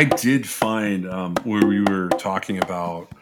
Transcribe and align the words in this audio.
I 0.00 0.04
did 0.04 0.48
find 0.48 1.06
um, 1.06 1.36
where 1.44 1.66
we 1.66 1.82
were 1.82 2.08
talking 2.08 2.56
about 2.56 3.12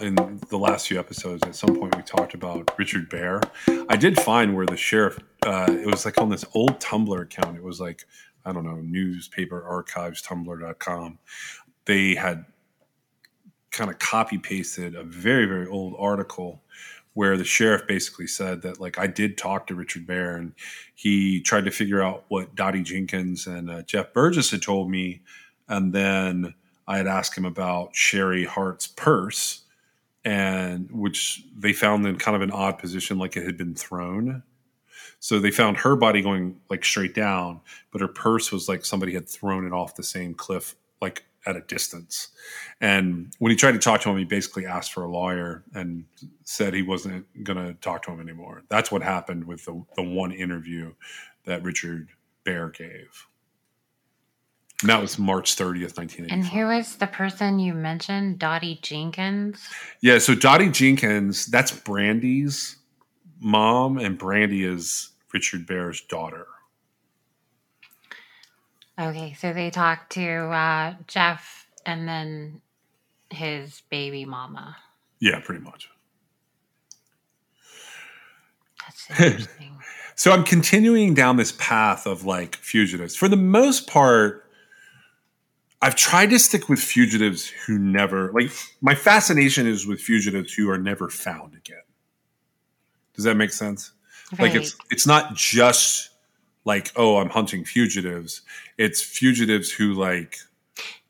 in 0.00 0.14
the 0.50 0.56
last 0.56 0.86
few 0.86 1.00
episodes. 1.00 1.42
At 1.42 1.56
some 1.56 1.76
point, 1.76 1.96
we 1.96 2.02
talked 2.02 2.32
about 2.32 2.72
Richard 2.78 3.08
Bear. 3.08 3.40
I 3.88 3.96
did 3.96 4.16
find 4.20 4.54
where 4.54 4.66
the 4.66 4.76
sheriff. 4.76 5.18
Uh, 5.44 5.66
it 5.68 5.84
was 5.84 6.04
like 6.04 6.20
on 6.20 6.28
this 6.28 6.44
old 6.54 6.78
Tumblr 6.78 7.20
account. 7.20 7.56
It 7.56 7.64
was 7.64 7.80
like 7.80 8.04
I 8.44 8.52
don't 8.52 8.62
know 8.62 8.76
newspaper 8.76 9.66
archives 9.66 10.22
Tumblr.com. 10.22 11.18
They 11.86 12.14
had 12.14 12.44
kind 13.72 13.90
of 13.90 13.98
copy 13.98 14.38
pasted 14.38 14.94
a 14.94 15.02
very 15.02 15.46
very 15.46 15.66
old 15.66 15.96
article 15.98 16.62
where 17.14 17.36
the 17.36 17.44
sheriff 17.44 17.84
basically 17.88 18.28
said 18.28 18.62
that 18.62 18.80
like 18.80 18.96
I 18.96 19.08
did 19.08 19.36
talk 19.36 19.66
to 19.66 19.74
Richard 19.74 20.06
Bear 20.06 20.36
and 20.36 20.52
he 20.94 21.40
tried 21.40 21.64
to 21.64 21.72
figure 21.72 22.00
out 22.00 22.26
what 22.28 22.54
Dottie 22.54 22.84
Jenkins 22.84 23.48
and 23.48 23.68
uh, 23.68 23.82
Jeff 23.82 24.12
Burgess 24.12 24.52
had 24.52 24.62
told 24.62 24.88
me 24.88 25.22
and 25.68 25.92
then 25.92 26.54
I 26.86 26.98
had 26.98 27.06
asked 27.06 27.36
him 27.36 27.44
about 27.44 27.94
Sherry 27.94 28.44
Hart's 28.44 28.86
purse, 28.86 29.62
and 30.24 30.90
which 30.90 31.44
they 31.56 31.72
found 31.72 32.06
in 32.06 32.16
kind 32.16 32.36
of 32.36 32.42
an 32.42 32.50
odd 32.50 32.78
position, 32.78 33.18
like 33.18 33.36
it 33.36 33.44
had 33.44 33.56
been 33.56 33.74
thrown. 33.74 34.42
So 35.18 35.38
they 35.38 35.50
found 35.50 35.78
her 35.78 35.96
body 35.96 36.22
going 36.22 36.60
like 36.68 36.84
straight 36.84 37.14
down, 37.14 37.60
but 37.90 38.00
her 38.00 38.08
purse 38.08 38.52
was 38.52 38.68
like 38.68 38.84
somebody 38.84 39.14
had 39.14 39.28
thrown 39.28 39.66
it 39.66 39.72
off 39.72 39.96
the 39.96 40.02
same 40.02 40.34
cliff, 40.34 40.76
like 41.00 41.24
at 41.46 41.56
a 41.56 41.60
distance. 41.60 42.28
And 42.80 43.32
when 43.38 43.50
he 43.50 43.56
tried 43.56 43.72
to 43.72 43.78
talk 43.78 44.00
to 44.02 44.10
him, 44.10 44.18
he 44.18 44.24
basically 44.24 44.66
asked 44.66 44.92
for 44.92 45.04
a 45.04 45.10
lawyer 45.10 45.64
and 45.74 46.04
said 46.44 46.74
he 46.74 46.82
wasn't 46.82 47.24
going 47.44 47.64
to 47.64 47.74
talk 47.74 48.02
to 48.02 48.10
him 48.10 48.20
anymore. 48.20 48.62
That's 48.68 48.90
what 48.90 49.02
happened 49.02 49.44
with 49.44 49.64
the, 49.64 49.82
the 49.94 50.02
one 50.02 50.32
interview 50.32 50.92
that 51.44 51.62
Richard 51.62 52.08
Bear 52.44 52.68
gave. 52.70 53.26
And 54.82 54.90
that 54.90 55.00
was 55.00 55.18
March 55.18 55.56
30th, 55.56 55.96
1985. 55.96 56.32
And 56.32 56.44
who 56.46 56.66
was 56.66 56.96
the 56.96 57.06
person 57.06 57.58
you 57.58 57.72
mentioned? 57.72 58.38
Dottie 58.38 58.78
Jenkins? 58.82 59.66
Yeah, 60.02 60.18
so 60.18 60.34
Dottie 60.34 60.70
Jenkins, 60.70 61.46
that's 61.46 61.72
Brandy's 61.72 62.76
mom, 63.40 63.98
and 63.98 64.18
Brandy 64.18 64.64
is 64.64 65.10
Richard 65.32 65.66
Bear's 65.66 66.02
daughter. 66.02 66.46
Okay, 68.98 69.34
so 69.38 69.52
they 69.52 69.70
talked 69.70 70.12
to 70.12 70.24
uh, 70.24 70.94
Jeff 71.06 71.66
and 71.84 72.08
then 72.08 72.60
his 73.30 73.82
baby 73.90 74.24
mama. 74.24 74.76
Yeah, 75.20 75.40
pretty 75.40 75.62
much. 75.62 75.88
That's 78.80 79.10
interesting. 79.20 79.78
So 80.14 80.32
I'm 80.32 80.44
continuing 80.44 81.12
down 81.12 81.36
this 81.36 81.52
path 81.52 82.06
of 82.06 82.24
like 82.24 82.56
fugitives. 82.56 83.14
For 83.16 83.28
the 83.28 83.36
most 83.36 83.86
part, 83.86 84.45
I've 85.82 85.94
tried 85.94 86.30
to 86.30 86.38
stick 86.38 86.68
with 86.68 86.80
fugitives 86.80 87.46
who 87.48 87.78
never 87.78 88.32
like 88.32 88.50
my 88.80 88.94
fascination 88.94 89.66
is 89.66 89.86
with 89.86 90.00
fugitives 90.00 90.52
who 90.54 90.70
are 90.70 90.78
never 90.78 91.08
found 91.08 91.54
again. 91.54 91.82
Does 93.14 93.24
that 93.24 93.36
make 93.36 93.52
sense? 93.52 93.92
Like 94.38 94.54
it's 94.54 94.76
it's 94.90 95.06
not 95.06 95.34
just 95.34 96.10
like 96.64 96.92
oh 96.96 97.18
I'm 97.18 97.28
hunting 97.28 97.64
fugitives. 97.64 98.42
It's 98.78 99.02
fugitives 99.02 99.70
who 99.70 99.92
like 99.92 100.38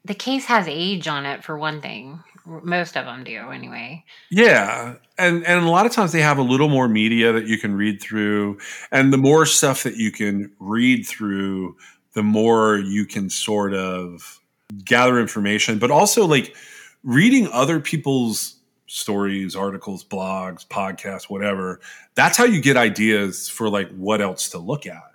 the 0.05 0.15
case 0.15 0.45
has 0.47 0.67
age 0.69 1.09
on 1.09 1.27
it 1.27 1.45
for 1.45 1.59
one 1.59 1.81
thing. 1.81 2.23
Most 2.45 2.97
of 2.97 3.07
them 3.07 3.25
do, 3.25 3.51
anyway. 3.51 4.05
Yeah, 4.31 4.95
and 5.19 5.45
and 5.45 5.65
a 5.65 5.69
lot 5.69 5.85
of 5.85 5.91
times 5.91 6.13
they 6.13 6.21
have 6.21 6.39
a 6.39 6.43
little 6.43 6.69
more 6.69 6.87
media 6.87 7.33
that 7.33 7.49
you 7.49 7.59
can 7.59 7.75
read 7.75 8.01
through, 8.01 8.59
and 8.93 9.13
the 9.13 9.19
more 9.19 9.47
stuff 9.47 9.83
that 9.83 9.97
you 9.97 10.13
can 10.13 10.53
read 10.61 11.07
through, 11.07 11.77
the 12.13 12.23
more 12.23 12.77
you 12.77 13.05
can 13.05 13.31
sort 13.31 13.75
of 13.75 14.41
gather 14.85 15.21
information. 15.21 15.79
But 15.79 15.91
also, 15.91 16.27
like 16.27 16.57
reading 17.03 17.49
other 17.53 17.81
people's 17.81 18.57
stories, 18.87 19.57
articles, 19.57 20.05
blogs, 20.05 20.67
podcasts, 20.67 21.25
whatever. 21.25 21.81
That's 22.15 22.37
how 22.37 22.45
you 22.45 22.61
get 22.61 22.77
ideas 22.77 23.49
for 23.49 23.69
like 23.69 23.91
what 23.91 24.21
else 24.21 24.49
to 24.51 24.59
look 24.59 24.87
at. 24.87 25.11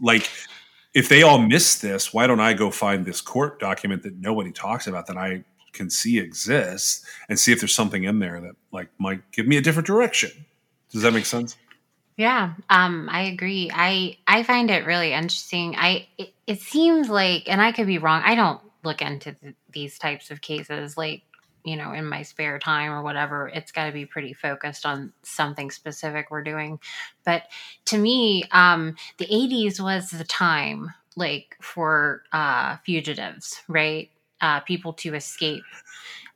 Like 0.00 0.30
if 0.94 1.08
they 1.08 1.22
all 1.22 1.38
miss 1.38 1.76
this, 1.76 2.12
why 2.14 2.26
don't 2.26 2.40
I 2.40 2.54
go 2.54 2.70
find 2.70 3.04
this 3.04 3.20
court 3.20 3.60
document 3.60 4.02
that 4.04 4.16
nobody 4.16 4.52
talks 4.52 4.86
about 4.86 5.06
that 5.08 5.16
I 5.16 5.44
can 5.72 5.90
see 5.90 6.18
exists 6.18 7.04
and 7.28 7.38
see 7.38 7.52
if 7.52 7.60
there's 7.60 7.74
something 7.74 8.04
in 8.04 8.18
there 8.18 8.40
that 8.40 8.56
like 8.72 8.88
might 8.98 9.30
give 9.32 9.46
me 9.46 9.56
a 9.56 9.60
different 9.60 9.86
direction. 9.86 10.30
Does 10.90 11.02
that 11.02 11.12
make 11.12 11.26
sense? 11.26 11.56
Yeah, 12.16 12.54
um, 12.68 13.08
I 13.12 13.22
agree. 13.22 13.70
I 13.72 14.16
I 14.26 14.42
find 14.42 14.70
it 14.70 14.86
really 14.86 15.12
interesting. 15.12 15.76
I 15.76 16.08
it, 16.18 16.32
it 16.48 16.60
seems 16.60 17.08
like, 17.08 17.48
and 17.48 17.62
I 17.62 17.70
could 17.70 17.86
be 17.86 17.98
wrong. 17.98 18.22
I 18.24 18.34
don't 18.34 18.60
look 18.84 19.02
into 19.02 19.32
th- 19.32 19.54
these 19.72 19.98
types 19.98 20.30
of 20.30 20.40
cases 20.40 20.96
like 20.96 21.22
you 21.64 21.76
know 21.76 21.92
in 21.92 22.06
my 22.06 22.22
spare 22.22 22.58
time 22.58 22.92
or 22.92 23.02
whatever. 23.02 23.48
It's 23.48 23.72
got 23.72 23.86
to 23.86 23.92
be 23.92 24.06
pretty 24.06 24.32
focused 24.32 24.86
on 24.86 25.12
something 25.22 25.70
specific 25.70 26.30
we're 26.30 26.44
doing. 26.44 26.78
But 27.24 27.42
to 27.86 27.98
me, 27.98 28.44
um, 28.52 28.96
the 29.18 29.26
'80s 29.26 29.80
was 29.80 30.10
the 30.10 30.24
time 30.24 30.92
like 31.16 31.56
for 31.60 32.22
uh, 32.32 32.76
fugitives, 32.84 33.62
right? 33.68 34.10
Uh, 34.40 34.60
people 34.60 34.92
to 34.92 35.14
escape 35.14 35.64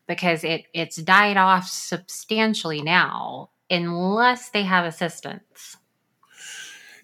because 0.07 0.45
it 0.45 0.65
it's 0.75 0.97
died 0.97 1.37
off 1.37 1.67
substantially 1.67 2.83
now 2.83 3.51
unless 3.71 4.51
they 4.51 4.65
have 4.65 4.85
assistance. 4.85 5.77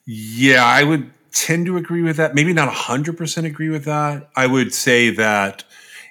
Yeah, 0.05 0.65
I 0.65 0.85
would 0.85 1.11
tend 1.39 1.67
to 1.67 1.77
agree 1.77 2.03
with 2.03 2.17
that. 2.17 2.35
Maybe 2.35 2.53
not 2.53 2.69
100% 2.73 3.45
agree 3.45 3.69
with 3.69 3.85
that. 3.85 4.29
I 4.35 4.47
would 4.47 4.75
say 4.75 5.11
that 5.11 5.65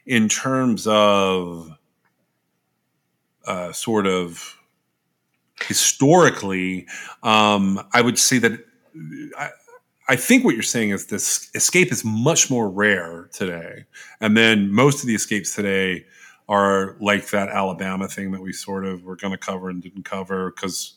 in 0.06 0.30
terms 0.30 0.88
of 0.88 1.70
uh, 3.46 3.74
sort 3.74 4.08
of 4.08 4.58
historically, 5.62 6.88
um, 7.24 7.86
I 7.94 8.02
would 8.02 8.18
say 8.18 8.38
that 8.38 8.66
I, 9.38 9.50
I 10.08 10.16
think 10.16 10.46
what 10.46 10.54
you're 10.54 10.64
saying 10.64 10.92
is 10.92 11.08
this 11.08 11.50
escape 11.54 11.92
is 11.92 12.06
much 12.06 12.50
more 12.50 12.70
rare 12.70 13.30
today. 13.34 13.84
And 14.22 14.38
then 14.38 14.72
most 14.72 15.02
of 15.02 15.08
the 15.08 15.16
escapes 15.16 15.54
today 15.54 16.06
are 16.48 16.96
like 17.02 17.32
that 17.32 17.50
Alabama 17.50 18.08
thing 18.08 18.32
that 18.32 18.42
we 18.42 18.54
sort 18.54 18.86
of 18.86 19.04
were 19.04 19.18
going 19.18 19.32
to 19.32 19.38
cover 19.38 19.70
and 19.70 19.84
didn't 19.84 20.06
cover 20.06 20.52
because 20.52 20.94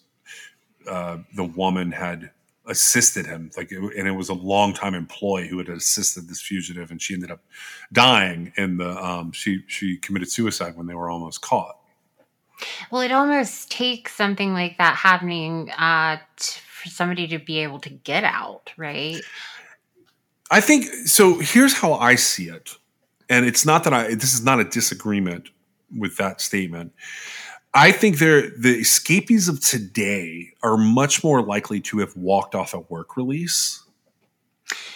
uh, 0.89 1.19
the 1.35 1.45
woman 1.45 1.91
had 1.91 2.31
assisted 2.67 3.27
him 3.27 3.51
like 3.57 3.73
it, 3.73 3.79
and 3.79 4.07
it 4.07 4.13
was 4.13 4.29
a 4.29 4.35
long-time 4.35 4.95
employee 4.95 5.49
who 5.49 5.59
had 5.59 5.69
assisted 5.69 6.29
this 6.29 6.41
fugitive 6.41 6.91
and 6.91 7.01
she 7.01 7.15
ended 7.15 7.31
up 7.31 7.41
dying 7.93 8.53
in 8.57 8.77
the 8.77 8.91
um, 9.05 9.33
she 9.33 9.63
she 9.67 9.97
committed 9.97 10.31
suicide 10.31 10.77
when 10.77 10.87
they 10.87 10.95
were 10.95 11.11
almost 11.11 11.41
caught 11.41 11.77
Well, 12.91 13.03
it 13.03 13.13
almost 13.13 13.71
takes 13.71 14.15
something 14.15 14.53
like 14.53 14.79
that 14.79 14.97
happening 14.97 15.71
uh, 15.71 16.19
t- 16.37 16.61
for 16.69 16.89
somebody 16.89 17.27
to 17.29 17.39
be 17.39 17.59
able 17.59 17.79
to 17.81 17.91
get 17.91 18.25
out, 18.25 18.73
right? 18.77 19.21
I 20.51 20.61
think 20.61 20.85
so. 21.07 21.39
Here's 21.39 21.75
how 21.75 21.95
I 21.95 22.17
see 22.17 22.49
it, 22.49 22.77
and 23.29 23.47
it's 23.47 23.65
not 23.65 23.85
that 23.85 23.93
I. 23.95 24.15
This 24.15 24.35
is 24.35 24.45
not 24.45 24.61
a 24.61 24.65
disagreement 24.65 25.49
with 25.97 26.17
that 26.17 26.41
statement. 26.41 26.93
I 27.73 27.93
think 27.93 28.19
they're 28.19 28.51
the 28.51 28.81
escapees 28.81 29.49
of 29.49 29.61
today 29.61 30.53
are 30.63 30.77
much 30.77 31.23
more 31.23 31.43
likely 31.43 31.81
to 31.83 31.99
have 31.99 32.17
walked 32.17 32.55
off 32.55 32.75
a 32.75 32.81
work 32.81 33.17
release. 33.17 33.83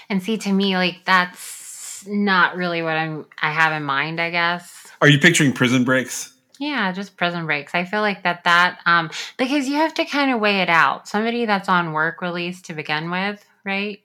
And 0.08 0.22
see, 0.22 0.36
to 0.38 0.52
me, 0.52 0.76
like 0.76 1.04
that's 1.04 2.04
not 2.06 2.56
really 2.56 2.82
what 2.82 2.96
I'm. 2.96 3.26
I 3.40 3.52
have 3.52 3.72
in 3.72 3.84
mind. 3.84 4.20
I 4.20 4.30
guess. 4.30 4.88
Are 5.00 5.08
you 5.08 5.18
picturing 5.18 5.52
prison 5.52 5.84
breaks? 5.84 6.34
Yeah, 6.58 6.92
just 6.92 7.16
prison 7.16 7.46
breaks. 7.46 7.74
I 7.74 7.84
feel 7.84 8.00
like 8.00 8.22
that 8.22 8.44
that 8.44 8.80
um 8.86 9.10
because 9.36 9.68
you 9.68 9.76
have 9.76 9.94
to 9.94 10.04
kind 10.04 10.32
of 10.32 10.40
weigh 10.40 10.60
it 10.60 10.68
out. 10.68 11.08
Somebody 11.08 11.46
that's 11.46 11.68
on 11.68 11.92
work 11.92 12.20
release 12.20 12.62
to 12.62 12.74
begin 12.74 13.10
with, 13.10 13.44
right? 13.64 14.00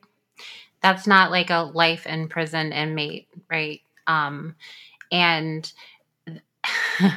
That's 0.82 1.06
not 1.06 1.32
like 1.32 1.50
a 1.50 1.72
life 1.74 2.08
in 2.08 2.28
prison 2.28 2.72
inmate, 2.72 3.28
right? 3.50 3.82
Um 4.08 4.56
and 5.12 5.72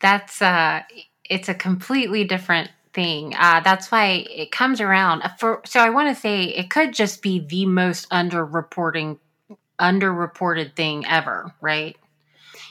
that's 0.00 0.42
uh 0.42 0.82
it's 1.28 1.48
a 1.48 1.54
completely 1.54 2.24
different 2.24 2.70
thing. 2.92 3.34
Uh 3.38 3.60
that's 3.60 3.90
why 3.90 4.26
it 4.30 4.50
comes 4.50 4.80
around 4.80 5.22
uh, 5.22 5.28
for 5.38 5.62
so 5.64 5.80
I 5.80 5.90
want 5.90 6.14
to 6.14 6.20
say 6.20 6.44
it 6.44 6.70
could 6.70 6.92
just 6.92 7.22
be 7.22 7.38
the 7.40 7.66
most 7.66 8.08
underreporting 8.10 9.18
underreported 9.80 10.74
thing 10.74 11.06
ever, 11.06 11.54
right? 11.60 11.96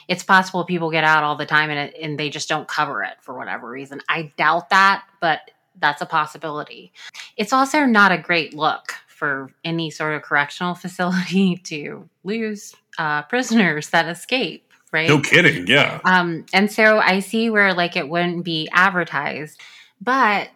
it's 0.08 0.22
possible 0.24 0.64
people 0.64 0.90
get 0.90 1.04
out 1.04 1.22
all 1.22 1.36
the 1.36 1.46
time 1.46 1.70
and, 1.70 1.78
it, 1.78 1.94
and 2.00 2.18
they 2.18 2.30
just 2.30 2.48
don't 2.48 2.66
cover 2.66 3.02
it 3.02 3.14
for 3.20 3.36
whatever 3.36 3.68
reason. 3.68 4.00
I 4.08 4.32
doubt 4.36 4.70
that, 4.70 5.04
but 5.20 5.50
that's 5.78 6.02
a 6.02 6.06
possibility. 6.06 6.92
It's 7.36 7.52
also 7.52 7.84
not 7.84 8.10
a 8.10 8.18
great 8.18 8.54
look 8.54 8.94
for 9.06 9.52
any 9.64 9.90
sort 9.90 10.14
of 10.14 10.22
correctional 10.22 10.74
facility 10.74 11.56
to 11.64 12.08
lose 12.24 12.74
uh, 12.98 13.22
prisoners 13.22 13.90
that 13.90 14.08
escape, 14.08 14.67
right? 14.92 15.08
No 15.08 15.20
kidding. 15.20 15.66
Yeah. 15.66 16.00
Um, 16.04 16.46
and 16.52 16.70
so 16.70 16.98
I 16.98 17.20
see 17.20 17.50
where 17.50 17.74
like 17.74 17.96
it 17.96 18.08
wouldn't 18.08 18.44
be 18.44 18.68
advertised, 18.72 19.60
but 20.00 20.50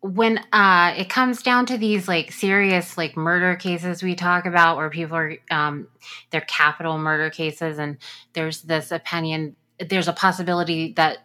when 0.00 0.38
uh 0.52 0.94
it 0.96 1.10
comes 1.10 1.42
down 1.42 1.66
to 1.66 1.76
these 1.76 2.08
like 2.08 2.32
serious 2.32 2.96
like 2.96 3.16
murder 3.16 3.54
cases 3.54 4.02
we 4.02 4.14
talk 4.14 4.46
about 4.46 4.76
where 4.78 4.88
people 4.88 5.16
are 5.16 5.34
um 5.50 5.86
they're 6.30 6.40
capital 6.40 6.96
murder 6.96 7.28
cases 7.28 7.78
and 7.78 7.98
there's 8.32 8.62
this 8.62 8.90
opinion 8.90 9.54
there's 9.88 10.08
a 10.08 10.12
possibility 10.12 10.94
that 10.94 11.18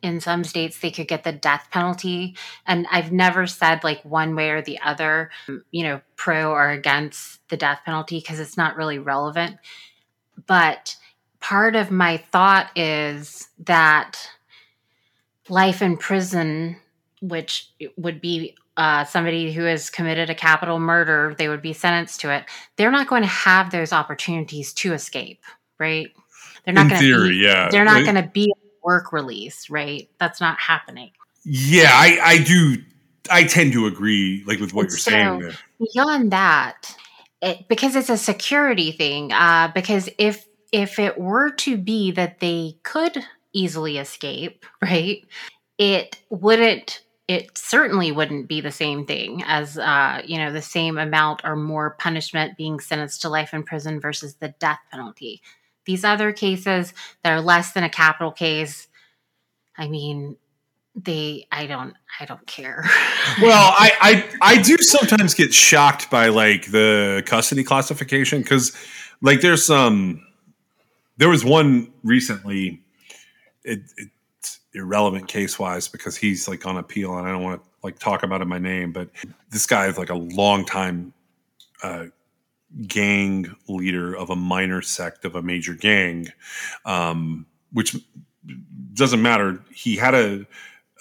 in 0.00 0.18
some 0.18 0.44
states 0.44 0.80
they 0.80 0.90
could 0.90 1.06
get 1.06 1.24
the 1.24 1.32
death 1.32 1.68
penalty 1.70 2.34
and 2.66 2.86
i've 2.90 3.12
never 3.12 3.46
said 3.46 3.84
like 3.84 4.02
one 4.02 4.34
way 4.34 4.48
or 4.48 4.62
the 4.62 4.80
other 4.80 5.30
you 5.70 5.82
know 5.82 6.00
pro 6.16 6.50
or 6.52 6.70
against 6.70 7.46
the 7.50 7.56
death 7.56 7.80
penalty 7.84 8.18
because 8.18 8.40
it's 8.40 8.56
not 8.56 8.76
really 8.76 8.98
relevant 8.98 9.58
but 10.46 10.96
part 11.42 11.76
of 11.76 11.90
my 11.90 12.16
thought 12.16 12.70
is 12.76 13.48
that 13.58 14.16
life 15.48 15.82
in 15.82 15.96
prison 15.98 16.76
which 17.20 17.70
would 17.96 18.20
be 18.20 18.56
uh, 18.76 19.04
somebody 19.04 19.52
who 19.52 19.62
has 19.62 19.90
committed 19.90 20.28
a 20.28 20.34
capital 20.34 20.80
murder, 20.80 21.36
they 21.38 21.48
would 21.48 21.62
be 21.62 21.72
sentenced 21.72 22.20
to 22.22 22.32
it. 22.34 22.44
They're 22.76 22.90
not 22.90 23.06
going 23.06 23.22
to 23.22 23.28
have 23.28 23.70
those 23.70 23.92
opportunities 23.92 24.72
to 24.74 24.92
escape, 24.92 25.40
right? 25.78 26.08
They're 26.64 26.74
not 26.74 26.84
In 26.84 26.88
going 26.88 27.00
theory, 27.00 27.28
to. 27.28 27.34
yeah. 27.34 27.68
They're 27.70 27.84
not 27.84 28.02
going 28.02 28.16
to 28.16 28.28
be 28.32 28.52
work 28.82 29.12
release, 29.12 29.70
right? 29.70 30.08
That's 30.18 30.40
not 30.40 30.58
happening. 30.58 31.12
Yeah, 31.44 31.90
I, 31.92 32.18
I 32.22 32.38
do. 32.38 32.76
I 33.30 33.44
tend 33.44 33.72
to 33.74 33.86
agree, 33.86 34.42
like 34.46 34.58
with 34.58 34.72
what 34.74 34.88
you're 34.88 34.98
So- 34.98 35.10
saying. 35.12 35.38
There. 35.40 35.52
beyond 35.94 36.32
that 36.32 36.96
it, 37.40 37.68
because 37.68 37.94
it's 37.94 38.10
a 38.10 38.16
security 38.16 38.90
thing 38.92 39.32
uh, 39.32 39.70
because 39.74 40.08
if 40.18 40.46
if 40.72 40.98
it 40.98 41.18
were 41.18 41.50
to 41.50 41.76
be 41.76 42.10
that 42.10 42.40
they 42.40 42.76
could 42.82 43.24
easily 43.52 43.98
escape 43.98 44.64
right 44.82 45.24
it 45.78 46.18
wouldn't 46.30 47.02
it 47.28 47.56
certainly 47.56 48.12
wouldn't 48.12 48.48
be 48.48 48.60
the 48.60 48.72
same 48.72 49.06
thing 49.06 49.42
as 49.46 49.78
uh, 49.78 50.20
you 50.24 50.36
know 50.38 50.52
the 50.52 50.60
same 50.60 50.98
amount 50.98 51.40
or 51.44 51.56
more 51.56 51.96
punishment 51.98 52.56
being 52.58 52.80
sentenced 52.80 53.22
to 53.22 53.28
life 53.28 53.54
in 53.54 53.62
prison 53.62 54.00
versus 54.00 54.34
the 54.34 54.48
death 54.58 54.80
penalty. 54.90 55.40
These 55.86 56.04
other 56.04 56.32
cases 56.32 56.92
that 57.22 57.32
are 57.32 57.40
less 57.40 57.72
than 57.72 57.84
a 57.84 57.88
capital 57.88 58.32
case 58.32 58.88
i 59.76 59.88
mean 59.88 60.36
they 60.94 61.46
i 61.50 61.66
don't 61.66 61.94
i 62.20 62.24
don't 62.24 62.46
care. 62.46 62.84
Well, 63.40 63.72
I, 63.78 63.92
I 64.42 64.56
I 64.56 64.62
do 64.62 64.76
sometimes 64.78 65.32
get 65.32 65.54
shocked 65.54 66.10
by 66.10 66.28
like 66.28 66.72
the 66.72 67.22
custody 67.24 67.62
classification 67.62 68.42
because 68.42 68.76
like 69.22 69.40
there's 69.40 69.64
some 69.64 70.26
there 71.22 71.28
was 71.28 71.44
one 71.44 71.92
recently 72.02 72.82
it, 73.62 73.80
it's 73.96 74.58
irrelevant 74.74 75.28
case 75.28 75.56
wise 75.56 75.86
because 75.86 76.16
he's 76.16 76.48
like 76.48 76.66
on 76.66 76.76
appeal 76.76 77.16
and 77.16 77.28
I 77.28 77.30
don't 77.30 77.44
want 77.44 77.62
to 77.62 77.68
like 77.84 78.00
talk 78.00 78.24
about 78.24 78.42
it 78.42 78.48
by 78.48 78.58
name 78.58 78.92
but 78.92 79.08
this 79.50 79.64
guy 79.64 79.86
is 79.86 79.96
like 79.96 80.10
a 80.10 80.16
long 80.16 80.64
time 80.64 81.12
uh, 81.84 82.06
gang 82.88 83.54
leader 83.68 84.16
of 84.16 84.30
a 84.30 84.36
minor 84.36 84.82
sect 84.82 85.24
of 85.24 85.36
a 85.36 85.42
major 85.42 85.74
gang 85.74 86.26
um, 86.84 87.46
which 87.72 87.94
doesn't 88.94 89.22
matter. 89.22 89.62
He 89.72 89.96
had 89.96 90.14
a 90.14 90.46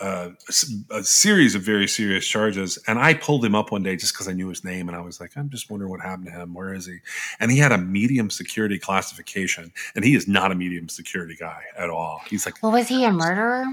a 0.01 1.03
series 1.03 1.56
of 1.56 1.62
very 1.62 1.88
serious 1.88 2.27
charges. 2.27 2.80
And 2.88 2.98
I 3.00 3.13
pulled 3.13 3.45
him 3.45 3.56
up 3.56 3.71
one 3.71 3.83
day 3.83 3.95
just 3.95 4.13
because 4.13 4.27
I 4.27 4.33
knew 4.33 4.50
his 4.50 4.63
name, 4.63 4.89
and 4.89 4.98
I 4.98 5.01
was 5.01 5.21
like, 5.21 5.38
I'm 5.38 5.50
just 5.50 5.69
wondering 5.69 5.92
what 5.92 6.01
happened 6.01 6.27
to 6.27 6.31
him. 6.31 6.53
Where 6.53 6.74
is 6.74 6.86
he? 6.86 6.98
And 7.39 7.51
he 7.51 7.57
had 7.57 7.71
a 7.71 7.77
medium 7.77 8.30
security 8.30 8.80
classification, 8.80 9.71
and 9.95 10.03
he 10.03 10.15
is 10.15 10.27
not 10.27 10.51
a 10.51 10.56
medium 10.56 10.89
security 10.89 11.36
guy 11.39 11.62
at 11.77 11.89
all. 11.89 12.21
He's 12.27 12.45
like, 12.45 12.62
well 12.62 12.71
was 12.71 12.88
he 12.88 13.06
a 13.06 13.12
murderer 13.12 13.65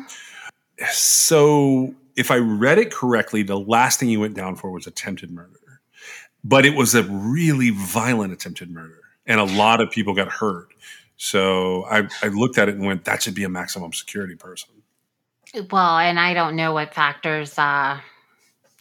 so 0.86 1.94
if 2.16 2.30
I 2.30 2.36
read 2.36 2.78
it 2.78 2.92
correctly, 2.92 3.42
the 3.42 3.58
last 3.58 4.00
thing 4.00 4.08
he 4.08 4.16
went 4.16 4.34
down 4.34 4.56
for 4.56 4.70
was 4.70 4.86
attempted 4.86 5.30
murder, 5.30 5.80
but 6.44 6.64
it 6.64 6.74
was 6.74 6.94
a 6.94 7.02
really 7.04 7.70
violent 7.70 8.32
attempted 8.32 8.70
murder, 8.70 9.00
and 9.26 9.40
a 9.40 9.44
lot 9.44 9.80
of 9.80 9.90
people 9.90 10.14
got 10.14 10.28
hurt. 10.28 10.68
So 11.16 11.84
I, 11.86 12.08
I 12.22 12.28
looked 12.28 12.58
at 12.58 12.68
it 12.68 12.76
and 12.76 12.86
went, 12.86 13.04
that 13.04 13.22
should 13.22 13.34
be 13.34 13.44
a 13.44 13.48
maximum 13.48 13.92
security 13.92 14.36
person. 14.36 14.70
Well, 15.70 15.98
and 15.98 16.18
I 16.18 16.34
don't 16.34 16.56
know 16.56 16.72
what 16.72 16.94
factors 16.94 17.58
uh, 17.58 18.00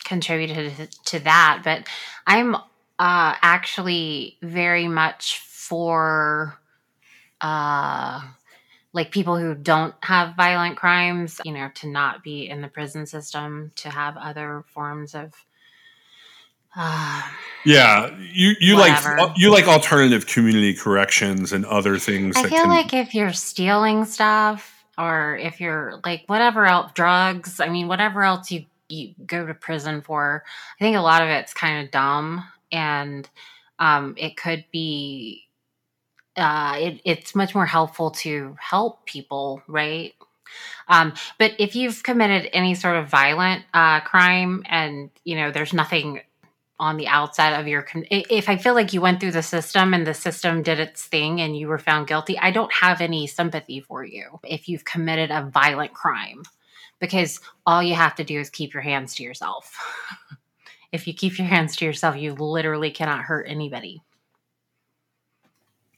contributed 0.03 0.89
to 1.05 1.19
that, 1.19 1.61
but 1.63 1.87
I'm 2.25 2.55
uh, 2.55 2.59
actually 2.99 4.37
very 4.41 4.87
much 4.87 5.39
for 5.39 6.57
uh, 7.41 8.21
like 8.93 9.11
people 9.11 9.37
who 9.37 9.55
don't 9.55 9.93
have 10.03 10.35
violent 10.35 10.77
crimes, 10.77 11.41
you 11.43 11.51
know, 11.51 11.69
to 11.75 11.87
not 11.87 12.23
be 12.23 12.49
in 12.49 12.61
the 12.61 12.67
prison 12.67 13.05
system, 13.05 13.71
to 13.75 13.89
have 13.89 14.17
other 14.17 14.63
forms 14.73 15.15
of. 15.15 15.33
Uh, 16.75 17.23
Yeah, 17.65 18.15
you 18.19 18.53
you 18.59 18.75
Whatever. 18.75 19.17
like 19.17 19.31
you 19.37 19.51
like 19.51 19.67
alternative 19.67 20.27
community 20.27 20.73
corrections 20.73 21.51
and 21.51 21.65
other 21.65 21.97
things. 21.97 22.37
I 22.37 22.43
feel 22.43 22.61
can, 22.63 22.69
like 22.69 22.93
if 22.93 23.13
you're 23.15 23.33
stealing 23.33 24.05
stuff 24.05 24.76
or 24.97 25.37
if 25.37 25.61
you're 25.61 25.99
like 26.05 26.23
whatever 26.27 26.65
else 26.65 26.91
drugs, 26.93 27.59
I 27.59 27.69
mean 27.69 27.87
whatever 27.87 28.23
else 28.23 28.51
you 28.51 28.65
you 28.89 29.13
go 29.25 29.45
to 29.45 29.53
prison 29.53 30.01
for, 30.01 30.43
I 30.79 30.83
think 30.83 30.95
a 30.97 31.01
lot 31.01 31.21
of 31.21 31.29
it's 31.29 31.53
kind 31.53 31.85
of 31.85 31.91
dumb 31.91 32.43
and 32.71 33.29
um 33.79 34.15
it 34.17 34.37
could 34.37 34.65
be 34.71 35.45
uh 36.35 36.75
it, 36.79 37.01
it's 37.05 37.35
much 37.35 37.53
more 37.55 37.65
helpful 37.65 38.11
to 38.11 38.55
help 38.59 39.05
people, 39.05 39.61
right? 39.67 40.13
Um, 40.87 41.13
but 41.37 41.53
if 41.59 41.75
you've 41.75 42.03
committed 42.03 42.49
any 42.53 42.75
sort 42.75 42.95
of 42.95 43.09
violent 43.09 43.65
uh, 43.73 43.99
crime 44.01 44.63
and 44.67 45.09
you 45.23 45.35
know 45.35 45.51
there's 45.51 45.73
nothing 45.73 46.21
on 46.79 46.97
the 46.97 47.07
outside 47.07 47.59
of 47.59 47.67
your 47.67 47.85
if 48.11 48.49
i 48.49 48.55
feel 48.55 48.73
like 48.73 48.93
you 48.93 49.01
went 49.01 49.19
through 49.19 49.31
the 49.31 49.43
system 49.43 49.93
and 49.93 50.05
the 50.05 50.13
system 50.13 50.61
did 50.61 50.79
its 50.79 51.05
thing 51.05 51.41
and 51.41 51.57
you 51.57 51.67
were 51.67 51.79
found 51.79 52.07
guilty 52.07 52.37
i 52.39 52.51
don't 52.51 52.71
have 52.71 53.01
any 53.01 53.25
sympathy 53.25 53.79
for 53.79 54.03
you 54.03 54.39
if 54.43 54.69
you've 54.69 54.85
committed 54.85 55.31
a 55.31 55.49
violent 55.51 55.93
crime 55.93 56.43
because 56.99 57.39
all 57.65 57.81
you 57.81 57.95
have 57.95 58.15
to 58.15 58.23
do 58.23 58.39
is 58.39 58.49
keep 58.49 58.73
your 58.73 58.83
hands 58.83 59.15
to 59.15 59.23
yourself 59.23 59.75
if 60.91 61.07
you 61.07 61.13
keep 61.13 61.37
your 61.37 61.47
hands 61.47 61.75
to 61.75 61.85
yourself 61.85 62.15
you 62.15 62.33
literally 62.33 62.91
cannot 62.91 63.21
hurt 63.21 63.45
anybody 63.49 64.01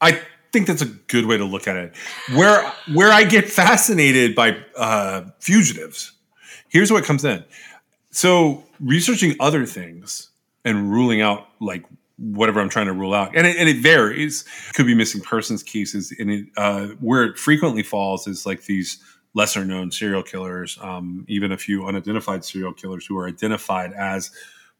I 0.00 0.20
think 0.52 0.66
that's 0.66 0.82
a 0.82 0.86
good 0.86 1.26
way 1.26 1.36
to 1.36 1.44
look 1.44 1.68
at 1.68 1.76
it. 1.76 1.94
Where 2.34 2.70
where 2.92 3.12
I 3.12 3.24
get 3.24 3.48
fascinated 3.48 4.34
by 4.34 4.56
uh, 4.76 5.26
fugitives, 5.38 6.12
here's 6.68 6.90
what 6.90 7.04
comes 7.04 7.24
in. 7.24 7.44
So 8.10 8.64
researching 8.80 9.36
other 9.38 9.66
things 9.66 10.29
and 10.64 10.90
ruling 10.90 11.20
out 11.20 11.46
like 11.60 11.84
whatever 12.20 12.60
I'm 12.60 12.68
trying 12.68 12.86
to 12.86 12.92
rule 12.92 13.14
out, 13.14 13.34
and 13.34 13.46
it, 13.46 13.56
and 13.56 13.68
it 13.68 13.78
varies. 13.78 14.44
Could 14.74 14.86
be 14.86 14.94
missing 14.94 15.20
persons 15.20 15.62
cases, 15.62 16.12
and 16.18 16.30
it, 16.30 16.46
uh, 16.56 16.88
where 17.00 17.24
it 17.24 17.38
frequently 17.38 17.82
falls 17.82 18.26
is 18.26 18.44
like 18.46 18.64
these 18.64 19.02
lesser 19.34 19.64
known 19.64 19.90
serial 19.90 20.22
killers, 20.22 20.78
um, 20.82 21.24
even 21.28 21.52
a 21.52 21.56
few 21.56 21.86
unidentified 21.86 22.44
serial 22.44 22.72
killers 22.72 23.06
who 23.06 23.16
are 23.16 23.26
identified 23.26 23.92
as 23.92 24.30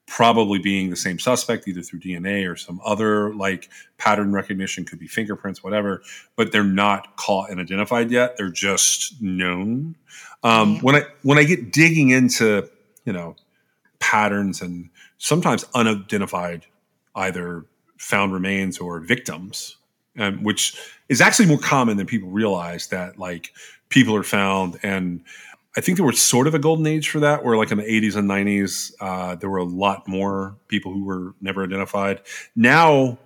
probably 0.06 0.58
being 0.58 0.90
the 0.90 0.96
same 0.96 1.20
suspect, 1.20 1.68
either 1.68 1.82
through 1.82 2.00
DNA 2.00 2.50
or 2.50 2.56
some 2.56 2.80
other 2.84 3.32
like 3.34 3.70
pattern 3.96 4.32
recognition, 4.32 4.84
could 4.84 4.98
be 4.98 5.06
fingerprints, 5.06 5.62
whatever, 5.62 6.02
but 6.36 6.50
they're 6.52 6.64
not 6.64 7.16
caught 7.16 7.48
and 7.48 7.60
identified 7.60 8.10
yet. 8.10 8.36
They're 8.36 8.50
just 8.50 9.20
known. 9.22 9.96
Um. 10.42 10.80
When 10.80 10.96
I 10.96 11.04
when 11.22 11.38
I 11.38 11.44
get 11.44 11.72
digging 11.72 12.10
into 12.10 12.68
you 13.04 13.12
know 13.12 13.36
patterns 14.00 14.60
and 14.60 14.90
sometimes 15.20 15.64
unidentified 15.74 16.66
either 17.14 17.64
found 17.98 18.32
remains 18.32 18.78
or 18.78 18.98
victims, 18.98 19.76
um, 20.18 20.42
which 20.42 20.76
is 21.08 21.20
actually 21.20 21.46
more 21.46 21.58
common 21.58 21.96
than 21.96 22.06
people 22.06 22.30
realize 22.30 22.88
that 22.88 23.18
like 23.18 23.52
people 23.90 24.16
are 24.16 24.24
found 24.24 24.78
and 24.82 25.22
I 25.76 25.80
think 25.80 25.98
there 25.98 26.06
was 26.06 26.20
sort 26.20 26.48
of 26.48 26.54
a 26.54 26.58
golden 26.58 26.84
age 26.88 27.10
for 27.10 27.20
that, 27.20 27.44
where 27.44 27.56
like 27.56 27.70
in 27.70 27.78
the 27.78 27.84
80s 27.84 28.16
and 28.16 28.28
90s, 28.28 28.92
uh, 29.00 29.36
there 29.36 29.48
were 29.48 29.58
a 29.58 29.64
lot 29.64 30.08
more 30.08 30.56
people 30.66 30.92
who 30.92 31.04
were 31.04 31.34
never 31.40 31.62
identified. 31.62 32.22
Now, 32.56 33.18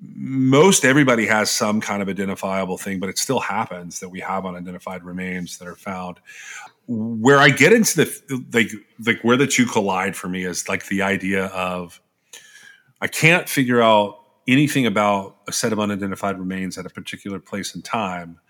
most 0.00 0.86
everybody 0.86 1.26
has 1.26 1.50
some 1.50 1.82
kind 1.82 2.00
of 2.00 2.08
identifiable 2.08 2.78
thing, 2.78 3.00
but 3.00 3.10
it 3.10 3.18
still 3.18 3.40
happens 3.40 4.00
that 4.00 4.08
we 4.08 4.20
have 4.20 4.46
unidentified 4.46 5.04
remains 5.04 5.58
that 5.58 5.68
are 5.68 5.76
found. 5.76 6.18
Where 6.92 7.38
I 7.38 7.50
get 7.50 7.72
into 7.72 7.98
the 7.98 8.44
like, 8.52 8.70
like 9.06 9.22
where 9.22 9.36
the 9.36 9.46
two 9.46 9.64
collide 9.64 10.16
for 10.16 10.28
me 10.28 10.44
is 10.44 10.68
like 10.68 10.86
the 10.88 11.02
idea 11.02 11.46
of 11.46 12.00
I 13.00 13.06
can't 13.06 13.48
figure 13.48 13.80
out 13.80 14.18
anything 14.48 14.86
about 14.86 15.36
a 15.46 15.52
set 15.52 15.72
of 15.72 15.78
unidentified 15.78 16.36
remains 16.36 16.76
at 16.78 16.86
a 16.86 16.90
particular 16.90 17.38
place 17.38 17.76
and 17.76 17.84
time. 17.84 18.40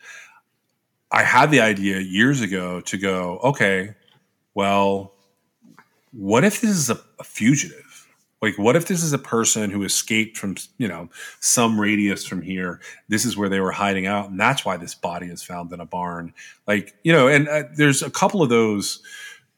I 1.12 1.22
had 1.22 1.50
the 1.50 1.60
idea 1.60 1.98
years 1.98 2.40
ago 2.40 2.80
to 2.80 2.96
go, 2.96 3.38
okay, 3.44 3.94
well, 4.54 5.12
what 6.12 6.42
if 6.42 6.62
this 6.62 6.70
is 6.70 6.88
a, 6.88 6.98
a 7.18 7.24
fugitive? 7.24 7.89
Like, 8.42 8.56
what 8.56 8.74
if 8.74 8.86
this 8.86 9.02
is 9.02 9.12
a 9.12 9.18
person 9.18 9.70
who 9.70 9.82
escaped 9.82 10.38
from, 10.38 10.56
you 10.78 10.88
know, 10.88 11.08
some 11.40 11.78
radius 11.78 12.24
from 12.24 12.40
here? 12.42 12.80
This 13.08 13.24
is 13.24 13.36
where 13.36 13.48
they 13.48 13.60
were 13.60 13.72
hiding 13.72 14.06
out, 14.06 14.30
and 14.30 14.40
that's 14.40 14.64
why 14.64 14.76
this 14.76 14.94
body 14.94 15.26
is 15.26 15.42
found 15.42 15.72
in 15.72 15.80
a 15.80 15.86
barn. 15.86 16.32
Like, 16.66 16.94
you 17.02 17.12
know, 17.12 17.28
and 17.28 17.48
uh, 17.48 17.64
there's 17.76 18.02
a 18.02 18.10
couple 18.10 18.42
of 18.42 18.48
those 18.48 19.02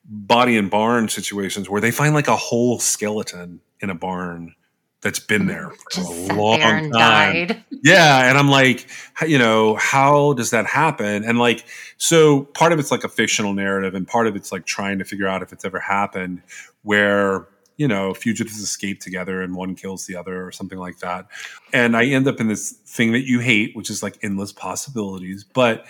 body 0.05 0.57
and 0.57 0.71
barn 0.71 1.09
situations 1.09 1.71
where 1.71 1.81
they 1.81 1.91
find 1.91 2.15
like 2.15 2.29
a 2.29 2.37
whole 2.37 2.79
skeleton 2.79 3.61
in 3.81 3.91
a 3.91 3.95
barn 3.95 4.55
that's 5.01 5.19
been 5.19 5.47
there 5.47 5.71
for 5.71 5.91
Just 5.91 6.31
a 6.31 6.35
long 6.35 6.61
time 6.61 6.91
died. 6.91 7.65
yeah 7.83 8.29
and 8.29 8.39
i'm 8.39 8.49
like 8.49 8.89
you 9.27 9.37
know 9.37 9.75
how 9.75 10.33
does 10.35 10.51
that 10.51 10.65
happen 10.67 11.25
and 11.25 11.39
like 11.39 11.65
so 11.99 12.45
part 12.45 12.73
of 12.73 12.79
it's 12.79 12.93
like 12.93 13.03
a 13.03 13.09
fictional 13.09 13.53
narrative 13.53 13.95
and 13.95 14.07
part 14.07 14.29
of 14.29 14.37
it's 14.37 14.53
like 14.53 14.65
trying 14.65 14.99
to 14.99 15.05
figure 15.05 15.27
out 15.27 15.43
if 15.43 15.53
it's 15.53 15.65
ever 15.65 15.81
happened 15.81 16.41
where 16.83 17.49
you 17.77 17.89
know 17.89 18.15
fugitives 18.15 18.59
escape 18.59 19.01
together 19.01 19.43
and 19.43 19.55
one 19.55 19.75
kills 19.75 20.07
the 20.07 20.17
other 20.17 20.47
or 20.47 20.53
something 20.53 20.79
like 20.79 20.99
that. 20.99 21.27
And 21.73 21.97
i 21.97 22.05
end 22.05 22.29
up 22.29 22.41
in 22.41 22.49
this 22.49 22.73
thing 22.73 23.13
that 23.13 23.27
you 23.27 23.39
hate 23.41 23.77
which 23.77 23.91
is 23.91 24.03
like 24.03 24.19
endless 24.23 24.53
possibilities. 24.53 25.45
But 25.45 25.87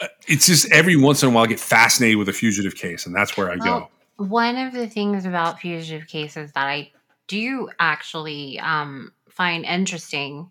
uh, 0.00 0.08
it's 0.28 0.46
just 0.46 0.70
every 0.72 0.96
once 0.96 1.22
in 1.22 1.30
a 1.30 1.32
while 1.32 1.44
i 1.44 1.46
get 1.46 1.60
fascinated 1.60 2.18
with 2.18 2.28
a 2.28 2.32
fugitive 2.32 2.74
case 2.74 3.06
and 3.06 3.14
that's 3.14 3.36
where 3.36 3.50
i 3.50 3.56
go. 3.56 3.88
One 4.18 4.56
of 4.56 4.72
the 4.72 4.88
things 4.88 5.26
about 5.26 5.60
fugitive 5.60 6.06
cases 6.08 6.52
that 6.52 6.66
I 6.66 6.90
do 7.28 7.68
actually 7.78 8.58
um, 8.60 9.12
find 9.28 9.64
interesting 9.64 10.48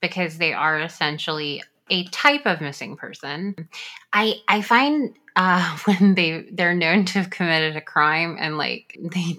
because 0.00 0.38
they 0.38 0.52
are 0.52 0.80
essentially 0.80 1.62
a 1.90 2.04
type 2.08 2.46
of 2.46 2.60
missing 2.60 2.96
person. 2.96 3.68
I 4.12 4.36
I 4.48 4.62
find 4.62 5.14
uh, 5.36 5.78
when 5.84 6.14
they 6.14 6.46
they're 6.52 6.74
known 6.74 7.04
to 7.06 7.18
have 7.20 7.30
committed 7.30 7.76
a 7.76 7.80
crime 7.80 8.36
and 8.38 8.58
like 8.58 8.98
they 9.00 9.36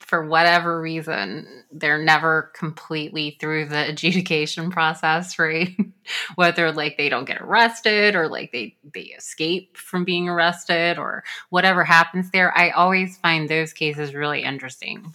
for 0.00 0.26
whatever 0.26 0.80
reason 0.80 1.46
they're 1.70 2.02
never 2.02 2.50
completely 2.54 3.36
through 3.40 3.66
the 3.66 3.88
adjudication 3.90 4.70
process 4.70 5.38
right 5.38 5.76
whether 6.36 6.72
like 6.72 6.96
they 6.96 7.10
don't 7.10 7.26
get 7.26 7.42
arrested 7.42 8.14
or 8.14 8.26
like 8.26 8.50
they 8.50 8.74
they 8.94 9.02
escape 9.02 9.76
from 9.76 10.04
being 10.04 10.26
arrested 10.26 10.98
or 10.98 11.22
whatever 11.50 11.84
happens 11.84 12.30
there 12.30 12.56
i 12.56 12.70
always 12.70 13.18
find 13.18 13.50
those 13.50 13.74
cases 13.74 14.14
really 14.14 14.42
interesting 14.42 15.14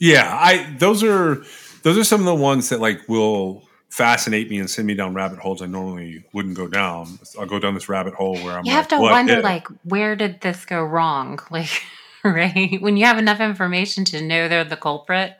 Yeah, 0.00 0.28
I 0.34 0.74
those 0.78 1.04
are 1.04 1.44
those 1.82 1.98
are 1.98 2.04
some 2.04 2.20
of 2.20 2.26
the 2.26 2.34
ones 2.34 2.70
that 2.70 2.80
like 2.80 3.08
will 3.08 3.62
fascinate 3.90 4.48
me 4.48 4.58
and 4.58 4.70
send 4.70 4.86
me 4.86 4.94
down 4.94 5.14
rabbit 5.14 5.38
holes 5.38 5.60
I 5.60 5.66
normally 5.66 6.24
wouldn't 6.32 6.56
go 6.56 6.68
down. 6.68 7.18
I'll 7.38 7.46
go 7.46 7.58
down 7.58 7.74
this 7.74 7.88
rabbit 7.88 8.14
hole 8.14 8.36
where 8.36 8.58
I'm 8.58 8.64
you 8.64 8.72
like, 8.72 8.76
have 8.76 8.88
to 8.88 8.98
wonder 8.98 9.40
like 9.42 9.66
where 9.84 10.16
did 10.16 10.40
this 10.40 10.64
go 10.64 10.82
wrong 10.82 11.38
like 11.50 11.82
right 12.24 12.80
when 12.80 12.96
you 12.96 13.04
have 13.06 13.18
enough 13.18 13.40
information 13.40 14.04
to 14.06 14.22
know 14.22 14.48
they're 14.48 14.64
the 14.64 14.76
culprit 14.76 15.36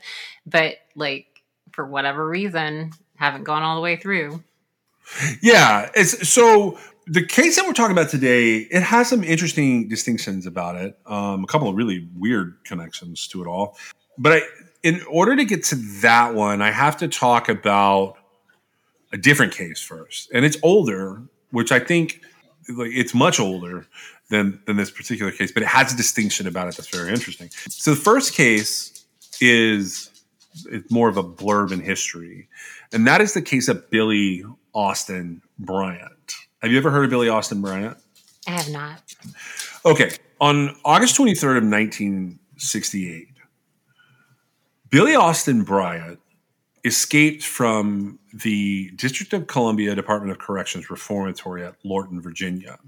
but 0.47 0.76
like 0.97 1.26
for 1.73 1.87
whatever 1.87 2.26
reason 2.26 2.90
haven't 3.16 3.45
gone 3.45 3.62
all 3.62 3.76
the 3.76 3.83
way 3.83 3.97
through 3.97 4.42
Yeah, 5.42 5.90
it's 5.95 6.28
so 6.28 6.78
the 7.07 7.25
case 7.25 7.57
that 7.57 7.66
we're 7.66 7.73
talking 7.73 7.97
about 7.97 8.11
today, 8.11 8.59
it 8.59 8.83
has 8.83 9.09
some 9.09 9.25
interesting 9.25 9.88
distinctions 9.88 10.47
about 10.47 10.76
it. 10.76 10.99
Um, 11.07 11.45
a 11.45 11.47
couple 11.47 11.69
of 11.69 11.75
really 11.75 12.09
weird 12.16 12.57
connections 12.64 13.26
to 13.28 13.42
it 13.42 13.47
all. 13.47 13.76
But 14.19 14.33
I, 14.33 14.40
in 14.83 15.02
order 15.11 15.37
to 15.37 15.45
get 15.45 15.64
to 15.64 15.75
that 16.02 16.35
one, 16.35 16.62
I 16.62 16.71
have 16.71 16.97
to 16.99 17.09
talk 17.09 17.49
about 17.49 18.16
a 19.12 19.19
different 19.19 19.52
case 19.52 19.81
first, 19.81 20.31
and 20.33 20.45
it's 20.45 20.57
older, 20.62 21.23
which 21.50 21.73
I 21.73 21.79
think 21.79 22.21
like 22.69 22.90
it's 22.93 23.14
much 23.14 23.40
older 23.40 23.87
than 24.29 24.61
than 24.67 24.76
this 24.76 24.90
particular 24.90 25.33
case, 25.33 25.52
but 25.52 25.62
it 25.62 25.69
has 25.69 25.93
a 25.93 25.97
distinction 25.97 26.47
about 26.47 26.69
it 26.69 26.76
that's 26.76 26.88
very 26.88 27.11
interesting. 27.11 27.50
So 27.69 27.93
the 27.93 28.00
first 28.00 28.35
case 28.35 29.05
is 29.40 30.11
it's 30.67 30.90
more 30.90 31.09
of 31.09 31.17
a 31.17 31.25
blurb 31.25 31.73
in 31.73 31.81
history, 31.81 32.49
and 32.93 33.07
that 33.07 33.21
is 33.21 33.35
the 33.35 33.43
case 33.43 33.69
of 33.69 33.90
Billy 33.90 34.45
Austin 34.75 35.43
Bryant. 35.59 36.35
Have 36.62 36.71
you 36.71 36.79
ever 36.79 36.90
heard 36.90 37.05
of 37.05 37.11
Billy 37.11 37.29
Austin 37.29 37.61
Bryant? 37.61 37.97
i 38.47 38.52
have 38.52 38.71
not 38.71 39.02
Okay. 39.85 40.11
On 40.40 40.75
August 40.85 41.17
23rd 41.17 41.59
of 41.59 41.64
1968, 41.64 43.29
Billy 44.88 45.14
Austin 45.14 45.62
Bryant 45.64 46.19
escaped 46.85 47.43
from 47.43 48.19
the 48.32 48.90
District 48.96 49.32
of 49.32 49.46
Columbia 49.46 49.94
Department 49.94 50.32
of 50.32 50.38
Corrections 50.38 50.90
reformatory 50.90 51.64
at 51.64 51.76
Lorton, 51.84 52.20
Virginia. 52.20 52.78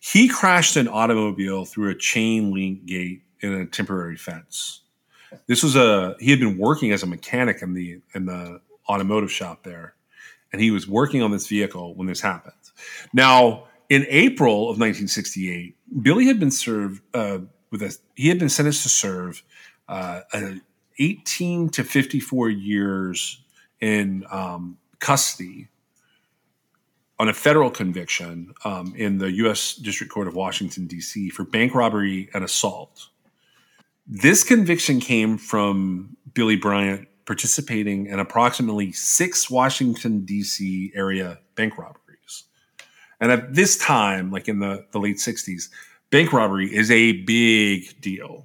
He 0.00 0.28
crashed 0.28 0.76
an 0.76 0.88
automobile 0.88 1.64
through 1.64 1.90
a 1.90 1.94
chain 1.94 2.52
link 2.52 2.86
gate 2.86 3.22
in 3.40 3.52
a 3.52 3.66
temporary 3.66 4.16
fence. 4.16 4.82
This 5.46 5.62
was 5.62 5.76
a 5.76 6.16
he 6.18 6.30
had 6.30 6.40
been 6.40 6.58
working 6.58 6.92
as 6.92 7.02
a 7.02 7.06
mechanic 7.06 7.62
in 7.62 7.74
the 7.74 8.00
in 8.14 8.26
the 8.26 8.60
automotive 8.88 9.30
shop 9.30 9.62
there, 9.62 9.94
and 10.52 10.60
he 10.60 10.70
was 10.70 10.88
working 10.88 11.22
on 11.22 11.30
this 11.30 11.46
vehicle 11.46 11.94
when 11.94 12.06
this 12.06 12.20
happened. 12.20 12.54
Now, 13.12 13.64
in 13.88 14.06
April 14.08 14.62
of 14.62 14.78
1968, 14.78 15.76
Billy 16.02 16.26
had 16.26 16.40
been 16.40 16.50
served 16.50 17.02
uh, 17.14 17.38
with 17.70 17.82
a 17.82 17.96
he 18.14 18.28
had 18.28 18.38
been 18.38 18.48
sentenced 18.48 18.82
to 18.84 18.88
serve 18.88 19.42
uh, 19.88 20.20
a 20.32 20.60
18 20.98 21.70
to 21.70 21.84
54 21.84 22.50
years 22.50 23.42
in 23.80 24.24
um, 24.30 24.78
custody 24.98 25.68
on 27.18 27.28
a 27.28 27.34
federal 27.34 27.70
conviction 27.70 28.54
um, 28.64 28.94
in 28.96 29.18
the 29.18 29.30
U.S. 29.32 29.74
District 29.74 30.12
Court 30.12 30.26
of 30.26 30.34
Washington 30.34 30.86
D.C. 30.86 31.28
for 31.30 31.44
bank 31.44 31.74
robbery 31.74 32.30
and 32.32 32.42
assault. 32.42 33.08
This 34.06 34.42
conviction 34.42 35.00
came 35.00 35.36
from 35.36 36.16
Billy 36.32 36.56
Bryant 36.56 37.08
participating 37.26 38.06
in 38.06 38.18
approximately 38.18 38.90
six 38.92 39.50
Washington 39.50 40.24
D.C. 40.24 40.92
area 40.94 41.38
bank 41.54 41.78
robberies. 41.78 42.44
And 43.20 43.30
at 43.30 43.54
this 43.54 43.76
time, 43.76 44.32
like 44.32 44.48
in 44.48 44.58
the, 44.58 44.86
the 44.92 44.98
late 44.98 45.18
60s, 45.18 45.68
bank 46.10 46.32
robbery 46.32 46.74
is 46.74 46.90
a 46.90 47.12
big 47.22 48.00
deal. 48.00 48.44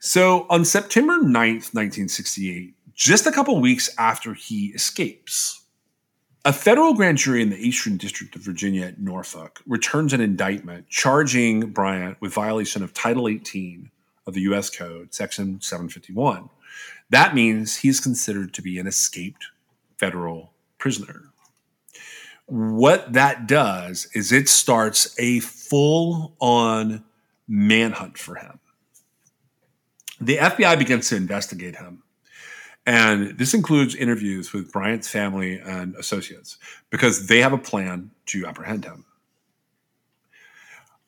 So 0.00 0.46
on 0.48 0.64
September 0.64 1.18
9th, 1.18 1.74
1968, 1.74 2.74
just 2.98 3.28
a 3.28 3.32
couple 3.32 3.58
weeks 3.60 3.88
after 3.96 4.34
he 4.34 4.66
escapes, 4.74 5.62
a 6.44 6.52
federal 6.52 6.94
grand 6.94 7.18
jury 7.18 7.40
in 7.40 7.48
the 7.48 7.56
Eastern 7.56 7.96
District 7.96 8.34
of 8.34 8.42
Virginia 8.42 8.86
at 8.86 8.98
Norfolk 8.98 9.62
returns 9.66 10.12
an 10.12 10.20
indictment 10.20 10.88
charging 10.88 11.70
Bryant 11.70 12.20
with 12.20 12.34
violation 12.34 12.82
of 12.82 12.92
Title 12.92 13.28
18 13.28 13.88
of 14.26 14.34
the 14.34 14.40
U.S. 14.42 14.68
Code, 14.68 15.14
Section 15.14 15.60
751. 15.60 16.50
That 17.10 17.36
means 17.36 17.76
he's 17.76 18.00
considered 18.00 18.52
to 18.54 18.62
be 18.62 18.80
an 18.80 18.88
escaped 18.88 19.46
federal 19.96 20.52
prisoner. 20.78 21.30
What 22.46 23.12
that 23.12 23.46
does 23.46 24.08
is 24.12 24.32
it 24.32 24.48
starts 24.48 25.14
a 25.20 25.38
full 25.38 26.34
on 26.40 27.04
manhunt 27.46 28.18
for 28.18 28.34
him. 28.34 28.58
The 30.20 30.38
FBI 30.38 30.78
begins 30.80 31.08
to 31.10 31.16
investigate 31.16 31.76
him. 31.76 32.02
And 32.88 33.36
this 33.36 33.52
includes 33.52 33.94
interviews 33.94 34.54
with 34.54 34.72
Bryant's 34.72 35.08
family 35.08 35.60
and 35.60 35.94
associates 35.96 36.56
because 36.88 37.26
they 37.26 37.42
have 37.42 37.52
a 37.52 37.58
plan 37.58 38.12
to 38.28 38.46
apprehend 38.46 38.86
him. 38.86 39.04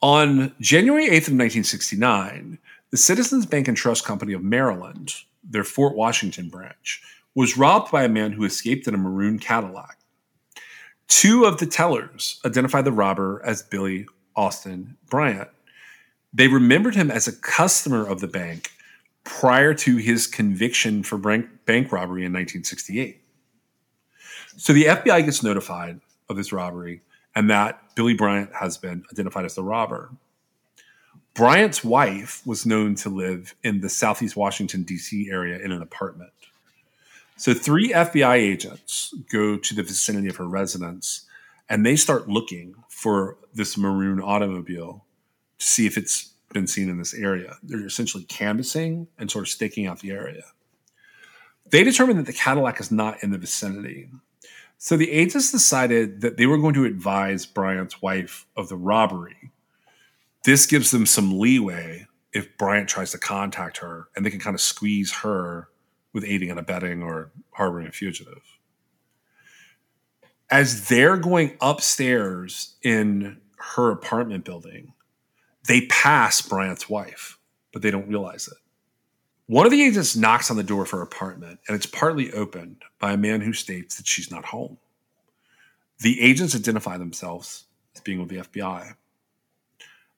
On 0.02 0.54
January 0.60 1.06
8th 1.06 1.28
of 1.28 1.38
1969, 1.40 2.58
the 2.90 2.96
Citizens 2.98 3.46
Bank 3.46 3.66
and 3.66 3.78
Trust 3.78 4.04
Company 4.04 4.34
of 4.34 4.42
Maryland, 4.42 5.14
their 5.42 5.64
Fort 5.64 5.96
Washington 5.96 6.50
branch, 6.50 7.00
was 7.34 7.56
robbed 7.56 7.90
by 7.90 8.04
a 8.04 8.10
man 8.10 8.32
who 8.32 8.44
escaped 8.44 8.86
in 8.86 8.92
a 8.92 8.98
maroon 8.98 9.38
Cadillac. 9.38 9.96
Two 11.08 11.46
of 11.46 11.60
the 11.60 11.66
tellers 11.66 12.42
identified 12.44 12.84
the 12.84 12.92
robber 12.92 13.40
as 13.42 13.62
Billy 13.62 14.04
Austin 14.36 14.98
Bryant. 15.08 15.48
They 16.30 16.48
remembered 16.48 16.94
him 16.94 17.10
as 17.10 17.26
a 17.26 17.32
customer 17.32 18.06
of 18.06 18.20
the 18.20 18.28
bank 18.28 18.70
prior 19.30 19.72
to 19.72 19.96
his 19.96 20.26
conviction 20.26 21.04
for 21.04 21.16
bank, 21.16 21.46
bank 21.64 21.92
robbery 21.92 22.24
in 22.24 22.32
1968. 22.32 23.22
So 24.56 24.72
the 24.72 24.86
FBI 24.86 25.24
gets 25.24 25.44
notified 25.44 26.00
of 26.28 26.36
this 26.36 26.52
robbery 26.52 27.02
and 27.36 27.48
that 27.48 27.80
Billy 27.94 28.12
Bryant 28.12 28.52
has 28.56 28.76
been 28.76 29.04
identified 29.12 29.44
as 29.44 29.54
the 29.54 29.62
robber. 29.62 30.10
Bryant's 31.32 31.84
wife 31.84 32.44
was 32.44 32.66
known 32.66 32.96
to 32.96 33.08
live 33.08 33.54
in 33.62 33.80
the 33.80 33.88
Southeast 33.88 34.36
Washington, 34.36 34.82
D.C. 34.82 35.30
area 35.30 35.60
in 35.60 35.70
an 35.70 35.80
apartment. 35.80 36.32
So, 37.36 37.54
three 37.54 37.92
FBI 37.92 38.34
agents 38.34 39.14
go 39.30 39.56
to 39.56 39.74
the 39.74 39.84
vicinity 39.84 40.28
of 40.28 40.36
her 40.36 40.48
residence 40.48 41.26
and 41.68 41.86
they 41.86 41.94
start 41.94 42.28
looking 42.28 42.74
for 42.88 43.36
this 43.54 43.78
maroon 43.78 44.20
automobile 44.20 45.04
to 45.60 45.66
see 45.66 45.86
if 45.86 45.96
it's 45.96 46.29
been 46.52 46.66
seen 46.66 46.88
in 46.88 46.98
this 46.98 47.14
area. 47.14 47.56
They're 47.62 47.86
essentially 47.86 48.24
canvassing 48.24 49.08
and 49.18 49.30
sort 49.30 49.44
of 49.44 49.48
staking 49.48 49.86
out 49.86 50.00
the 50.00 50.10
area. 50.10 50.42
They 51.70 51.84
determine 51.84 52.16
that 52.16 52.26
the 52.26 52.32
Cadillac 52.32 52.80
is 52.80 52.90
not 52.90 53.22
in 53.22 53.30
the 53.30 53.38
vicinity. 53.38 54.10
So 54.78 54.96
the 54.96 55.10
agents 55.10 55.52
decided 55.52 56.22
that 56.22 56.36
they 56.36 56.46
were 56.46 56.58
going 56.58 56.74
to 56.74 56.84
advise 56.84 57.46
Bryant's 57.46 58.02
wife 58.02 58.46
of 58.56 58.68
the 58.68 58.76
robbery. 58.76 59.52
This 60.44 60.66
gives 60.66 60.90
them 60.90 61.06
some 61.06 61.38
leeway 61.38 62.06
if 62.32 62.56
Bryant 62.56 62.88
tries 62.88 63.10
to 63.12 63.18
contact 63.18 63.78
her, 63.78 64.08
and 64.16 64.24
they 64.24 64.30
can 64.30 64.40
kind 64.40 64.54
of 64.54 64.60
squeeze 64.60 65.12
her 65.12 65.68
with 66.12 66.24
aiding 66.24 66.50
and 66.50 66.58
abetting 66.58 67.02
or 67.02 67.30
harboring 67.52 67.86
a 67.86 67.92
fugitive. 67.92 68.42
As 70.50 70.88
they're 70.88 71.16
going 71.16 71.56
upstairs 71.60 72.74
in 72.82 73.40
her 73.58 73.90
apartment 73.90 74.44
building, 74.44 74.94
they 75.66 75.82
pass 75.86 76.40
Bryant's 76.40 76.88
wife, 76.88 77.38
but 77.72 77.82
they 77.82 77.90
don't 77.90 78.08
realize 78.08 78.48
it. 78.48 78.58
One 79.46 79.66
of 79.66 79.72
the 79.72 79.82
agents 79.82 80.16
knocks 80.16 80.50
on 80.50 80.56
the 80.56 80.62
door 80.62 80.82
of 80.82 80.90
her 80.90 81.02
apartment, 81.02 81.58
and 81.66 81.74
it's 81.74 81.86
partly 81.86 82.32
opened 82.32 82.82
by 82.98 83.12
a 83.12 83.16
man 83.16 83.40
who 83.40 83.52
states 83.52 83.96
that 83.96 84.06
she's 84.06 84.30
not 84.30 84.44
home. 84.44 84.78
The 85.98 86.20
agents 86.20 86.54
identify 86.54 86.96
themselves 86.96 87.64
as 87.94 88.00
being 88.00 88.20
with 88.20 88.28
the 88.28 88.36
FBI, 88.36 88.94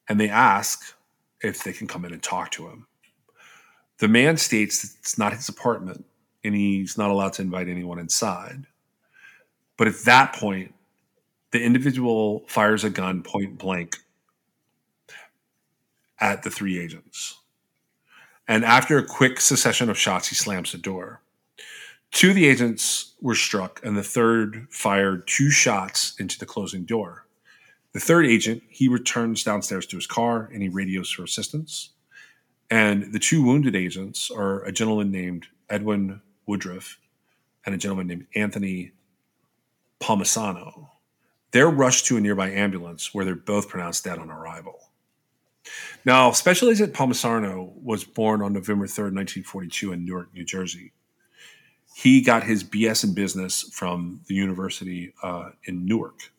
and 0.09 0.21
they 0.21 0.29
ask 0.29 0.95
if 1.41 1.65
they 1.65 1.73
can 1.73 1.87
come 1.87 2.05
in 2.05 2.13
and 2.13 2.23
talk 2.23 2.51
to 2.53 2.69
him. 2.69 2.87
The 3.99 4.09
man 4.09 4.37
states 4.37 4.83
that 4.83 4.99
it's 4.99 5.19
not 5.19 5.33
his 5.33 5.49
apartment 5.49 6.05
and 6.45 6.55
he's 6.55 6.99
not 6.99 7.11
allowed 7.11 7.35
to 7.35 7.43
invite 7.43 7.69
anyone 7.69 7.99
inside. 7.99 8.67
But 9.77 9.89
at 9.89 10.05
that 10.05 10.35
point, 10.35 10.75
the 11.53 11.63
individual 11.63 12.45
fires 12.49 12.85
a 12.85 12.91
gun 12.91 13.23
point 13.23 13.59
blank 13.59 13.97
at 16.23 16.45
the 16.45 16.51
three 16.51 16.79
agents. 16.79 17.41
And 18.49 18.65
after 18.65 18.97
a 18.97 19.05
quick 19.05 19.41
succession 19.41 19.91
of 19.91 19.99
shots, 19.99 20.29
he 20.29 20.35
slams 20.37 20.73
the 20.73 20.79
door. 20.79 21.21
Two 22.13 22.31
of 22.31 22.35
the 22.37 22.47
agents 22.47 23.15
were 23.21 23.35
struck, 23.35 23.81
and 23.85 23.97
the 23.97 24.03
third 24.03 24.69
fired 24.71 25.27
two 25.27 25.51
shots 25.51 26.15
into 26.19 26.39
the 26.39 26.47
closing 26.47 26.85
door. 26.85 27.27
The 27.93 28.01
third 28.01 28.25
agent, 28.25 28.63
he 28.69 28.89
returns 28.89 29.43
downstairs 29.43 29.85
to 29.87 29.97
his 29.97 30.07
car 30.07 30.49
and 30.53 30.63
he 30.63 30.69
radios 30.69 31.11
for 31.11 31.25
assistance. 31.25 31.91
And 32.71 33.13
the 33.13 33.19
two 33.19 33.43
wounded 33.43 33.77
agents 33.77 34.31
are 34.31 34.63
a 34.65 34.73
gentleman 34.73 35.11
named 35.11 35.47
Edwin 35.69 36.23
Woodruff 36.47 36.99
and 37.67 37.75
a 37.75 37.79
gentleman 37.79 38.07
named 38.07 38.27
Anthony 38.35 38.93
Palmisano. 40.01 40.89
They're 41.51 41.69
rushed 41.69 42.07
to 42.07 42.17
a 42.17 42.21
nearby 42.21 42.51
ambulance 42.51 43.13
where 43.13 43.27
they're 43.27 43.35
both 43.35 43.69
pronounced 43.69 44.05
dead 44.05 44.19
on 44.19 44.31
arrival. 44.31 44.92
Now, 46.05 46.33
Special 46.33 46.71
Agent 46.71 46.93
Palmisano 46.93 47.73
was 47.83 48.05
born 48.05 48.43
on 48.43 48.53
November 48.53 48.87
3rd, 48.87 49.15
1942, 49.15 49.93
in 49.93 50.05
Newark, 50.05 50.35
New 50.35 50.45
Jersey. 50.45 50.93
He 51.95 52.23
got 52.23 52.43
his 52.43 52.65
BS 52.65 53.05
in 53.05 53.15
business 53.15 53.63
from 53.73 54.21
the 54.27 54.35
University 54.35 55.13
uh, 55.23 55.51
in 55.65 55.85
Newark. 55.87 56.33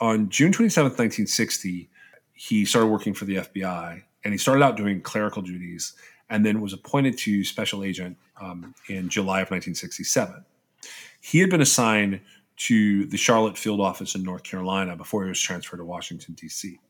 On 0.00 0.28
June 0.28 0.52
27th, 0.52 0.98
1960, 0.98 1.88
he 2.34 2.64
started 2.64 2.88
working 2.88 3.14
for 3.14 3.24
the 3.24 3.36
FBI 3.36 4.02
and 4.24 4.34
he 4.34 4.38
started 4.38 4.62
out 4.62 4.76
doing 4.76 5.00
clerical 5.00 5.42
duties 5.42 5.94
and 6.28 6.44
then 6.44 6.60
was 6.60 6.72
appointed 6.72 7.16
to 7.18 7.44
special 7.44 7.84
agent 7.84 8.16
um, 8.40 8.74
in 8.88 9.08
July 9.08 9.40
of 9.40 9.50
1967. 9.50 10.44
He 11.20 11.38
had 11.38 11.50
been 11.50 11.60
assigned 11.60 12.20
to 12.56 13.06
the 13.06 13.16
Charlotte 13.16 13.56
field 13.56 13.80
office 13.80 14.14
in 14.14 14.22
North 14.22 14.42
Carolina 14.42 14.96
before 14.96 15.22
he 15.22 15.28
was 15.28 15.40
transferred 15.40 15.76
to 15.76 15.84
Washington, 15.84 16.34
D.C. 16.34 16.80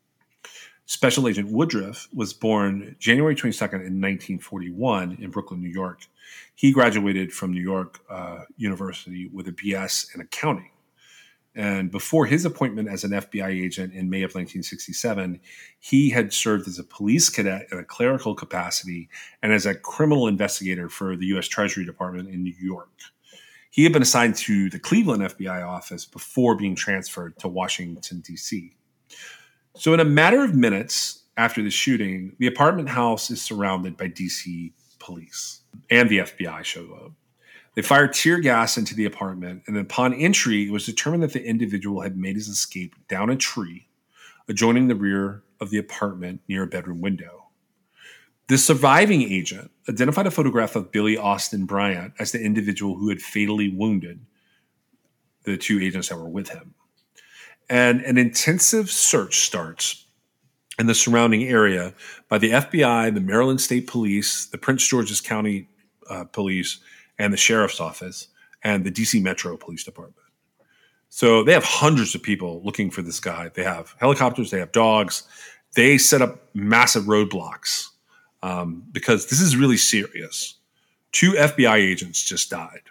Special 0.93 1.27
Agent 1.27 1.51
Woodruff 1.51 2.07
was 2.13 2.35
born 2.35 2.97
January 2.99 3.35
22nd 3.35 3.81
in 3.81 3.99
1941 3.99 5.17
in 5.23 5.31
Brooklyn, 5.31 5.63
New 5.63 5.71
York. 5.71 6.01
He 6.55 6.71
graduated 6.71 7.33
from 7.33 7.51
New 7.51 7.63
York 7.63 8.01
uh, 8.11 8.41
University 8.59 9.31
with 9.33 9.49
a 9.49 9.53
BS 9.53 10.15
in 10.15 10.21
accounting. 10.21 10.69
And 11.55 11.91
before 11.91 12.27
his 12.27 12.45
appointment 12.45 12.91
as 12.91 13.05
an 13.05 13.13
FBI 13.13 13.49
agent 13.49 13.95
in 13.95 14.11
May 14.11 14.19
of 14.19 14.35
1967, 14.35 15.41
he 15.81 16.11
had 16.11 16.31
served 16.31 16.69
as 16.69 16.79
a 16.79 16.85
police 16.85 17.31
cadet 17.31 17.69
in 17.73 17.79
a 17.79 17.85
clerical 17.85 18.35
capacity 18.35 19.09
and 19.43 19.51
as 19.51 19.65
a 19.65 19.75
criminal 19.75 20.29
investigator 20.29 20.91
for 20.91 21.17
the 21.17 21.27
U.S. 21.29 21.49
Treasury 21.49 21.87
Department 21.87 22.29
in 22.29 22.43
New 22.43 22.55
York. 22.61 22.91
He 23.71 23.85
had 23.85 23.95
been 23.95 24.03
assigned 24.03 24.37
to 24.37 24.69
the 24.69 24.79
Cleveland 24.79 25.23
FBI 25.23 25.67
office 25.67 26.05
before 26.05 26.55
being 26.55 26.75
transferred 26.75 27.39
to 27.39 27.49
Washington, 27.49 28.21
D.C. 28.21 28.75
So, 29.75 29.95
in 29.95 30.01
a 30.01 30.05
matter 30.05 30.45
of 30.45 30.55
minutes 30.55 31.23
after 31.37 31.63
the 31.63 31.71
shooting, 31.71 32.37
the 32.39 32.47
apartment 32.47 32.91
house 32.91 33.31
is 33.31 33.41
surrounded 33.41 33.97
by 33.97 34.09
DC 34.09 34.73
police 34.99 35.63
and 35.91 36.09
the 36.09 36.19
FBI 36.19 36.63
show 36.63 36.93
up. 36.93 37.13
They 37.75 37.81
fire 37.81 38.07
tear 38.07 38.39
gas 38.39 38.77
into 38.77 38.95
the 38.95 39.07
apartment, 39.07 39.63
and 39.67 39.79
upon 39.79 40.13
entry, 40.13 40.67
it 40.67 40.71
was 40.71 40.85
determined 40.85 41.23
that 41.23 41.33
the 41.33 41.45
individual 41.45 42.03
had 42.03 42.19
made 42.19 42.37
his 42.37 42.49
escape 42.49 42.95
down 43.09 43.31
a 43.31 43.37
tree 43.37 43.89
adjoining 44.47 44.89
the 44.89 44.95
rear 44.95 45.43
of 45.59 45.71
the 45.71 45.79
apartment 45.79 46.43
near 46.49 46.65
a 46.65 46.67
bedroom 46.67 47.01
window. 47.01 47.47
The 48.49 48.59
surviving 48.59 49.23
agent 49.23 49.71
identified 49.89 50.27
a 50.27 50.31
photograph 50.31 50.77
of 50.77 50.93
Billy 50.93 51.17
Austin 51.17 51.65
Bryant 51.65 52.13
as 52.19 52.33
the 52.33 52.43
individual 52.43 52.97
who 52.97 53.09
had 53.09 53.23
fatally 53.23 53.71
wounded 53.71 54.21
the 55.45 55.57
two 55.57 55.81
agents 55.81 56.11
that 56.11 56.19
were 56.19 56.29
with 56.29 56.51
him 56.51 56.75
and 57.73 58.03
an 58.03 58.19
intensive 58.19 58.91
search 58.91 59.41
starts 59.41 60.05
in 60.79 60.87
the 60.89 60.95
surrounding 60.95 61.45
area 61.45 61.95
by 62.29 62.37
the 62.37 62.51
FBI, 62.51 63.15
the 63.15 63.21
Maryland 63.21 63.63
State 63.63 63.87
Police, 63.87 64.45
the 64.45 64.59
Prince 64.59 64.87
George's 64.87 65.23
County 65.23 65.69
uh, 66.11 66.25
Police, 66.25 66.81
and 67.19 67.33
the 67.33 67.39
Sheriff's 67.39 67.81
Office, 67.81 68.29
and 68.63 68.85
the 68.85 68.93
DC 68.93 69.23
Metro 69.23 69.57
Police 69.57 69.85
Department. 69.85 70.27
So 71.09 71.43
they 71.45 71.55
have 71.55 71.65
hundreds 71.65 72.15
of 72.15 72.23
people 72.23 72.61
looking 72.63 72.91
for 72.91 73.01
this 73.01 73.21
guy. 73.21 73.49
They 73.49 73.65
have 73.65 73.95
helicopters, 73.99 74.51
they 74.51 74.59
have 74.59 74.73
dogs. 74.73 75.23
They 75.75 75.97
set 75.97 76.21
up 76.21 76.43
massive 76.53 77.05
roadblocks 77.05 77.89
um, 78.43 78.85
because 78.93 79.29
this 79.29 79.41
is 79.41 79.57
really 79.57 79.79
serious. 79.79 80.59
Two 81.11 81.33
FBI 81.33 81.77
agents 81.77 82.23
just 82.23 82.51
died. 82.51 82.83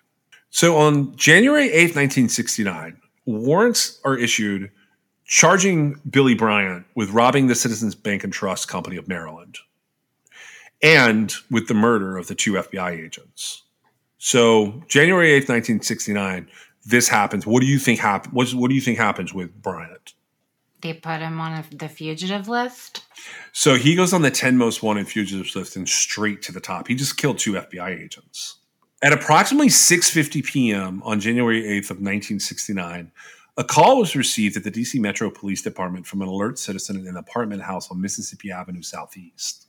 So 0.49 0.77
on 0.77 1.15
January 1.17 1.69
8th, 1.69 1.95
1969, 1.95 3.00
warrants 3.25 3.99
are 4.03 4.17
issued 4.17 4.71
charging 5.25 5.99
Billy 6.09 6.33
Bryant 6.33 6.85
with 6.95 7.11
robbing 7.11 7.47
the 7.47 7.55
Citizens 7.55 7.95
Bank 7.95 8.23
and 8.23 8.33
Trust 8.33 8.67
Company 8.67 8.97
of 8.97 9.07
Maryland 9.07 9.59
and 10.81 11.33
with 11.49 11.67
the 11.67 11.73
murder 11.73 12.17
of 12.17 12.27
the 12.27 12.35
two 12.35 12.53
FBI 12.53 12.91
agents. 12.91 13.63
So 14.17 14.83
January 14.87 15.29
8th, 15.29 15.49
1969, 15.49 16.47
this 16.85 17.07
happens. 17.07 17.45
What 17.45 17.61
do 17.61 17.67
you 17.67 17.79
think 17.79 17.99
happens? 17.99 18.33
What, 18.33 18.49
what 18.53 18.69
do 18.69 18.75
you 18.75 18.81
think 18.81 18.97
happens 18.97 19.33
with 19.33 19.61
Bryant? 19.61 20.13
They 20.81 20.93
put 20.93 21.21
him 21.21 21.39
on 21.39 21.53
a, 21.53 21.75
the 21.75 21.87
fugitive 21.87 22.47
list. 22.47 23.03
So 23.51 23.75
he 23.75 23.95
goes 23.95 24.13
on 24.13 24.23
the 24.23 24.31
10 24.31 24.57
most 24.57 24.81
wanted 24.81 25.07
fugitives 25.07 25.55
list 25.55 25.75
and 25.75 25.87
straight 25.87 26.41
to 26.43 26.51
the 26.51 26.59
top. 26.59 26.87
He 26.87 26.95
just 26.95 27.17
killed 27.17 27.37
two 27.37 27.53
FBI 27.53 28.01
agents. 28.03 28.57
At 29.03 29.13
approximately 29.13 29.69
6:50 29.69 30.43
p.m. 30.45 31.01
on 31.03 31.19
January 31.19 31.63
8th 31.63 31.89
of 31.89 31.97
1969, 31.97 33.11
a 33.57 33.63
call 33.63 33.99
was 33.99 34.15
received 34.15 34.55
at 34.55 34.63
the 34.63 34.71
DC 34.71 34.99
Metro 34.99 35.31
Police 35.31 35.63
Department 35.63 36.05
from 36.05 36.21
an 36.21 36.27
alert 36.27 36.59
citizen 36.59 36.97
in 36.97 37.07
an 37.07 37.17
apartment 37.17 37.63
house 37.63 37.89
on 37.89 37.99
Mississippi 37.99 38.51
Avenue 38.51 38.83
Southeast. 38.83 39.65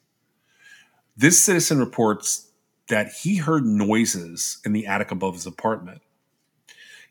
This 1.16 1.40
citizen 1.40 1.78
reports 1.78 2.50
that 2.88 3.10
he 3.22 3.36
heard 3.36 3.64
noises 3.64 4.58
in 4.66 4.72
the 4.74 4.86
attic 4.86 5.10
above 5.10 5.34
his 5.34 5.46
apartment. 5.46 6.02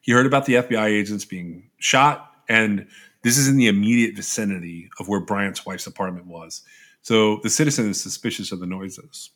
He 0.01 0.11
heard 0.11 0.27
about 0.27 0.45
the 0.45 0.55
FBI 0.55 0.87
agents 0.87 1.25
being 1.25 1.69
shot, 1.79 2.31
and 2.47 2.87
this 3.23 3.37
is 3.37 3.47
in 3.47 3.57
the 3.57 3.67
immediate 3.67 4.15
vicinity 4.15 4.91
of 4.99 5.07
where 5.07 5.19
Bryant's 5.19 5.65
wife's 5.65 5.87
apartment 5.87 6.27
was. 6.27 6.61
So 7.01 7.39
the 7.41 7.49
citizen 7.49 7.89
is 7.89 8.01
suspicious 8.01 8.51
of 8.51 8.59
the 8.59 8.67
noises. 8.67 9.31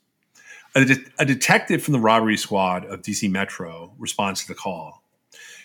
A, 0.76 0.84
de- 0.84 1.06
a 1.18 1.26
detective 1.26 1.82
from 1.82 1.94
the 1.94 2.00
robbery 2.00 2.38
squad 2.38 2.86
of 2.86 3.02
DC 3.02 3.32
Metro 3.32 3.94
responds 3.98 4.42
to 4.42 4.48
the 4.50 4.56
call. 4.56 5.04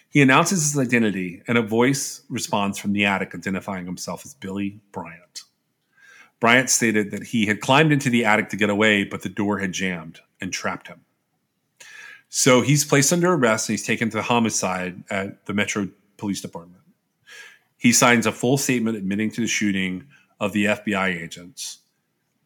He 0.08 0.22
announces 0.22 0.62
his 0.62 0.78
identity, 0.78 1.42
and 1.46 1.58
a 1.58 1.62
voice 1.62 2.22
responds 2.28 2.78
from 2.78 2.92
the 2.92 3.04
attic 3.04 3.34
identifying 3.34 3.86
himself 3.86 4.24
as 4.24 4.34
Billy 4.34 4.80
Bryant. 4.92 5.42
Bryant 6.40 6.70
stated 6.70 7.10
that 7.10 7.24
he 7.24 7.46
had 7.46 7.60
climbed 7.60 7.92
into 7.92 8.08
the 8.08 8.24
attic 8.24 8.48
to 8.48 8.56
get 8.56 8.70
away, 8.70 9.04
but 9.04 9.22
the 9.22 9.28
door 9.28 9.58
had 9.58 9.72
jammed 9.72 10.20
and 10.40 10.52
trapped 10.52 10.88
him. 10.88 11.02
So 12.28 12.62
he's 12.62 12.84
placed 12.84 13.12
under 13.12 13.32
arrest 13.32 13.68
and 13.68 13.74
he's 13.74 13.86
taken 13.86 14.08
to 14.10 14.22
homicide 14.22 15.02
at 15.10 15.46
the 15.46 15.52
Metro 15.52 15.88
Police 16.16 16.40
Department. 16.40 16.82
He 17.76 17.92
signs 17.92 18.26
a 18.26 18.32
full 18.32 18.56
statement 18.56 18.96
admitting 18.96 19.30
to 19.32 19.40
the 19.40 19.46
shooting 19.46 20.06
of 20.38 20.52
the 20.52 20.66
FBI 20.66 21.20
agents, 21.22 21.78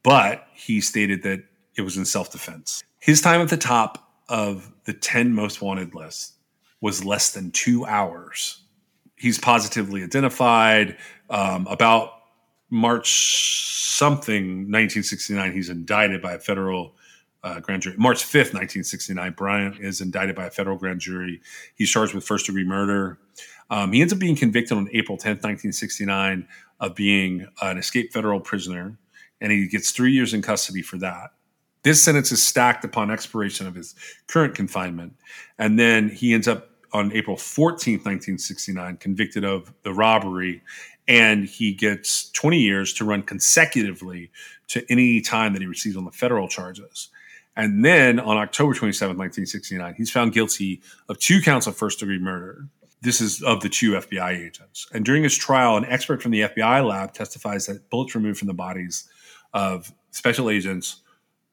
but 0.03 0.47
he 0.55 0.81
stated 0.81 1.23
that 1.23 1.45
it 1.77 1.83
was 1.83 1.97
in 1.97 2.05
self 2.05 2.31
defense. 2.31 2.83
His 3.01 3.21
time 3.21 3.41
at 3.41 3.49
the 3.49 3.57
top 3.57 4.11
of 4.29 4.73
the 4.85 4.93
10 4.93 5.35
most 5.35 5.61
wanted 5.61 5.95
list 5.95 6.35
was 6.81 7.05
less 7.05 7.33
than 7.33 7.51
two 7.51 7.85
hours. 7.87 8.63
He's 9.17 9.39
positively 9.39 10.03
identified. 10.03 10.97
Um, 11.31 11.67
about 11.67 12.11
March 12.71 13.85
something, 13.95 14.71
1969, 14.71 15.53
he's 15.53 15.71
indicted 15.71 16.21
by 16.21 16.33
a 16.33 16.39
federal 16.39 16.97
uh, 17.45 17.61
grand 17.61 17.83
jury. 17.83 17.97
March 17.99 18.25
5th, 18.25 18.53
1969, 18.53 19.33
Bryant 19.33 19.79
is 19.81 20.01
indicted 20.01 20.35
by 20.35 20.47
a 20.47 20.51
federal 20.51 20.77
grand 20.77 21.01
jury. 21.01 21.41
He's 21.75 21.91
charged 21.91 22.15
with 22.15 22.25
first 22.25 22.47
degree 22.47 22.65
murder. 22.65 23.19
Um, 23.71 23.93
he 23.93 24.01
ends 24.01 24.13
up 24.13 24.19
being 24.19 24.37
convicted 24.37 24.77
on 24.77 24.89
April 24.93 25.17
10th, 25.17 25.45
1969, 25.45 26.49
of 26.81 26.95
being 26.95 27.47
an 27.63 27.79
escaped 27.79 28.13
federal 28.13 28.41
prisoner, 28.41 28.99
and 29.41 29.53
he 29.53 29.69
gets 29.69 29.91
three 29.91 30.13
years 30.13 30.35
in 30.35 30.43
custody 30.43 30.83
for 30.83 30.97
that. 30.99 31.31
This 31.85 32.03
sentence 32.03 32.33
is 32.33 32.43
stacked 32.43 32.85
upon 32.85 33.11
expiration 33.11 33.67
of 33.67 33.75
his 33.75 33.95
current 34.27 34.55
confinement, 34.55 35.15
and 35.59 35.79
then 35.79 36.09
he 36.09 36.33
ends 36.33 36.49
up 36.49 36.71
on 36.95 37.13
April 37.13 37.37
14th, 37.37 38.05
1969, 38.05 38.97
convicted 38.97 39.45
of 39.45 39.73
the 39.83 39.93
robbery, 39.93 40.63
and 41.07 41.45
he 41.45 41.75
gets 41.75 42.31
20 42.31 42.59
years 42.59 42.95
to 42.95 43.05
run 43.05 43.23
consecutively 43.23 44.31
to 44.69 44.85
any 44.91 45.21
time 45.21 45.53
that 45.53 45.61
he 45.61 45.69
receives 45.69 45.97
on 45.97 46.05
the 46.05 46.11
federal 46.11 46.49
charges. 46.49 47.11
And 47.55 47.85
then 47.85 48.19
on 48.19 48.39
October 48.39 48.73
27, 48.73 49.17
1969, 49.17 49.95
he's 49.97 50.11
found 50.11 50.33
guilty 50.33 50.81
of 51.09 51.19
two 51.19 51.43
counts 51.43 51.67
of 51.67 51.77
first 51.77 51.99
degree 51.99 52.19
murder. 52.19 52.67
This 53.03 53.21
is 53.21 53.43
of 53.43 53.61
the 53.61 53.69
two 53.69 53.93
FBI 53.93 54.31
agents. 54.31 54.89
And 54.95 55.05
during 55.05 55.23
his 55.23 55.37
trial, 55.37 55.77
an 55.77 55.85
expert 55.85 56.23
from 56.23 56.31
the 56.31 56.43
FBI 56.43 56.89
lab 56.89 57.13
testifies 57.13 57.67
that 57.67 57.91
bullets 57.91 58.15
removed 58.15 58.39
from 58.39 58.49
the 58.49 58.55
bodies 58.55 59.07
of 59.53 59.93
special 60.11 60.49
agents 60.49 61.03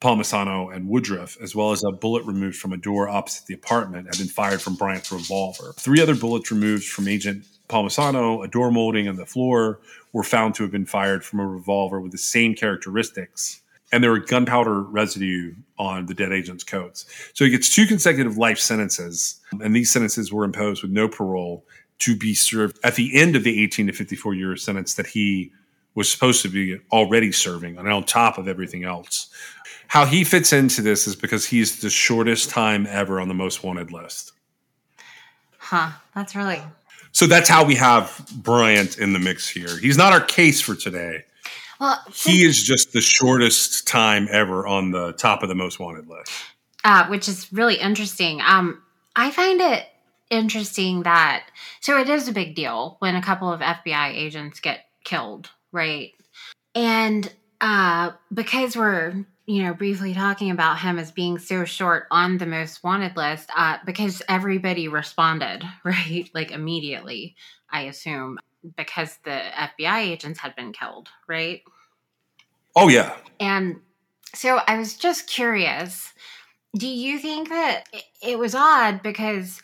Palmisano 0.02 0.74
and 0.76 0.88
Woodruff, 0.88 1.38
as 1.42 1.56
well 1.56 1.72
as 1.72 1.84
a 1.84 1.92
bullet 1.92 2.26
removed 2.26 2.58
from 2.58 2.74
a 2.74 2.78
door 2.78 3.08
opposite 3.08 3.46
the 3.46 3.54
apartment, 3.54 4.08
had 4.08 4.18
been 4.18 4.28
fired 4.28 4.62
from 4.62 4.76
Bryant's 4.76 5.12
revolver. 5.12 5.74
Three 5.78 6.02
other 6.02 6.16
bullets 6.16 6.52
removed 6.52 6.86
from 6.86 7.08
Agent 7.08 7.46
Palmisano, 7.70 8.44
a 8.44 8.48
door 8.48 8.72
molding 8.72 9.08
on 9.08 9.16
the 9.16 9.26
floor, 9.26 9.80
were 10.12 10.24
found 10.24 10.56
to 10.56 10.64
have 10.64 10.72
been 10.72 10.86
fired 10.86 11.24
from 11.24 11.40
a 11.40 11.46
revolver 11.46 12.02
with 12.02 12.12
the 12.12 12.18
same 12.18 12.56
characteristics 12.56 13.62
and 13.92 14.04
there 14.04 14.12
were 14.12 14.20
gunpowder 14.20 14.82
residue 14.82 15.54
on 15.78 16.06
the 16.06 16.14
dead 16.14 16.32
agent's 16.32 16.64
coats. 16.64 17.06
So 17.34 17.46
he 17.46 17.52
gets 17.52 17.74
two 17.74 17.86
consecutive 17.86 18.38
life 18.38 18.60
sentences, 18.60 19.40
and 19.60 19.76
these 19.76 19.92
sentences 19.92 20.32
were 20.32 20.46
imposed 20.46 20.82
with 20.82 20.92
no 20.92 21.08
parole 21.08 21.66
to 22.00 22.16
be 22.16 22.34
served 22.34 22.80
at 22.84 22.96
the 22.96 23.16
end 23.16 23.36
of 23.36 23.44
the 23.44 23.62
18 23.64 23.88
to 23.88 23.94
54 23.94 24.34
year 24.34 24.56
sentence 24.56 24.96
that 24.96 25.08
he 25.08 25.52
was 25.94 26.10
supposed 26.10 26.42
to 26.42 26.48
be 26.48 26.80
already 26.92 27.34
serving, 27.34 27.78
and 27.78 27.88
on 27.88 28.04
top 28.04 28.38
of 28.38 28.48
everything 28.48 28.86
else. 28.86 29.30
How 29.92 30.06
he 30.06 30.24
fits 30.24 30.54
into 30.54 30.82
this 30.82 31.06
is 31.06 31.18
because 31.18 31.46
he's 31.46 31.82
the 31.82 31.90
shortest 31.90 32.50
time 32.50 32.88
ever 32.90 33.20
on 33.20 33.28
the 33.28 33.34
most 33.34 33.62
wanted 33.62 33.92
list. 33.92 34.32
Huh. 35.58 35.90
That's 36.16 36.34
really 36.34 36.62
So 37.12 37.28
that's 37.28 37.50
how 37.50 37.66
we 37.66 37.76
have 37.76 38.26
Bryant 38.38 39.00
in 39.00 39.12
the 39.12 39.20
mix 39.20 39.50
here. 39.50 39.78
He's 39.80 39.98
not 39.98 40.14
our 40.14 40.22
case 40.22 40.62
for 40.62 40.76
today. 40.76 41.26
well. 41.78 42.02
He 42.14 42.46
is 42.46 42.64
just 42.64 42.94
the 42.94 43.02
shortest 43.02 43.86
time 43.86 44.30
ever 44.32 44.66
on 44.66 44.92
the 44.92 45.12
top 45.12 45.44
of 45.44 45.50
the 45.50 45.56
most 45.56 45.78
wanted 45.78 46.08
list. 46.08 46.32
uh, 46.86 47.08
which 47.10 47.28
is 47.28 47.52
really 47.52 47.76
interesting. 47.76 48.40
Um, 48.40 48.82
I 49.18 49.30
find 49.30 49.60
it 49.60 49.84
interesting 50.30 51.04
that 51.04 51.44
so 51.82 52.00
it 52.00 52.08
is 52.08 52.30
a 52.30 52.32
big 52.32 52.56
deal 52.56 52.96
when 53.00 53.18
a 53.18 53.22
couple 53.22 53.52
of 53.52 53.60
FBI 53.60 54.16
agents 54.16 54.62
get 54.62 54.86
killed, 55.04 55.50
right? 55.74 56.14
And 56.76 57.30
uh, 57.60 58.12
because 58.34 58.78
we're 58.78 59.26
you 59.52 59.64
know 59.64 59.74
briefly 59.74 60.14
talking 60.14 60.50
about 60.52 60.80
him 60.80 60.98
as 60.98 61.12
being 61.12 61.38
so 61.38 61.66
short 61.66 62.08
on 62.10 62.38
the 62.38 62.46
most 62.46 62.84
wanted 62.84 63.18
list, 63.18 63.50
uh, 63.56 63.78
because 63.86 64.22
everybody 64.30 64.88
responded 64.88 65.64
right, 65.84 66.30
like 66.34 66.52
immediately. 66.52 67.36
I 67.70 67.82
assume 67.84 68.38
because 68.78 69.18
the 69.24 69.32
FBI 69.32 70.00
agents 70.00 70.40
had 70.40 70.56
been 70.56 70.72
killed, 70.72 71.10
right? 71.28 71.62
Oh 72.76 72.88
yeah, 72.88 73.18
And 73.40 73.82
so 74.34 74.60
I 74.68 74.78
was 74.78 74.96
just 74.96 75.28
curious. 75.28 76.14
Do 76.78 76.88
you 76.88 77.20
think 77.20 77.50
that 77.50 77.88
it- 77.92 78.06
it 78.22 78.40
was 78.40 78.56
odd 78.56 79.02
because 79.02 79.62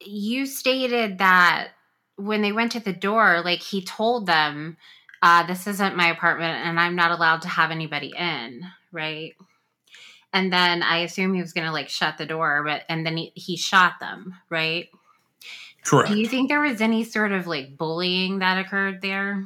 you 0.00 0.46
stated 0.46 1.18
that 1.18 1.68
when 2.16 2.42
they 2.42 2.52
went 2.52 2.72
to 2.72 2.80
the 2.80 2.92
door, 2.92 3.42
like 3.44 3.60
he 3.60 3.82
told 3.82 4.26
them, 4.26 4.76
uh, 5.22 5.46
"This 5.46 5.66
isn't 5.66 5.96
my 5.96 6.08
apartment, 6.10 6.66
and 6.66 6.78
I'm 6.78 6.96
not 6.96 7.12
allowed 7.12 7.42
to 7.42 7.48
have 7.48 7.70
anybody 7.70 8.12
in," 8.16 8.62
right? 8.90 9.34
And 10.32 10.52
then 10.52 10.82
I 10.82 10.98
assume 10.98 11.34
he 11.34 11.40
was 11.42 11.52
going 11.52 11.66
to 11.66 11.72
like 11.72 11.88
shut 11.88 12.18
the 12.18 12.26
door, 12.26 12.62
but 12.64 12.82
and 12.88 13.04
then 13.06 13.16
he, 13.16 13.32
he 13.34 13.56
shot 13.56 13.94
them, 14.00 14.34
right? 14.50 14.88
correct. 15.84 16.10
Do 16.10 16.18
you 16.18 16.26
think 16.26 16.48
there 16.48 16.60
was 16.60 16.80
any 16.80 17.04
sort 17.04 17.32
of 17.32 17.46
like 17.46 17.76
bullying 17.76 18.38
that 18.38 18.58
occurred 18.58 19.02
there? 19.02 19.44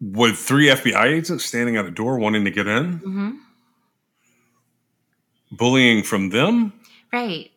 With 0.00 0.36
three 0.38 0.68
FBI 0.68 1.06
agents 1.06 1.44
standing 1.44 1.76
at 1.76 1.84
a 1.84 1.90
door 1.90 2.18
wanting 2.18 2.44
to 2.44 2.50
get 2.50 2.66
in, 2.66 2.92
hmm 2.98 3.30
bullying 5.50 6.02
from 6.02 6.28
them. 6.30 6.72
Right, 7.12 7.50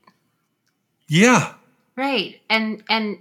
Yeah, 1.07 1.53
right, 1.95 2.39
and 2.49 2.83
and 2.89 3.19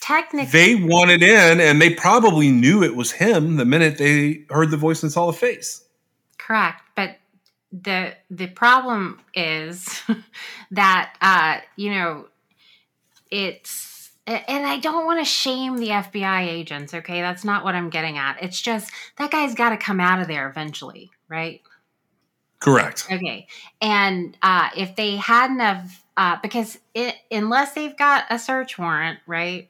technically. 0.00 0.50
they 0.50 0.74
wanted 0.74 1.22
in, 1.22 1.60
and 1.60 1.80
they 1.80 1.94
probably 1.94 2.50
knew 2.50 2.82
it 2.82 2.96
was 2.96 3.12
him 3.12 3.56
the 3.56 3.64
minute 3.64 3.98
they 3.98 4.44
heard 4.50 4.70
the 4.70 4.76
voice 4.76 5.02
and 5.02 5.12
saw 5.12 5.26
the 5.26 5.32
face. 5.32 5.84
Correct, 6.38 6.82
but 6.96 7.16
the 7.72 8.14
the 8.30 8.48
problem 8.48 9.20
is 9.34 10.02
that 10.70 11.14
uh, 11.20 11.60
you 11.76 11.90
know 11.90 12.26
it's 13.30 14.10
and 14.26 14.66
I 14.66 14.78
don't 14.78 15.06
want 15.06 15.18
to 15.20 15.24
shame 15.24 15.76
the 15.76 15.88
FBI 15.88 16.46
agents. 16.46 16.94
Okay, 16.94 17.20
that's 17.20 17.44
not 17.44 17.64
what 17.64 17.74
I'm 17.74 17.90
getting 17.90 18.18
at. 18.18 18.42
It's 18.42 18.60
just 18.60 18.90
that 19.16 19.30
guy's 19.30 19.54
got 19.54 19.70
to 19.70 19.76
come 19.76 20.00
out 20.00 20.20
of 20.20 20.28
there 20.28 20.48
eventually, 20.48 21.10
right? 21.28 21.60
Correct. 22.60 23.06
Okay, 23.10 23.46
and 23.80 24.36
uh, 24.42 24.68
if 24.76 24.94
they 24.94 25.16
hadn't 25.16 25.60
have, 25.60 26.02
uh, 26.16 26.36
because 26.42 26.78
it, 26.94 27.14
unless 27.30 27.72
they've 27.72 27.96
got 27.96 28.24
a 28.30 28.38
search 28.38 28.78
warrant, 28.78 29.18
right? 29.26 29.68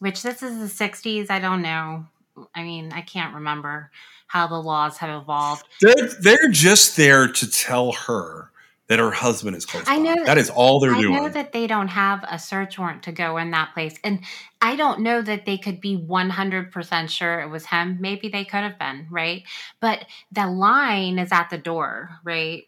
Which 0.00 0.22
this 0.22 0.42
is 0.42 0.58
the 0.58 0.84
'60s. 0.84 1.30
I 1.30 1.38
don't 1.38 1.62
know. 1.62 2.06
I 2.54 2.62
mean, 2.64 2.92
I 2.92 3.02
can't 3.02 3.34
remember 3.34 3.90
how 4.26 4.46
the 4.48 4.58
laws 4.60 4.96
have 4.98 5.22
evolved. 5.22 5.64
They're 5.80 6.08
they're 6.20 6.50
just 6.50 6.96
there 6.96 7.28
to 7.28 7.50
tell 7.50 7.92
her 7.92 8.50
that 8.88 8.98
her 8.98 9.12
husband 9.12 9.54
is 9.56 9.64
close. 9.66 9.84
I 9.86 9.98
know 9.98 10.14
that- 10.16 10.26
that 10.26 10.38
is 10.38 10.50
all 10.50 10.80
they're 10.80 10.94
I 10.96 11.00
doing. 11.00 11.14
know 11.14 11.28
that 11.28 11.52
they 11.52 11.68
don't 11.68 11.86
have 11.88 12.24
a 12.28 12.40
search 12.40 12.76
warrant 12.76 13.04
to 13.04 13.12
go 13.12 13.36
in 13.36 13.52
that 13.52 13.72
place. 13.72 13.94
And 14.02 14.20
I 14.60 14.74
don't 14.74 15.00
know 15.00 15.22
that 15.22 15.46
they 15.46 15.58
could 15.58 15.80
be 15.80 15.96
100% 15.96 17.08
sure 17.08 17.40
it 17.40 17.48
was 17.50 17.66
him. 17.66 17.98
Maybe 18.00 18.28
they 18.28 18.44
could 18.44 18.64
have 18.64 18.80
been, 18.80 19.06
right? 19.08 19.44
But 19.78 20.06
the 20.32 20.48
line 20.48 21.20
is 21.20 21.30
at 21.30 21.50
the 21.50 21.58
door, 21.58 22.18
right? 22.24 22.64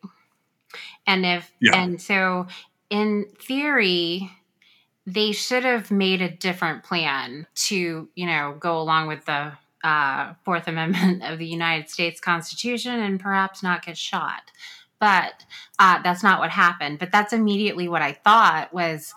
And 1.09 1.27
if, 1.27 1.51
Yeah. 1.61 1.77
and 1.83 2.01
so 2.01 2.47
in 2.89 3.27
theory, 3.41 4.31
they 5.07 5.33
should 5.33 5.65
have 5.65 5.91
made 5.91 6.23
a 6.23 6.31
different 6.31 6.85
plan 6.85 7.47
to, 7.55 8.09
you 8.15 8.27
know, 8.27 8.57
go 8.59 8.81
along 8.81 9.09
with 9.09 9.25
the 9.25 9.53
uh, 9.85 10.35
Fourth 10.45 10.69
Amendment 10.69 11.23
of 11.25 11.39
the 11.39 11.47
United 11.47 11.91
States 11.91 12.21
Constitution 12.21 13.01
and 13.01 13.21
perhaps 13.21 13.63
not 13.63 13.85
get 13.85 13.97
shot. 13.97 14.43
But 15.01 15.45
uh, 15.79 16.01
that's 16.03 16.23
not 16.23 16.39
what 16.39 16.51
happened. 16.51 17.01
But 17.01 17.11
that's 17.11 17.33
immediately 17.33 17.89
what 17.89 18.03
I 18.03 18.13
thought 18.13 18.73
was 18.73 19.13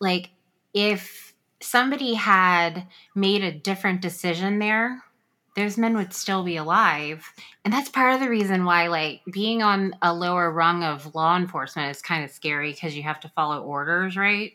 like 0.00 0.30
if 0.72 1.34
somebody 1.60 2.14
had 2.14 2.86
made 3.14 3.42
a 3.42 3.50
different 3.50 4.00
decision 4.00 4.58
there, 4.58 5.02
those 5.56 5.78
men 5.78 5.96
would 5.96 6.12
still 6.12 6.44
be 6.44 6.56
alive. 6.56 7.32
And 7.64 7.72
that's 7.72 7.88
part 7.88 8.14
of 8.14 8.20
the 8.20 8.28
reason 8.28 8.64
why, 8.64 8.88
like, 8.88 9.22
being 9.30 9.62
on 9.62 9.96
a 10.02 10.12
lower 10.12 10.50
rung 10.50 10.82
of 10.82 11.14
law 11.14 11.36
enforcement 11.36 11.90
is 11.90 12.02
kind 12.02 12.24
of 12.24 12.30
scary 12.30 12.72
because 12.72 12.96
you 12.96 13.04
have 13.04 13.20
to 13.20 13.28
follow 13.30 13.62
orders, 13.62 14.16
right? 14.16 14.52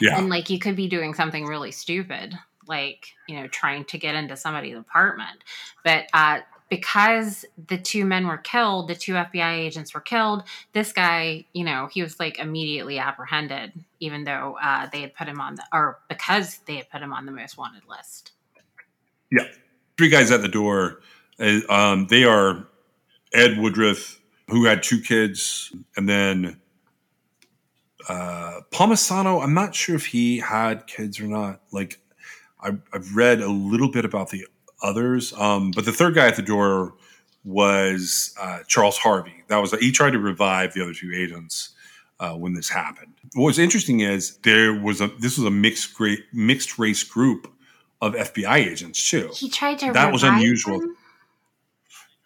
Yeah. 0.00 0.18
And, 0.18 0.28
like, 0.28 0.50
you 0.50 0.58
could 0.58 0.76
be 0.76 0.88
doing 0.88 1.14
something 1.14 1.44
really 1.44 1.72
stupid, 1.72 2.38
like, 2.66 3.06
you 3.28 3.36
know, 3.36 3.46
trying 3.48 3.84
to 3.86 3.98
get 3.98 4.14
into 4.14 4.36
somebody's 4.36 4.76
apartment. 4.76 5.44
But 5.84 6.06
uh, 6.12 6.40
because 6.72 7.44
the 7.68 7.76
two 7.76 8.06
men 8.06 8.26
were 8.26 8.38
killed, 8.38 8.88
the 8.88 8.94
two 8.94 9.12
FBI 9.12 9.58
agents 9.58 9.92
were 9.92 10.00
killed, 10.00 10.42
this 10.72 10.90
guy, 10.90 11.44
you 11.52 11.64
know, 11.64 11.86
he 11.92 12.02
was 12.02 12.18
like 12.18 12.38
immediately 12.38 12.98
apprehended, 12.98 13.72
even 14.00 14.24
though 14.24 14.56
uh, 14.62 14.88
they 14.90 15.02
had 15.02 15.14
put 15.14 15.28
him 15.28 15.38
on 15.38 15.56
the, 15.56 15.64
or 15.70 15.98
because 16.08 16.60
they 16.66 16.76
had 16.76 16.88
put 16.88 17.02
him 17.02 17.12
on 17.12 17.26
the 17.26 17.32
most 17.32 17.58
wanted 17.58 17.82
list. 17.86 18.32
Yeah. 19.30 19.48
Three 19.98 20.08
guys 20.08 20.30
at 20.30 20.40
the 20.40 20.48
door. 20.48 21.00
Uh, 21.38 21.60
Um, 21.68 22.06
they 22.06 22.24
are 22.24 22.66
Ed 23.34 23.58
Woodruff, 23.58 24.18
who 24.48 24.64
had 24.64 24.82
two 24.82 25.02
kids, 25.02 25.74
and 25.96 26.08
then 26.08 26.58
uh, 28.08 28.60
Palmisano. 28.70 29.42
I'm 29.42 29.54
not 29.54 29.74
sure 29.74 29.94
if 29.96 30.06
he 30.06 30.38
had 30.38 30.86
kids 30.86 31.20
or 31.20 31.26
not. 31.26 31.60
Like, 31.72 32.00
I, 32.60 32.70
I've 32.92 33.14
read 33.16 33.40
a 33.40 33.48
little 33.50 33.90
bit 33.90 34.04
about 34.04 34.30
the 34.30 34.46
others, 34.82 35.32
um, 35.34 35.70
but 35.70 35.84
the 35.84 35.92
third 35.92 36.14
guy 36.14 36.26
at 36.28 36.36
the 36.36 36.42
door 36.42 36.94
was 37.44 38.34
uh, 38.40 38.60
Charles 38.68 38.98
Harvey. 38.98 39.44
That 39.48 39.58
was 39.58 39.72
he 39.72 39.90
tried 39.92 40.10
to 40.12 40.18
revive 40.18 40.74
the 40.74 40.82
other 40.82 40.94
two 40.94 41.12
agents 41.14 41.70
uh, 42.20 42.34
when 42.34 42.54
this 42.54 42.68
happened. 42.68 43.14
What 43.34 43.46
was 43.46 43.58
interesting 43.58 44.00
is 44.00 44.36
there 44.38 44.72
was 44.72 45.00
a 45.00 45.08
this 45.18 45.36
was 45.38 45.46
a 45.46 45.50
mixed 45.50 45.94
great 45.94 46.20
mixed 46.32 46.78
race 46.78 47.02
group 47.02 47.52
of 48.00 48.14
FBI 48.14 48.54
agents 48.66 49.08
too. 49.08 49.30
He 49.34 49.48
tried 49.48 49.78
to 49.80 49.92
That 49.92 50.12
was 50.12 50.22
unusual. 50.22 50.80
them? 50.80 50.96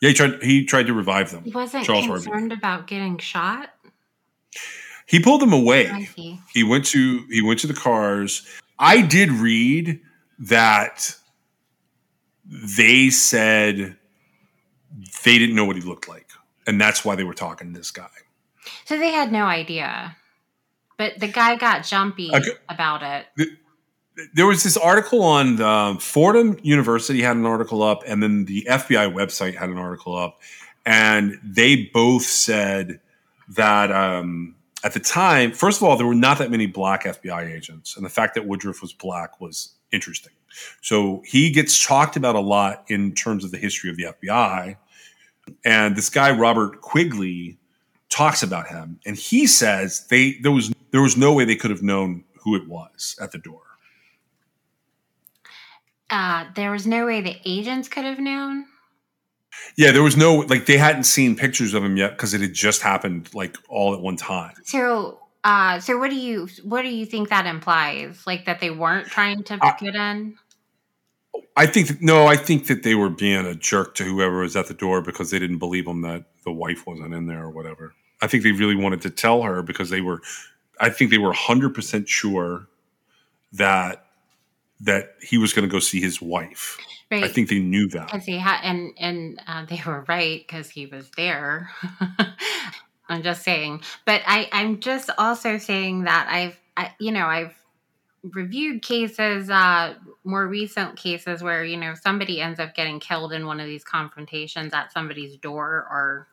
Yeah, 0.03 0.09
he 0.11 0.15
tried. 0.15 0.43
He 0.43 0.65
tried 0.67 0.87
to 0.89 0.93
revive 0.95 1.31
them. 1.31 1.45
He 1.45 1.51
wasn't 1.51 1.85
Charles 1.87 2.05
Harvey. 2.07 2.25
concerned 2.25 2.53
about 2.53 2.87
getting 2.87 3.17
shot. 3.17 3.71
He 5.07 5.21
pulled 5.21 5.41
them 5.41 5.53
away. 5.53 6.09
He 6.53 6.65
went 6.65 6.85
to 6.87 7.25
he 7.31 7.43
went 7.43 7.61
to 7.61 7.67
the 7.67 7.75
cars. 7.75 8.47
I 8.79 9.01
did 9.03 9.31
read 9.31 10.01
that 10.39 11.15
they 12.49 13.11
said 13.11 13.97
they 15.25 15.39
didn't 15.39 15.55
know 15.57 15.65
what 15.65 15.77
he 15.77 15.83
looked 15.83 16.09
like, 16.09 16.29
and 16.67 16.81
that's 16.81 17.05
why 17.05 17.15
they 17.15 17.25
were 17.25 17.35
talking 17.35 17.73
to 17.73 17.79
this 17.79 17.91
guy. 17.91 18.09
So 18.85 18.99
they 18.99 19.11
had 19.13 19.33
no 19.33 19.45
idea. 19.45 20.17
But 20.99 21.21
the 21.21 21.29
guy 21.29 21.57
got 21.57 21.85
jumpy 21.85 22.31
Okay. 22.35 22.51
about 22.69 23.03
it. 23.03 23.49
There 24.35 24.47
was 24.47 24.63
this 24.63 24.79
article 24.79 25.23
on 25.23 25.61
um, 25.61 25.99
Fordham 25.99 26.59
University 26.63 27.21
had 27.21 27.37
an 27.37 27.45
article 27.45 27.83
up, 27.83 28.03
and 28.07 28.23
then 28.23 28.47
the 28.47 28.67
FBI 28.69 29.13
website 29.13 29.55
had 29.55 29.69
an 29.69 29.77
article 29.77 30.17
up, 30.17 30.41
and 30.87 31.39
they 31.45 31.91
both 31.93 32.23
said 32.23 33.01
that 33.51 33.93
um, 33.93 34.55
at 34.85 34.93
the 34.93 35.01
time, 35.01 35.53
first 35.53 35.79
of 35.81 35.89
all, 35.89 35.97
there 35.97 36.07
were 36.07 36.15
not 36.15 36.39
that 36.39 36.51
many 36.51 36.67
black 36.67 37.05
FBI 37.05 37.53
agents, 37.53 37.97
and 37.97 38.05
the 38.05 38.11
fact 38.11 38.35
that 38.35 38.47
Woodruff 38.47 38.83
was 38.83 38.93
black 38.93 39.41
was 39.41 39.75
interesting. 39.93 40.33
So 40.81 41.23
he 41.27 41.51
gets 41.51 41.85
talked 41.85 42.17
about 42.17 42.35
a 42.35 42.41
lot 42.41 42.85
in 42.89 43.13
terms 43.15 43.45
of 43.45 43.51
the 43.51 43.59
history 43.59 43.91
of 43.91 43.97
the 43.97 44.05
FBI, 44.05 44.77
and 45.65 45.97
this 45.97 46.11
guy 46.11 46.31
Robert 46.31 46.81
Quigley 46.81 47.59
talks 48.09 48.43
about 48.43 48.69
him, 48.69 49.01
and 49.07 49.17
he 49.17 49.47
says 49.47 50.07
they 50.09 50.39
there 50.43 50.53
was 50.53 50.73
there 50.91 51.03
was 51.03 51.17
no 51.17 51.33
way 51.33 51.45
they 51.45 51.57
could 51.57 51.71
have 51.71 51.83
known 51.83 52.25
who 52.43 52.55
it 52.55 52.69
was 52.69 53.17
at 53.21 53.33
the 53.33 53.39
door. 53.39 53.63
Uh, 56.09 56.45
there 56.55 56.71
was 56.71 56.87
no 56.87 57.07
way 57.07 57.21
the 57.21 57.37
agents 57.45 57.89
could 57.89 58.05
have 58.05 58.21
known. 58.21 58.67
Yeah, 59.77 59.93
there 59.93 60.03
was 60.03 60.17
no 60.17 60.37
like 60.37 60.67
they 60.67 60.79
hadn't 60.79 61.05
seen 61.05 61.37
pictures 61.37 61.75
of 61.75 61.85
him 61.85 61.97
yet 61.97 62.13
because 62.13 62.35
it 62.35 62.41
had 62.41 62.55
just 62.55 62.83
happened 62.83 63.35
like 63.35 63.57
all 63.69 63.95
at 63.95 64.01
one 64.01 64.17
time. 64.17 64.55
So, 64.65 65.21
uh, 65.45 65.81
so 65.81 65.99
what 65.99 66.11
do 66.11 66.17
you 66.17 66.49
what 66.63 66.83
do 66.83 66.89
you 66.89 67.07
think 67.07 67.29
that 67.29 67.47
implies? 67.47 68.27
Like 68.27 68.47
that 68.47 68.61
they 68.61 68.71
weren't 68.71 69.07
trying 69.09 69.43
to 69.45 69.59
Uh, 69.61 69.77
get 69.79 69.95
in? 69.95 70.37
I 71.57 71.67
think 71.67 71.89
that, 71.89 72.03
no, 72.03 72.27
I 72.27 72.37
think 72.37 72.67
that 72.67 72.83
they 72.83 72.95
were 72.95 73.11
being 73.11 73.45
a 73.45 73.55
jerk 73.55 73.95
to 73.97 74.05
whoever 74.05 74.41
was 74.41 74.57
at 74.57 74.67
the 74.67 74.75
door 74.75 75.03
because 75.03 75.31
they 75.31 75.39
didn't 75.39 75.59
believe 75.59 75.87
him 75.87 76.03
that 76.03 76.25
the 76.45 76.53
wife 76.53 76.87
wasn't 76.87 77.15
in 77.15 77.27
there 77.27 77.43
or 77.43 77.51
whatever. 77.51 77.95
I 78.23 78.27
think 78.27 78.43
they 78.43 78.53
really 78.53 78.77
wanted 78.77 79.03
to 79.03 79.11
tell 79.11 79.43
her 79.43 79.63
because 79.63 79.91
they 79.91 80.01
were, 80.01 80.23
I 80.81 80.91
think 80.91 81.11
they 81.11 81.19
were 81.19 81.33
hundred 81.33 81.75
percent 81.75 82.09
sure 82.09 82.69
that 83.53 84.07
that 84.81 85.15
he 85.23 85.39
was 85.39 85.53
going 85.53 85.67
to 85.69 85.73
go 85.73 85.79
see 85.79 86.01
his 86.01 86.21
wife. 86.21 86.79
Right. 87.11 87.25
I 87.25 87.29
think 87.29 87.49
they 87.49 87.61
knew 87.61 87.89
that. 87.91 88.07
Because 88.07 88.25
he 88.25 88.39
had, 88.39 88.61
and 88.63 88.93
and 88.99 89.41
uh, 89.47 89.65
they 89.65 89.81
were 89.87 90.05
right 90.09 90.45
because 90.47 90.69
he 90.71 90.87
was 90.87 91.09
there. 91.17 91.71
I'm 93.09 93.23
just 93.23 93.43
saying, 93.43 93.83
but 94.05 94.23
I 94.27 94.49
I'm 94.51 94.81
just 94.81 95.11
also 95.17 95.59
saying 95.59 96.05
that 96.05 96.27
I've 96.29 96.59
I, 96.77 96.93
you 96.99 97.13
know 97.13 97.27
I've 97.27 97.55
reviewed 98.25 98.83
cases, 98.83 99.49
uh, 99.49 99.95
more 100.25 100.49
recent 100.49 100.97
cases 100.97 101.45
where 101.45 101.65
you 101.65 101.77
know 101.77 101.95
somebody 101.95 102.41
ends 102.41 102.59
up 102.59 102.75
getting 102.75 102.99
killed 102.99 103.33
in 103.33 103.47
one 103.47 103.61
of 103.61 103.67
these 103.67 103.85
confrontations 103.85 104.75
at 104.75 104.93
somebody's 104.93 105.37
door 105.37 105.87
or 105.89 106.29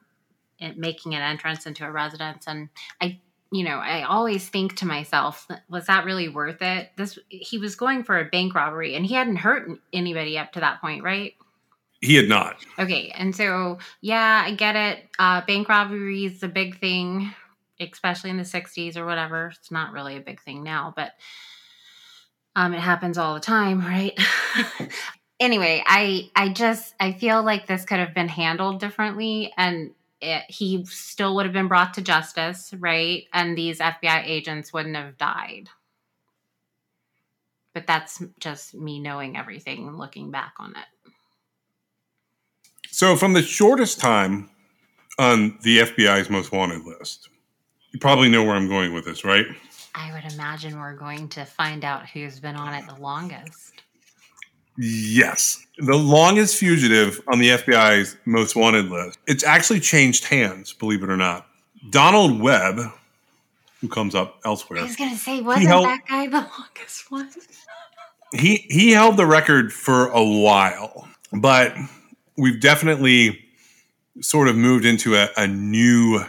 making 0.75 1.13
an 1.13 1.21
entrance 1.21 1.67
into 1.67 1.85
a 1.85 1.91
residence, 1.91 2.45
and 2.47 2.69
I 2.99 3.19
you 3.53 3.63
know, 3.63 3.77
I 3.77 4.01
always 4.01 4.49
think 4.49 4.77
to 4.77 4.87
myself, 4.87 5.47
was 5.69 5.85
that 5.85 6.05
really 6.05 6.27
worth 6.27 6.63
it? 6.63 6.89
This 6.97 7.19
he 7.29 7.59
was 7.59 7.75
going 7.75 8.03
for 8.03 8.19
a 8.19 8.25
bank 8.25 8.55
robbery 8.55 8.95
and 8.95 9.05
he 9.05 9.13
hadn't 9.13 9.35
hurt 9.35 9.69
anybody 9.93 10.39
up 10.39 10.53
to 10.53 10.59
that 10.61 10.81
point, 10.81 11.03
right? 11.03 11.35
He 12.01 12.15
had 12.15 12.27
not. 12.27 12.55
Okay, 12.79 13.13
and 13.15 13.35
so 13.35 13.77
yeah, 14.01 14.41
I 14.43 14.55
get 14.55 14.75
it. 14.75 15.07
Uh, 15.19 15.41
bank 15.45 15.69
robbery 15.69 16.25
is 16.25 16.41
a 16.41 16.47
big 16.47 16.79
thing, 16.79 17.31
especially 17.79 18.31
in 18.31 18.37
the 18.37 18.43
'60s 18.43 18.97
or 18.97 19.05
whatever. 19.05 19.53
It's 19.55 19.69
not 19.69 19.93
really 19.93 20.17
a 20.17 20.21
big 20.21 20.41
thing 20.41 20.63
now, 20.63 20.91
but 20.95 21.11
um, 22.55 22.73
it 22.73 22.79
happens 22.79 23.19
all 23.19 23.35
the 23.35 23.39
time, 23.39 23.81
right? 23.81 24.19
anyway, 25.39 25.83
I 25.85 26.31
I 26.35 26.49
just 26.49 26.95
I 26.99 27.11
feel 27.11 27.43
like 27.43 27.67
this 27.67 27.85
could 27.85 27.99
have 27.99 28.15
been 28.15 28.29
handled 28.29 28.79
differently, 28.79 29.53
and 29.57 29.91
it, 30.23 30.43
he 30.47 30.85
still 30.85 31.35
would 31.35 31.45
have 31.45 31.53
been 31.53 31.67
brought 31.67 31.93
to 31.95 32.01
justice, 32.01 32.73
right? 32.79 33.25
And 33.33 33.57
these 33.57 33.79
FBI 33.79 34.23
agents 34.25 34.73
wouldn't 34.73 34.95
have 34.95 35.17
died. 35.17 35.69
But 37.73 37.87
that's 37.87 38.23
just 38.39 38.73
me 38.75 38.99
knowing 38.99 39.35
everything 39.35 39.87
and 39.87 39.97
looking 39.97 40.31
back 40.31 40.53
on 40.59 40.71
it. 40.71 41.09
So, 42.89 43.15
from 43.15 43.33
the 43.33 43.41
shortest 43.41 43.99
time 43.99 44.49
on 45.17 45.57
the 45.63 45.79
FBI's 45.79 46.29
most 46.29 46.51
wanted 46.51 46.85
list, 46.85 47.29
you 47.91 47.99
probably 47.99 48.29
know 48.29 48.43
where 48.43 48.55
I'm 48.55 48.67
going 48.67 48.93
with 48.93 49.05
this, 49.05 49.23
right? 49.23 49.47
I 49.95 50.11
would 50.13 50.31
imagine 50.33 50.79
we're 50.79 50.95
going 50.95 51.27
to 51.29 51.45
find 51.45 51.83
out 51.85 52.07
who's 52.09 52.39
been 52.39 52.55
on 52.55 52.73
it 52.73 52.85
the 52.87 53.01
longest. 53.01 53.83
Yes. 54.77 55.65
The 55.77 55.95
longest 55.95 56.57
fugitive 56.57 57.21
on 57.27 57.39
the 57.39 57.49
FBI's 57.49 58.17
most 58.25 58.55
wanted 58.55 58.89
list. 58.89 59.19
It's 59.27 59.43
actually 59.43 59.79
changed 59.79 60.25
hands, 60.25 60.73
believe 60.73 61.03
it 61.03 61.09
or 61.09 61.17
not. 61.17 61.47
Donald 61.89 62.39
Webb, 62.41 62.79
who 63.81 63.87
comes 63.87 64.15
up 64.15 64.39
elsewhere. 64.45 64.79
I 64.79 64.83
was 64.83 64.95
going 64.95 65.11
to 65.11 65.17
say, 65.17 65.41
wasn't 65.41 65.67
held- 65.67 65.85
that 65.85 66.07
guy 66.07 66.27
the 66.27 66.47
longest 66.59 67.11
one? 67.11 67.29
he 68.33 68.65
he 68.69 68.91
held 68.91 69.17
the 69.17 69.25
record 69.25 69.71
for 69.71 70.07
a 70.07 70.23
while, 70.23 71.07
but 71.31 71.75
we've 72.37 72.59
definitely 72.59 73.39
sort 74.21 74.47
of 74.47 74.55
moved 74.55 74.85
into 74.85 75.15
a, 75.15 75.29
a 75.37 75.47
new 75.47 76.23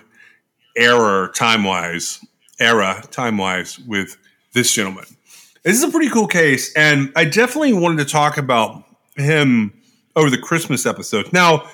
era 0.77 1.31
time 1.35 1.65
wise 1.65 2.25
era 2.59 3.03
time 3.11 3.39
wise 3.39 3.79
with 3.81 4.17
this 4.53 4.71
gentleman. 4.73 5.05
This 5.65 5.77
is 5.79 5.83
a 5.83 5.91
pretty 5.91 6.11
cool 6.11 6.27
case, 6.27 6.73
and 6.75 7.11
I 7.17 7.25
definitely 7.25 7.73
wanted 7.73 8.05
to 8.05 8.11
talk 8.13 8.37
about 8.37 8.85
him 9.17 9.73
over 10.15 10.29
the 10.29 10.39
Christmas 10.39 10.85
episode. 10.85 11.33
Now, 11.33 11.69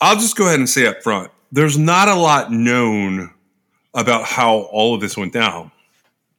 I'll 0.00 0.16
just 0.16 0.36
go 0.36 0.46
ahead 0.46 0.58
and 0.58 0.68
say 0.68 0.86
up 0.86 1.02
front, 1.02 1.30
there's 1.50 1.78
not 1.78 2.08
a 2.08 2.14
lot 2.14 2.52
known 2.52 3.32
about 3.94 4.24
how 4.24 4.58
all 4.72 4.94
of 4.94 5.00
this 5.00 5.16
went 5.16 5.32
down. 5.32 5.70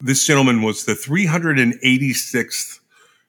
This 0.00 0.24
gentleman 0.24 0.62
was 0.62 0.84
the 0.84 0.92
386th 0.94 2.78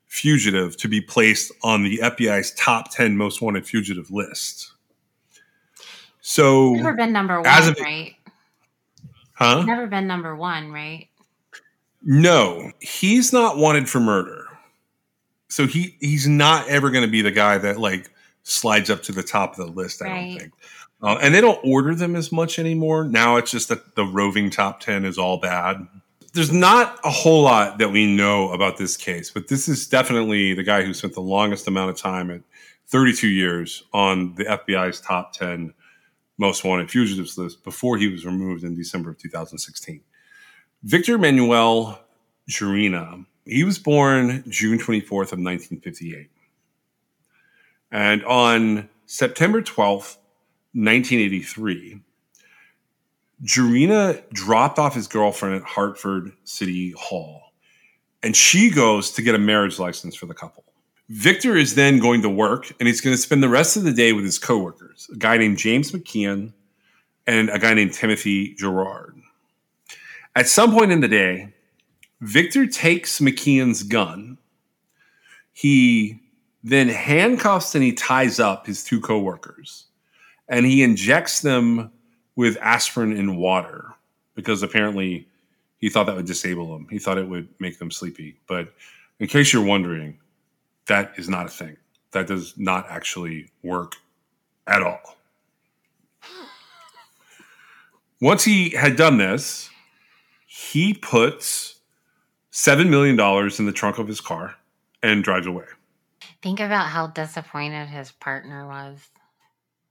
fugitive 0.07 0.77
to 0.77 0.87
be 0.87 1.01
placed 1.01 1.51
on 1.63 1.83
the 1.83 1.97
FBI's 2.03 2.51
top 2.51 2.91
10 2.91 3.17
most 3.17 3.41
wanted 3.41 3.65
fugitive 3.65 4.11
list. 4.11 4.71
So, 6.21 6.73
Never 6.73 6.93
been 6.93 7.11
number 7.11 7.41
one, 7.41 7.67
of- 7.69 7.79
right? 7.79 8.15
huh? 9.33 9.63
Never 9.63 9.87
been 9.87 10.07
number 10.07 10.35
one, 10.35 10.71
right? 10.71 11.07
No, 12.05 12.71
he's 12.79 13.33
not 13.33 13.57
wanted 13.57 13.89
for 13.89 13.99
murder. 13.99 14.45
So 15.49 15.65
he 15.67 15.95
he's 15.99 16.27
not 16.27 16.67
ever 16.67 16.91
going 16.91 17.03
to 17.05 17.11
be 17.11 17.21
the 17.21 17.31
guy 17.31 17.57
that 17.57 17.79
like 17.79 18.09
slides 18.43 18.89
up 18.89 19.01
to 19.03 19.11
the 19.11 19.23
top 19.23 19.57
of 19.57 19.65
the 19.65 19.71
list. 19.71 20.01
I 20.01 20.05
Right. 20.05 20.29
don't 20.29 20.39
think. 20.39 20.53
Uh, 21.01 21.17
and 21.21 21.33
they 21.35 21.41
don't 21.41 21.59
order 21.63 21.93
them 21.93 22.15
as 22.15 22.31
much 22.31 22.57
anymore. 22.57 23.03
Now 23.05 23.35
it's 23.37 23.51
just 23.51 23.69
that 23.69 23.95
the 23.95 24.05
roving 24.05 24.49
top 24.49 24.79
ten 24.79 25.03
is 25.05 25.17
all 25.17 25.37
bad. 25.37 25.87
there's 26.33 26.51
not 26.51 26.99
a 27.05 27.09
whole 27.09 27.43
lot 27.43 27.77
that 27.79 27.91
we 27.91 28.05
know 28.13 28.51
about 28.51 28.75
this 28.77 28.97
case, 28.97 29.31
but 29.31 29.47
this 29.47 29.69
is 29.69 29.87
definitely 29.87 30.53
the 30.53 30.63
guy 30.63 30.83
who 30.83 30.93
spent 30.93 31.13
the 31.13 31.21
longest 31.21 31.65
amount 31.65 31.89
of 31.89 31.95
time 31.97 32.29
at 32.29 32.41
32 32.87 33.27
years 33.29 33.83
on 33.93 34.35
the 34.35 34.43
FBI's 34.43 34.99
top 34.99 35.31
10 35.31 35.73
most 36.37 36.65
wanted 36.65 36.91
fugitives 36.91 37.37
list 37.37 37.63
before 37.63 37.97
he 37.97 38.09
was 38.09 38.25
removed 38.25 38.65
in 38.65 38.75
December 38.75 39.11
of 39.11 39.17
2016. 39.17 40.01
Victor 40.85 41.17
Manuel 41.17 41.99
Gerena, 42.47 43.25
he 43.43 43.63
was 43.63 43.79
born 43.79 44.43
June 44.47 44.77
24th 44.77 45.33
of 45.33 45.39
1958. 45.39 46.29
And 47.91 48.23
on 48.25 48.87
September 49.07 49.63
12th, 49.63 50.17
1983, 50.73 52.01
Gerena 53.43 54.21
dropped 54.29 54.77
off 54.77 54.93
his 54.93 55.07
girlfriend 55.07 55.55
at 55.55 55.63
Hartford 55.63 56.33
City 56.43 56.91
Hall, 56.91 57.41
and 58.21 58.35
she 58.35 58.69
goes 58.69 59.09
to 59.13 59.23
get 59.23 59.33
a 59.33 59.39
marriage 59.39 59.79
license 59.79 60.13
for 60.13 60.27
the 60.27 60.35
couple. 60.35 60.63
Victor 61.09 61.57
is 61.57 61.73
then 61.73 61.97
going 61.97 62.21
to 62.21 62.29
work, 62.29 62.71
and 62.79 62.87
he's 62.87 63.01
going 63.01 63.15
to 63.15 63.21
spend 63.21 63.41
the 63.41 63.49
rest 63.49 63.75
of 63.75 63.81
the 63.81 63.91
day 63.91 64.13
with 64.13 64.23
his 64.23 64.37
coworkers, 64.37 65.09
a 65.11 65.17
guy 65.17 65.37
named 65.37 65.57
James 65.57 65.91
McKeon 65.91 66.53
and 67.25 67.49
a 67.49 67.57
guy 67.57 67.73
named 67.73 67.93
Timothy 67.93 68.53
Gerard. 68.53 69.14
At 70.35 70.47
some 70.47 70.71
point 70.71 70.91
in 70.91 70.99
the 70.99 71.07
day, 71.07 71.53
Victor 72.21 72.67
takes 72.67 73.19
McKeon's 73.19 73.83
gun. 73.83 74.37
He 75.53 76.19
then 76.63 76.89
handcuffs 76.89 77.75
and 77.75 77.83
he 77.83 77.93
ties 77.93 78.39
up 78.39 78.65
his 78.65 78.83
two 78.83 78.99
coworkers, 78.99 79.85
and 80.49 80.65
he 80.65 80.83
injects 80.83 81.41
them 81.41 81.91
with 82.35 82.57
aspirin 82.59 83.15
in 83.15 83.37
water 83.37 83.93
because 84.33 84.61
apparently 84.61 85.27
he 85.77 85.89
thought 85.89 86.05
that 86.07 86.15
would 86.15 86.25
disable 86.25 86.73
them. 86.73 86.87
He 86.89 86.99
thought 86.99 87.17
it 87.17 87.27
would 87.27 87.47
make 87.59 87.79
them 87.79 87.91
sleepy. 87.91 88.37
But 88.47 88.73
in 89.19 89.27
case 89.27 89.53
you're 89.53 89.63
wondering, 89.63 90.19
that 90.87 91.13
is 91.17 91.29
not 91.29 91.45
a 91.45 91.49
thing. 91.49 91.77
That 92.11 92.27
does 92.27 92.57
not 92.57 92.87
actually 92.89 93.49
work 93.63 93.93
at 94.67 94.81
all. 94.81 95.17
Once 98.19 98.43
he 98.43 98.69
had 98.69 98.95
done 98.95 99.17
this, 99.17 99.69
he 100.55 100.93
puts 100.93 101.81
$7 102.53 102.87
million 102.87 103.19
in 103.59 103.65
the 103.65 103.73
trunk 103.73 103.97
of 103.97 104.07
his 104.07 104.21
car 104.21 104.55
and 105.03 105.21
drives 105.21 105.47
away. 105.47 105.65
Think 106.41 106.61
about 106.61 106.87
how 106.87 107.07
disappointed 107.07 107.87
his 107.87 108.13
partner 108.13 108.65
was. 108.65 109.09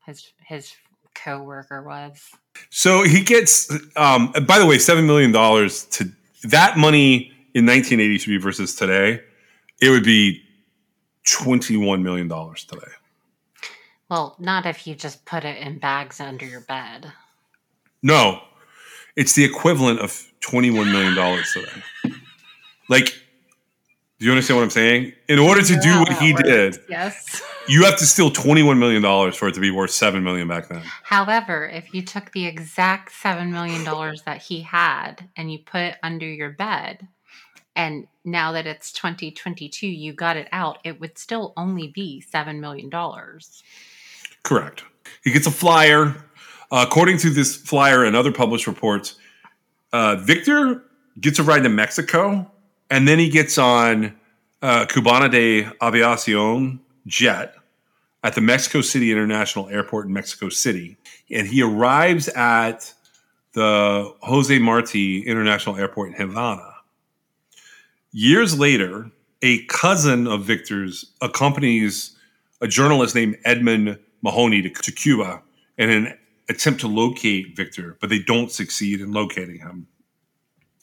His 0.06 0.32
his 0.46 0.74
co-worker 1.14 1.82
was. 1.82 2.30
So 2.70 3.02
he 3.02 3.22
gets, 3.22 3.70
um, 3.96 4.32
by 4.46 4.58
the 4.58 4.66
way, 4.66 4.76
$7 4.76 5.06
million 5.06 5.32
to 5.32 6.48
that 6.48 6.78
money 6.78 7.32
in 7.54 7.66
1983 7.66 8.36
versus 8.38 8.74
today, 8.74 9.20
it 9.80 9.90
would 9.90 10.04
be 10.04 10.42
$21 11.26 12.02
million 12.02 12.28
today. 12.28 12.92
Well, 14.08 14.34
not 14.38 14.66
if 14.66 14.86
you 14.86 14.94
just 14.94 15.24
put 15.24 15.44
it 15.44 15.58
in 15.58 15.78
bags 15.78 16.20
under 16.20 16.46
your 16.46 16.60
bed. 16.60 17.12
No, 18.02 18.42
it's 19.16 19.34
the 19.34 19.44
equivalent 19.44 20.00
of 20.00 20.10
$21 20.40 20.90
million 20.90 21.14
today. 21.52 22.16
Like, 22.88 23.06
do 24.18 24.26
you 24.26 24.30
understand 24.30 24.58
what 24.58 24.64
I'm 24.64 24.70
saying? 24.70 25.12
In 25.28 25.38
order 25.38 25.62
to 25.62 25.80
do 25.80 25.98
what 26.00 26.12
he 26.18 26.32
did, 26.32 26.78
Yes. 26.88 27.42
you 27.68 27.84
have 27.84 27.98
to 27.98 28.06
steal 28.06 28.30
$21 28.30 28.78
million 28.78 29.32
for 29.32 29.48
it 29.48 29.54
to 29.54 29.60
be 29.60 29.70
worth 29.70 29.90
7 29.90 30.22
million 30.22 30.46
back 30.48 30.68
then. 30.68 30.82
However, 31.02 31.66
if 31.68 31.92
you 31.94 32.02
took 32.02 32.32
the 32.32 32.46
exact 32.46 33.12
$7 33.12 33.50
million 33.50 33.84
that 34.26 34.42
he 34.42 34.60
had 34.62 35.28
and 35.36 35.50
you 35.52 35.58
put 35.58 35.80
it 35.80 35.96
under 36.02 36.26
your 36.26 36.50
bed, 36.50 37.08
and 37.76 38.06
now 38.24 38.52
that 38.52 38.66
it's 38.66 38.92
2022, 38.92 39.86
you 39.86 40.12
got 40.12 40.36
it 40.36 40.48
out, 40.52 40.78
it 40.84 41.00
would 41.00 41.18
still 41.18 41.52
only 41.56 41.88
be 41.88 42.24
$7 42.32 42.60
million. 42.60 42.90
Correct. 44.42 44.84
He 45.24 45.32
gets 45.32 45.46
a 45.46 45.50
flyer. 45.50 46.14
According 46.76 47.18
to 47.18 47.30
this 47.30 47.54
flyer 47.54 48.02
and 48.02 48.16
other 48.16 48.32
published 48.32 48.66
reports, 48.66 49.14
uh, 49.92 50.16
Victor 50.16 50.82
gets 51.20 51.38
a 51.38 51.44
ride 51.44 51.62
to 51.62 51.68
Mexico, 51.68 52.50
and 52.90 53.06
then 53.06 53.20
he 53.20 53.28
gets 53.28 53.58
on 53.58 54.12
uh, 54.60 54.84
Cubana 54.86 55.30
de 55.30 55.62
Aviacion 55.80 56.80
jet 57.06 57.54
at 58.24 58.34
the 58.34 58.40
Mexico 58.40 58.80
City 58.80 59.12
International 59.12 59.68
Airport 59.68 60.06
in 60.06 60.12
Mexico 60.12 60.48
City, 60.48 60.96
and 61.30 61.46
he 61.46 61.62
arrives 61.62 62.26
at 62.30 62.92
the 63.52 64.12
Jose 64.22 64.58
Marti 64.58 65.20
International 65.20 65.76
Airport 65.76 66.08
in 66.08 66.14
Havana. 66.14 66.74
Years 68.10 68.58
later, 68.58 69.12
a 69.42 69.64
cousin 69.66 70.26
of 70.26 70.42
Victor's 70.42 71.12
accompanies 71.20 72.16
a 72.60 72.66
journalist 72.66 73.14
named 73.14 73.36
Edmund 73.44 73.96
Mahoney 74.22 74.62
to, 74.62 74.70
to 74.70 74.90
Cuba 74.90 75.40
in 75.78 75.88
an 75.90 76.18
attempt 76.48 76.80
to 76.80 76.88
locate 76.88 77.56
Victor, 77.56 77.96
but 78.00 78.10
they 78.10 78.18
don't 78.18 78.50
succeed 78.50 79.00
in 79.00 79.12
locating 79.12 79.58
him. 79.58 79.86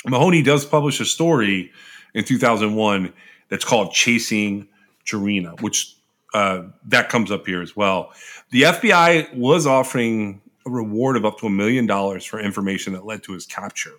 Mahoney 0.06 0.42
does 0.42 0.66
publish 0.66 1.00
a 1.00 1.06
story 1.06 1.72
in 2.14 2.24
2001 2.24 3.14
that's 3.50 3.66
called 3.66 3.92
Chasing 3.92 4.68
Gerena, 5.06 5.60
which 5.62 5.96
uh, 6.34 6.64
that 6.86 7.10
comes 7.10 7.32
up 7.32 7.46
here 7.46 7.62
as 7.62 7.76
well. 7.76 8.12
The 8.52 8.64
FBI 8.64 9.36
was 9.36 9.68
offering 9.68 10.42
a 10.66 10.70
reward 10.70 11.18
of 11.18 11.26
up 11.26 11.40
to 11.40 11.48
a 11.48 11.50
million 11.50 11.86
dollars 11.86 12.26
for 12.26 12.40
information 12.40 12.94
that 12.94 13.06
led 13.06 13.24
to 13.24 13.34
his 13.34 13.46
capture. 13.46 13.96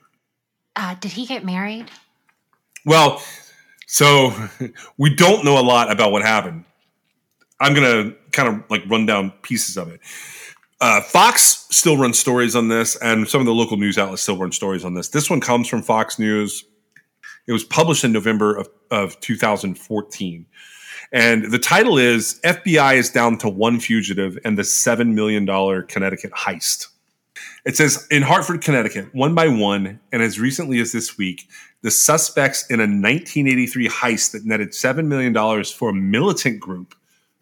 Uh, 0.74 0.94
did 0.94 1.12
he 1.12 1.26
get 1.26 1.44
married? 1.44 1.90
Well, 2.84 3.22
so 3.86 4.32
we 4.98 5.14
don't 5.14 5.44
know 5.44 5.58
a 5.58 5.62
lot 5.62 5.92
about 5.92 6.12
what 6.12 6.22
happened. 6.22 6.64
I'm 7.60 7.74
gonna 7.74 8.12
kind 8.32 8.48
of 8.48 8.70
like 8.70 8.82
run 8.88 9.06
down 9.06 9.30
pieces 9.42 9.76
of 9.76 9.88
it. 9.88 10.00
Uh, 10.82 11.00
Fox 11.00 11.68
still 11.70 11.96
runs 11.96 12.18
stories 12.18 12.56
on 12.56 12.66
this, 12.66 12.96
and 12.96 13.28
some 13.28 13.40
of 13.40 13.46
the 13.46 13.54
local 13.54 13.76
news 13.76 13.96
outlets 13.96 14.22
still 14.22 14.36
run 14.36 14.50
stories 14.50 14.84
on 14.84 14.94
this. 14.94 15.10
This 15.10 15.30
one 15.30 15.40
comes 15.40 15.68
from 15.68 15.80
Fox 15.80 16.18
News. 16.18 16.64
It 17.46 17.52
was 17.52 17.62
published 17.62 18.02
in 18.02 18.10
November 18.10 18.56
of, 18.56 18.68
of 18.90 19.20
2014. 19.20 20.44
And 21.12 21.52
the 21.52 21.58
title 21.60 21.98
is 21.98 22.40
FBI 22.42 22.96
is 22.96 23.10
down 23.10 23.38
to 23.38 23.48
one 23.48 23.78
fugitive 23.78 24.36
and 24.44 24.58
the 24.58 24.62
$7 24.62 25.14
million 25.14 25.46
Connecticut 25.86 26.32
heist. 26.32 26.88
It 27.64 27.76
says 27.76 28.04
in 28.10 28.22
Hartford, 28.22 28.60
Connecticut, 28.60 29.14
one 29.14 29.36
by 29.36 29.46
one, 29.46 30.00
and 30.10 30.20
as 30.20 30.40
recently 30.40 30.80
as 30.80 30.90
this 30.90 31.16
week, 31.16 31.46
the 31.82 31.92
suspects 31.92 32.66
in 32.66 32.80
a 32.80 32.90
1983 32.90 33.88
heist 33.88 34.32
that 34.32 34.44
netted 34.44 34.70
$7 34.70 35.06
million 35.06 35.32
for 35.64 35.90
a 35.90 35.94
militant 35.94 36.58
group 36.58 36.96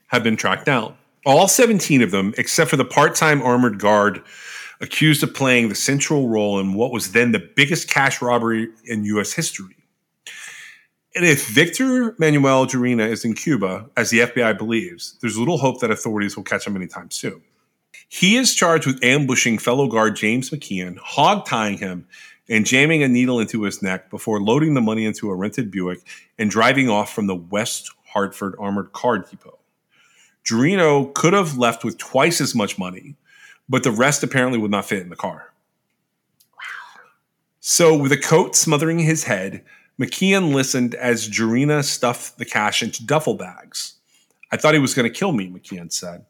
have 0.09 0.23
been 0.23 0.37
tracked 0.37 0.67
down. 0.67 0.95
All 1.27 1.49
17 1.49 2.03
of 2.03 2.11
them, 2.11 2.35
except 2.39 2.71
for 2.71 2.77
the 2.77 2.85
part 2.85 3.15
time 3.15 3.43
armored 3.43 3.79
guard 3.79 4.23
accused 4.81 5.23
of 5.23 5.35
playing 5.35 5.69
the 5.69 5.75
central 5.75 6.29
role 6.29 6.59
in 6.59 6.75
what 6.75 6.93
was 6.93 7.13
then 7.13 7.33
the 7.33 7.51
biggest 7.55 7.89
cash 7.89 8.23
robbery 8.23 8.69
in 8.87 9.05
U.S. 9.05 9.33
history. 9.33 9.77
And 11.15 11.27
if 11.27 11.49
Victor 11.49 12.15
Manuel 12.19 12.67
Gerena 12.67 13.07
is 13.07 13.25
in 13.25 13.35
Cuba, 13.35 13.91
as 13.97 14.11
the 14.11 14.21
FBI 14.21 14.57
believes, 14.57 15.19
there's 15.21 15.37
little 15.37 15.59
hope 15.59 15.81
that 15.81 15.91
authorities 15.91 16.37
will 16.37 16.45
catch 16.45 16.67
him 16.67 16.77
anytime 16.77 17.11
soon. 17.11 17.43
He 18.09 18.37
is 18.37 18.55
charged 18.55 18.87
with 18.87 19.05
ambushing 19.05 19.59
fellow 19.59 19.87
guard 19.89 20.17
James 20.17 20.51
McKeon, 20.51 20.99
hog 20.99 21.47
tying 21.47 21.79
him, 21.79 22.07
and 22.49 22.67
jamming 22.67 23.03
a 23.03 23.09
needle 23.09 23.39
into 23.39 23.63
his 23.63 23.83
neck 23.83 24.11
before 24.11 24.41
loading 24.41 24.75
the 24.75 24.81
money 24.81 25.05
into 25.05 25.31
a 25.31 25.35
rented 25.35 25.71
Buick 25.71 26.01
and 26.39 26.51
driving 26.51 26.89
off 26.89 27.13
from 27.13 27.27
the 27.27 27.37
West 27.37 27.91
Hartford 28.07 28.57
Armored 28.59 28.93
Car 28.93 29.19
Depot. 29.19 29.60
Gerena 30.45 31.13
could 31.15 31.33
have 31.33 31.59
left 31.59 31.85
with 31.85 31.99
twice 31.99 32.41
as 32.41 32.55
much 32.55 32.79
money, 32.79 33.17
but 33.69 33.83
the 33.83 33.91
rest 33.91 34.23
apparently 34.23 34.59
would 34.59 34.71
not 34.71 34.87
fit 34.87 35.03
in 35.03 35.11
the 35.11 35.17
car. 35.17 35.53
Wow. 36.57 37.01
So, 37.61 37.97
with 37.97 38.13
a 38.13 38.17
coat 38.17 38.57
smothering 38.57 38.99
his 38.99 39.25
head, 39.25 39.65
McKeon 40.01 40.55
listened 40.55 40.95
as 40.95 41.29
Gerena 41.29 41.85
stuffed 41.85 42.39
the 42.39 42.47
cash 42.47 42.83
into 42.83 43.05
duffel 43.05 43.35
bags. 43.35 43.95
I 44.51 44.57
thought 44.57 44.75
he 44.75 44.81
was 44.81 44.95
going 44.95 45.11
to 45.11 45.17
kill 45.17 45.33
me, 45.33 45.49
McKeon 45.49 45.93
said. 45.93 46.25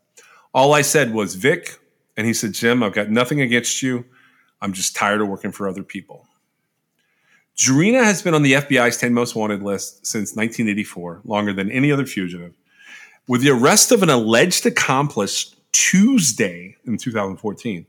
All 0.52 0.74
I 0.74 0.82
said 0.82 1.14
was, 1.14 1.36
Vic, 1.36 1.78
and 2.16 2.26
he 2.26 2.34
said, 2.34 2.52
Jim, 2.52 2.82
I've 2.82 2.92
got 2.92 3.10
nothing 3.10 3.40
against 3.40 3.82
you. 3.82 4.04
I'm 4.60 4.72
just 4.72 4.96
tired 4.96 5.20
of 5.20 5.28
working 5.28 5.52
for 5.52 5.68
other 5.68 5.84
people. 5.84 6.26
Gerena 7.56 8.04
has 8.04 8.22
been 8.22 8.34
on 8.34 8.42
the 8.42 8.54
FBI's 8.54 8.96
10 8.96 9.14
most 9.14 9.36
wanted 9.36 9.62
list 9.62 10.06
since 10.06 10.34
1984, 10.34 11.22
longer 11.24 11.52
than 11.52 11.70
any 11.70 11.92
other 11.92 12.06
fugitive. 12.06 12.52
With 13.30 13.42
the 13.42 13.50
arrest 13.50 13.92
of 13.92 14.02
an 14.02 14.10
alleged 14.10 14.66
accomplice 14.66 15.54
Tuesday 15.70 16.76
in 16.84 16.96
2014 16.96 17.86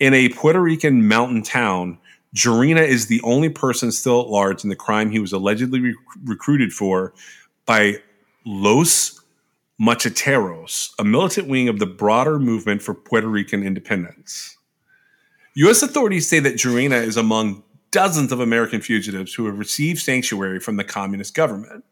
in 0.00 0.14
a 0.14 0.30
Puerto 0.30 0.62
Rican 0.62 1.06
mountain 1.06 1.42
town, 1.42 1.98
Gerena 2.34 2.80
is 2.80 3.06
the 3.06 3.20
only 3.20 3.50
person 3.50 3.92
still 3.92 4.22
at 4.22 4.28
large 4.28 4.64
in 4.64 4.70
the 4.70 4.74
crime 4.74 5.10
he 5.10 5.18
was 5.18 5.30
allegedly 5.30 5.78
re- 5.78 5.96
recruited 6.24 6.72
for 6.72 7.12
by 7.66 7.96
Los 8.46 9.20
Macheteros, 9.78 10.94
a 10.98 11.04
militant 11.04 11.48
wing 11.48 11.68
of 11.68 11.78
the 11.78 11.84
broader 11.84 12.38
movement 12.38 12.80
for 12.80 12.94
Puerto 12.94 13.28
Rican 13.28 13.62
independence. 13.62 14.56
U.S. 15.56 15.82
authorities 15.82 16.26
say 16.26 16.38
that 16.38 16.54
Gerena 16.54 17.02
is 17.02 17.18
among 17.18 17.62
dozens 17.90 18.32
of 18.32 18.40
American 18.40 18.80
fugitives 18.80 19.34
who 19.34 19.44
have 19.44 19.58
received 19.58 20.00
sanctuary 20.00 20.60
from 20.60 20.76
the 20.76 20.84
communist 20.84 21.34
government. 21.34 21.84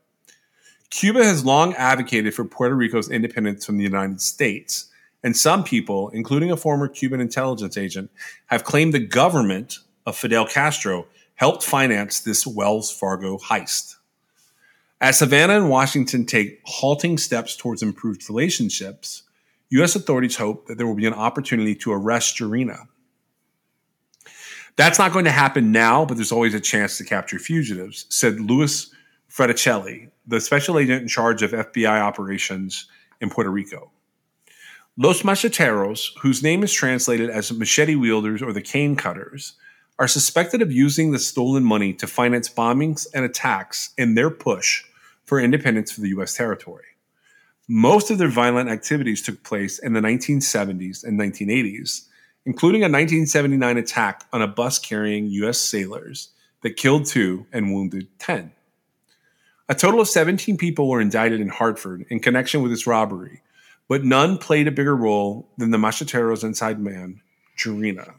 Cuba 0.90 1.24
has 1.24 1.44
long 1.44 1.72
advocated 1.74 2.34
for 2.34 2.44
Puerto 2.44 2.74
Rico's 2.74 3.10
independence 3.10 3.64
from 3.64 3.78
the 3.78 3.84
United 3.84 4.20
States, 4.20 4.86
and 5.22 5.36
some 5.36 5.62
people, 5.62 6.08
including 6.10 6.50
a 6.50 6.56
former 6.56 6.88
Cuban 6.88 7.20
intelligence 7.20 7.76
agent, 7.76 8.10
have 8.46 8.64
claimed 8.64 8.92
the 8.92 8.98
government 8.98 9.78
of 10.04 10.16
Fidel 10.16 10.46
Castro 10.46 11.06
helped 11.36 11.62
finance 11.62 12.20
this 12.20 12.46
Wells 12.46 12.90
Fargo 12.90 13.38
heist. 13.38 13.96
As 15.00 15.20
Havana 15.20 15.56
and 15.56 15.70
Washington 15.70 16.26
take 16.26 16.60
halting 16.64 17.18
steps 17.18 17.56
towards 17.56 17.82
improved 17.82 18.28
relationships, 18.28 19.22
U.S. 19.70 19.94
authorities 19.94 20.36
hope 20.36 20.66
that 20.66 20.76
there 20.76 20.86
will 20.86 20.96
be 20.96 21.06
an 21.06 21.14
opportunity 21.14 21.74
to 21.76 21.92
arrest 21.92 22.36
Gerena. 22.36 22.88
That's 24.76 24.98
not 24.98 25.12
going 25.12 25.24
to 25.24 25.30
happen 25.30 25.72
now, 25.72 26.04
but 26.04 26.16
there's 26.16 26.32
always 26.32 26.54
a 26.54 26.60
chance 26.60 26.98
to 26.98 27.04
capture 27.04 27.38
fugitives, 27.38 28.06
said 28.08 28.40
Louis 28.40 28.92
Fraticelli, 29.30 30.10
the 30.30 30.40
special 30.40 30.78
agent 30.78 31.02
in 31.02 31.08
charge 31.08 31.42
of 31.42 31.50
FBI 31.50 32.00
operations 32.00 32.88
in 33.20 33.30
Puerto 33.30 33.50
Rico. 33.50 33.90
Los 34.96 35.22
Macheteros, 35.22 36.10
whose 36.22 36.42
name 36.42 36.62
is 36.62 36.72
translated 36.72 37.30
as 37.30 37.52
machete 37.52 37.96
wielders 37.96 38.40
or 38.40 38.52
the 38.52 38.62
cane 38.62 38.94
cutters, 38.94 39.54
are 39.98 40.06
suspected 40.06 40.62
of 40.62 40.70
using 40.70 41.10
the 41.10 41.18
stolen 41.18 41.64
money 41.64 41.92
to 41.92 42.06
finance 42.06 42.48
bombings 42.48 43.06
and 43.12 43.24
attacks 43.24 43.92
in 43.98 44.14
their 44.14 44.30
push 44.30 44.84
for 45.24 45.40
independence 45.40 45.90
for 45.90 46.00
the 46.00 46.08
U.S. 46.10 46.34
territory. 46.34 46.84
Most 47.68 48.10
of 48.10 48.18
their 48.18 48.28
violent 48.28 48.70
activities 48.70 49.22
took 49.22 49.42
place 49.42 49.78
in 49.78 49.94
the 49.94 50.00
1970s 50.00 51.04
and 51.04 51.18
1980s, 51.18 52.06
including 52.46 52.82
a 52.82 52.86
1979 52.86 53.76
attack 53.76 54.24
on 54.32 54.42
a 54.42 54.46
bus 54.46 54.78
carrying 54.78 55.26
U.S. 55.26 55.58
sailors 55.58 56.30
that 56.62 56.76
killed 56.76 57.06
two 57.06 57.46
and 57.52 57.74
wounded 57.74 58.06
10. 58.20 58.52
A 59.70 59.74
total 59.74 60.00
of 60.00 60.08
17 60.08 60.56
people 60.56 60.88
were 60.88 61.00
indicted 61.00 61.40
in 61.40 61.48
Hartford 61.48 62.04
in 62.08 62.18
connection 62.18 62.60
with 62.60 62.72
this 62.72 62.88
robbery, 62.88 63.40
but 63.86 64.02
none 64.02 64.36
played 64.36 64.66
a 64.66 64.72
bigger 64.72 64.96
role 64.96 65.46
than 65.58 65.70
the 65.70 65.78
Macheteros' 65.78 66.42
inside 66.42 66.80
man, 66.80 67.20
Gerena. 67.56 68.14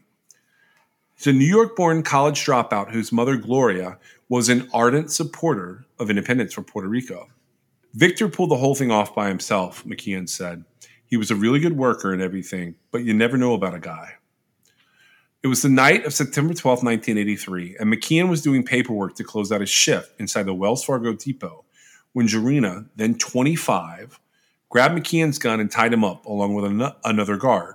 He's 1.14 1.26
a 1.26 1.32
New 1.34 1.44
York 1.44 1.76
born 1.76 2.04
college 2.04 2.42
dropout 2.42 2.92
whose 2.92 3.12
mother, 3.12 3.36
Gloria, 3.36 3.98
was 4.30 4.48
an 4.48 4.66
ardent 4.72 5.12
supporter 5.12 5.84
of 5.98 6.08
independence 6.08 6.54
for 6.54 6.62
Puerto 6.62 6.88
Rico. 6.88 7.28
Victor 7.92 8.30
pulled 8.30 8.50
the 8.50 8.56
whole 8.56 8.74
thing 8.74 8.90
off 8.90 9.14
by 9.14 9.28
himself, 9.28 9.84
McKeon 9.84 10.30
said. 10.30 10.64
He 11.04 11.18
was 11.18 11.30
a 11.30 11.36
really 11.36 11.60
good 11.60 11.76
worker 11.76 12.14
and 12.14 12.22
everything, 12.22 12.76
but 12.90 13.04
you 13.04 13.12
never 13.12 13.36
know 13.36 13.52
about 13.52 13.74
a 13.74 13.78
guy. 13.78 14.14
It 15.42 15.48
was 15.48 15.62
the 15.62 15.68
night 15.68 16.04
of 16.04 16.14
September 16.14 16.54
12, 16.54 16.84
1983, 16.84 17.76
and 17.80 17.92
McKeon 17.92 18.28
was 18.28 18.42
doing 18.42 18.62
paperwork 18.62 19.16
to 19.16 19.24
close 19.24 19.50
out 19.50 19.60
his 19.60 19.68
shift 19.68 20.12
inside 20.20 20.44
the 20.44 20.54
Wells 20.54 20.84
Fargo 20.84 21.14
depot 21.14 21.64
when 22.12 22.28
Gerena, 22.28 22.86
then 22.94 23.16
25, 23.18 24.20
grabbed 24.68 24.96
McKeon's 24.96 25.38
gun 25.38 25.58
and 25.58 25.68
tied 25.68 25.92
him 25.92 26.04
up 26.04 26.26
along 26.26 26.54
with 26.54 26.64
an- 26.66 26.92
another 27.04 27.36
guard. 27.36 27.74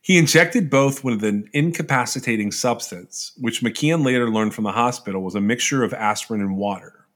He 0.00 0.16
injected 0.16 0.70
both 0.70 1.04
with 1.04 1.22
an 1.22 1.50
incapacitating 1.52 2.50
substance, 2.50 3.32
which 3.38 3.60
McKeon 3.60 4.02
later 4.02 4.30
learned 4.30 4.54
from 4.54 4.64
the 4.64 4.72
hospital 4.72 5.22
was 5.22 5.34
a 5.34 5.40
mixture 5.40 5.84
of 5.84 5.92
aspirin 5.92 6.40
and 6.40 6.56
water. 6.56 7.06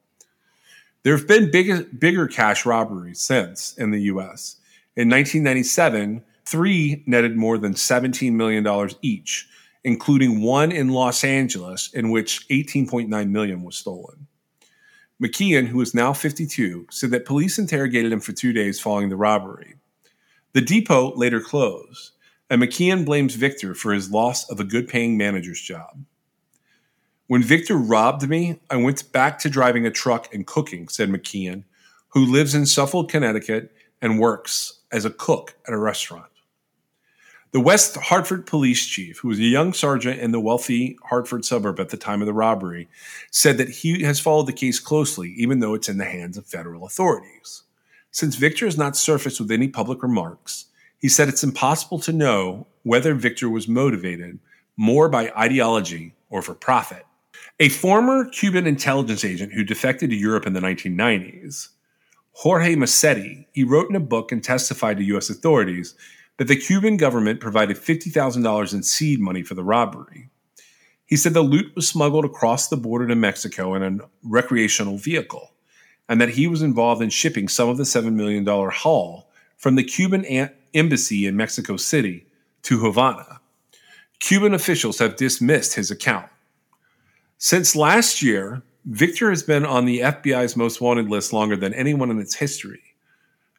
There 1.04 1.16
have 1.16 1.26
been 1.26 1.50
bigger, 1.50 1.84
bigger 1.84 2.26
cash 2.26 2.66
robberies 2.66 3.20
since 3.20 3.74
in 3.78 3.92
the 3.92 4.02
U.S. 4.02 4.56
In 4.94 5.08
1997, 5.08 6.22
three 6.44 7.02
netted 7.06 7.34
more 7.34 7.56
than 7.56 7.72
$17 7.72 8.32
million 8.32 8.90
each, 9.00 9.48
including 9.84 10.42
one 10.42 10.72
in 10.72 10.88
Los 10.88 11.24
Angeles 11.24 11.92
in 11.92 12.10
which 12.10 12.46
18.9 12.48 13.30
million 13.30 13.62
was 13.62 13.76
stolen. 13.76 14.26
McKeon, 15.22 15.66
who 15.66 15.80
is 15.80 15.94
now 15.94 16.12
52, 16.12 16.86
said 16.90 17.10
that 17.10 17.26
police 17.26 17.58
interrogated 17.58 18.12
him 18.12 18.20
for 18.20 18.32
two 18.32 18.52
days 18.52 18.80
following 18.80 19.10
the 19.10 19.16
robbery. 19.16 19.74
The 20.52 20.62
depot 20.62 21.14
later 21.14 21.40
closed, 21.40 22.12
and 22.48 22.62
McKeon 22.62 23.04
blames 23.04 23.34
Victor 23.34 23.74
for 23.74 23.92
his 23.92 24.10
loss 24.10 24.50
of 24.50 24.58
a 24.60 24.64
good 24.64 24.88
paying 24.88 25.16
manager's 25.16 25.60
job. 25.60 26.04
When 27.26 27.42
Victor 27.42 27.76
robbed 27.76 28.28
me, 28.28 28.58
I 28.70 28.76
went 28.76 29.12
back 29.12 29.38
to 29.40 29.50
driving 29.50 29.86
a 29.86 29.90
truck 29.90 30.34
and 30.34 30.46
cooking, 30.46 30.88
said 30.88 31.10
McKeon, 31.10 31.64
who 32.08 32.24
lives 32.24 32.54
in 32.54 32.66
Suffolk, 32.66 33.08
Connecticut, 33.08 33.72
and 34.02 34.18
works 34.18 34.80
as 34.90 35.04
a 35.04 35.10
cook 35.10 35.54
at 35.68 35.74
a 35.74 35.78
restaurant. 35.78 36.29
The 37.52 37.60
West 37.60 37.96
Hartford 37.96 38.46
police 38.46 38.86
chief, 38.86 39.18
who 39.18 39.28
was 39.28 39.40
a 39.40 39.42
young 39.42 39.72
sergeant 39.72 40.20
in 40.20 40.30
the 40.30 40.38
wealthy 40.38 40.96
Hartford 41.02 41.44
suburb 41.44 41.80
at 41.80 41.88
the 41.88 41.96
time 41.96 42.22
of 42.22 42.26
the 42.26 42.32
robbery, 42.32 42.88
said 43.32 43.58
that 43.58 43.68
he 43.68 44.04
has 44.04 44.20
followed 44.20 44.46
the 44.46 44.52
case 44.52 44.78
closely, 44.78 45.30
even 45.36 45.58
though 45.58 45.74
it's 45.74 45.88
in 45.88 45.98
the 45.98 46.04
hands 46.04 46.38
of 46.38 46.46
federal 46.46 46.86
authorities. 46.86 47.64
Since 48.12 48.36
Victor 48.36 48.66
has 48.66 48.78
not 48.78 48.96
surfaced 48.96 49.40
with 49.40 49.50
any 49.50 49.66
public 49.66 50.00
remarks, 50.04 50.66
he 50.98 51.08
said 51.08 51.28
it's 51.28 51.42
impossible 51.42 51.98
to 52.00 52.12
know 52.12 52.68
whether 52.84 53.14
Victor 53.14 53.50
was 53.50 53.66
motivated 53.66 54.38
more 54.76 55.08
by 55.08 55.32
ideology 55.36 56.14
or 56.28 56.42
for 56.42 56.54
profit. 56.54 57.04
A 57.58 57.68
former 57.68 58.26
Cuban 58.26 58.66
intelligence 58.66 59.24
agent 59.24 59.54
who 59.54 59.64
defected 59.64 60.10
to 60.10 60.16
Europe 60.16 60.46
in 60.46 60.52
the 60.52 60.60
1990s, 60.60 61.70
Jorge 62.32 62.76
Masetti, 62.76 63.46
he 63.52 63.64
wrote 63.64 63.90
in 63.90 63.96
a 63.96 64.00
book 64.00 64.30
and 64.30 64.42
testified 64.42 64.98
to 64.98 65.04
U.S. 65.04 65.30
authorities 65.30 65.96
that 66.40 66.48
the 66.48 66.56
Cuban 66.56 66.96
government 66.96 67.38
provided 67.38 67.76
$50,000 67.76 68.72
in 68.72 68.82
seed 68.82 69.20
money 69.20 69.42
for 69.42 69.52
the 69.52 69.62
robbery. 69.62 70.30
He 71.04 71.14
said 71.14 71.34
the 71.34 71.42
loot 71.42 71.76
was 71.76 71.86
smuggled 71.86 72.24
across 72.24 72.66
the 72.66 72.78
border 72.78 73.06
to 73.08 73.14
Mexico 73.14 73.74
in 73.74 73.82
a 73.82 74.08
recreational 74.22 74.96
vehicle, 74.96 75.52
and 76.08 76.18
that 76.18 76.30
he 76.30 76.46
was 76.46 76.62
involved 76.62 77.02
in 77.02 77.10
shipping 77.10 77.46
some 77.46 77.68
of 77.68 77.76
the 77.76 77.82
$7 77.82 78.14
million 78.14 78.46
haul 78.46 79.28
from 79.58 79.74
the 79.74 79.84
Cuban 79.84 80.24
embassy 80.72 81.26
in 81.26 81.36
Mexico 81.36 81.76
City 81.76 82.24
to 82.62 82.78
Havana. 82.78 83.42
Cuban 84.18 84.54
officials 84.54 84.98
have 84.98 85.16
dismissed 85.16 85.74
his 85.74 85.90
account. 85.90 86.30
Since 87.36 87.76
last 87.76 88.22
year, 88.22 88.62
Victor 88.86 89.28
has 89.28 89.42
been 89.42 89.66
on 89.66 89.84
the 89.84 90.00
FBI's 90.00 90.56
most 90.56 90.80
wanted 90.80 91.10
list 91.10 91.34
longer 91.34 91.56
than 91.56 91.74
anyone 91.74 92.10
in 92.10 92.18
its 92.18 92.36
history. 92.36 92.80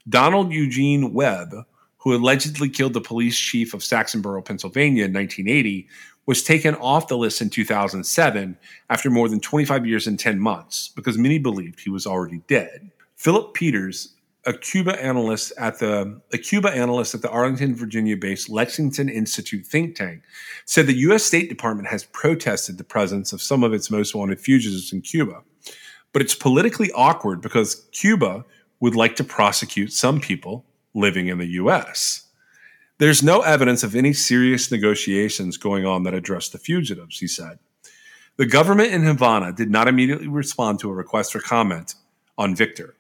Donald 0.09 0.51
Eugene 0.51 1.13
Webb, 1.13 1.53
who 2.01 2.15
allegedly 2.15 2.69
killed 2.69 2.93
the 2.93 3.01
police 3.01 3.37
chief 3.37 3.73
of 3.73 3.81
Saxonburg, 3.81 4.45
Pennsylvania 4.45 5.05
in 5.05 5.13
1980, 5.13 5.87
was 6.25 6.43
taken 6.43 6.75
off 6.75 7.07
the 7.07 7.17
list 7.17 7.41
in 7.41 7.49
2007 7.49 8.57
after 8.89 9.09
more 9.09 9.29
than 9.29 9.39
25 9.39 9.85
years 9.85 10.07
and 10.07 10.19
10 10.19 10.39
months 10.39 10.89
because 10.95 11.17
many 11.17 11.37
believed 11.37 11.79
he 11.79 11.89
was 11.89 12.07
already 12.07 12.41
dead. 12.47 12.91
Philip 13.15 13.53
Peters, 13.53 14.15
a 14.45 14.53
Cuba 14.53 14.99
analyst 14.99 15.53
at 15.57 15.77
the 15.77 16.19
a 16.33 16.37
Cuba 16.39 16.71
analyst 16.71 17.13
at 17.13 17.21
the 17.21 17.29
Arlington, 17.29 17.75
Virginia-based 17.75 18.49
Lexington 18.49 19.07
Institute 19.07 19.65
think 19.65 19.95
tank, 19.95 20.23
said 20.65 20.87
the 20.87 20.97
U.S. 20.99 21.23
State 21.23 21.49
Department 21.49 21.87
has 21.87 22.05
protested 22.05 22.79
the 22.79 22.83
presence 22.83 23.31
of 23.33 23.41
some 23.41 23.63
of 23.63 23.73
its 23.73 23.91
most 23.91 24.15
wanted 24.15 24.39
fugitives 24.39 24.91
in 24.91 25.01
Cuba, 25.01 25.43
but 26.13 26.23
it's 26.23 26.33
politically 26.33 26.91
awkward 26.93 27.41
because 27.41 27.87
Cuba 27.91 28.43
would 28.79 28.95
like 28.95 29.15
to 29.17 29.23
prosecute 29.23 29.93
some 29.93 30.19
people 30.19 30.65
living 30.93 31.27
in 31.27 31.37
the 31.37 31.47
U.S. 31.47 32.27
There's 32.97 33.23
no 33.23 33.41
evidence 33.41 33.83
of 33.83 33.95
any 33.95 34.13
serious 34.13 34.71
negotiations 34.71 35.57
going 35.57 35.85
on 35.85 36.03
that 36.03 36.13
address 36.13 36.49
the 36.49 36.59
fugitives, 36.59 37.19
he 37.19 37.27
said. 37.27 37.59
The 38.37 38.45
government 38.45 38.93
in 38.93 39.03
Havana 39.03 39.53
did 39.53 39.69
not 39.69 39.87
immediately 39.87 40.27
respond 40.27 40.79
to 40.79 40.89
a 40.89 40.93
request 40.93 41.31
for 41.31 41.39
comment 41.39 41.95
on 42.37 42.55
Victor. 42.55 42.95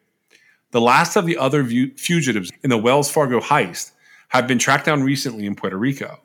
The 0.71 0.81
last 0.81 1.15
of 1.15 1.25
the 1.25 1.37
other 1.37 1.65
fugitives 1.65 2.51
in 2.63 2.69
the 2.69 2.77
Wells 2.77 3.11
Fargo 3.11 3.39
heist 3.39 3.91
have 4.29 4.47
been 4.47 4.59
tracked 4.59 4.85
down 4.85 5.03
recently 5.03 5.45
in 5.45 5.55
Puerto 5.55 5.77
Rico. 5.77 6.19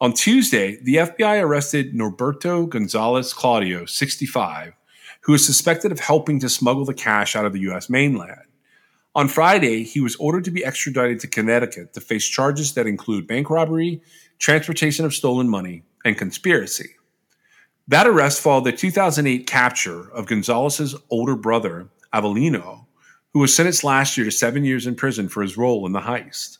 On 0.00 0.12
Tuesday, 0.12 0.78
the 0.82 0.96
FBI 0.96 1.42
arrested 1.42 1.94
Norberto 1.94 2.68
Gonzalez 2.68 3.32
Claudio, 3.32 3.86
65, 3.86 4.74
who 5.22 5.34
is 5.34 5.44
suspected 5.44 5.92
of 5.92 6.00
helping 6.00 6.40
to 6.40 6.48
smuggle 6.48 6.84
the 6.84 6.94
cash 6.94 7.34
out 7.34 7.46
of 7.46 7.52
the 7.52 7.60
U.S. 7.60 7.88
mainland. 7.88 8.40
On 9.16 9.28
Friday, 9.28 9.82
he 9.82 10.02
was 10.02 10.14
ordered 10.16 10.44
to 10.44 10.50
be 10.50 10.62
extradited 10.62 11.20
to 11.20 11.26
Connecticut 11.26 11.94
to 11.94 12.02
face 12.02 12.28
charges 12.28 12.74
that 12.74 12.86
include 12.86 13.26
bank 13.26 13.48
robbery, 13.48 14.02
transportation 14.38 15.06
of 15.06 15.14
stolen 15.14 15.48
money, 15.48 15.84
and 16.04 16.18
conspiracy. 16.18 16.96
That 17.88 18.06
arrest 18.06 18.42
followed 18.42 18.64
the 18.64 18.72
2008 18.72 19.46
capture 19.46 20.12
of 20.12 20.26
Gonzalez's 20.26 20.94
older 21.08 21.34
brother, 21.34 21.88
Avelino, 22.12 22.84
who 23.32 23.38
was 23.38 23.56
sentenced 23.56 23.84
last 23.84 24.18
year 24.18 24.26
to 24.26 24.30
seven 24.30 24.66
years 24.66 24.86
in 24.86 24.94
prison 24.94 25.30
for 25.30 25.40
his 25.40 25.56
role 25.56 25.86
in 25.86 25.92
the 25.92 26.00
heist. 26.00 26.58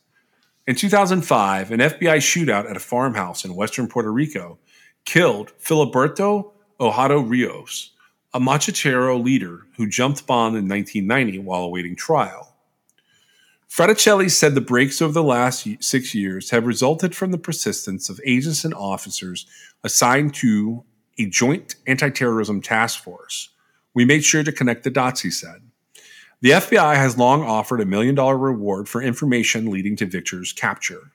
In 0.66 0.76
2005, 0.76 1.70
an 1.72 1.80
FBI 1.80 2.16
shootout 2.16 2.70
at 2.70 2.76
a 2.76 2.80
farmhouse 2.80 3.44
in 3.44 3.54
western 3.54 3.86
Puerto 3.86 4.11
Rico 4.11 4.59
killed 5.04 5.52
Filiberto 5.61 6.52
Ojeda 6.80 7.18
Rios, 7.18 7.90
a 8.37 8.39
Machetero 8.39 9.18
leader 9.24 9.62
who 9.78 9.89
jumped 9.89 10.26
bond 10.26 10.59
in 10.59 10.68
1990 10.68 11.39
while 11.39 11.62
awaiting 11.62 11.97
trial. 11.97 12.55
Fraticelli 13.66 14.30
said 14.30 14.55
the 14.55 14.61
breaks 14.61 15.01
over 15.01 15.14
the 15.14 15.22
last 15.22 15.66
six 15.80 16.14
years 16.14 16.51
have 16.51 16.66
resulted 16.66 17.16
from 17.16 17.30
the 17.30 17.39
persistence 17.39 18.11
of 18.11 18.20
agents 18.26 18.62
and 18.62 18.74
officers 18.74 19.47
assigned 19.82 20.34
to 20.34 20.84
a 21.18 21.24
joint 21.24 21.76
anti 21.87 22.11
terrorism 22.11 22.61
task 22.61 23.03
force. 23.03 23.49
We 23.95 24.05
made 24.05 24.22
sure 24.22 24.45
to 24.45 24.53
connect 24.53 24.84
the 24.84 24.91
dots, 24.91 25.22
he 25.22 25.30
said. 25.30 25.62
The 26.43 26.51
FBI 26.51 26.95
has 26.95 27.16
long 27.16 27.43
offered 27.43 27.80
a 27.80 27.87
million 27.87 28.14
dollar 28.14 28.37
reward 28.37 28.87
for 28.87 29.01
information 29.01 29.70
leading 29.70 29.97
to 29.97 30.05
Victor's 30.05 30.53
capture. 30.53 31.11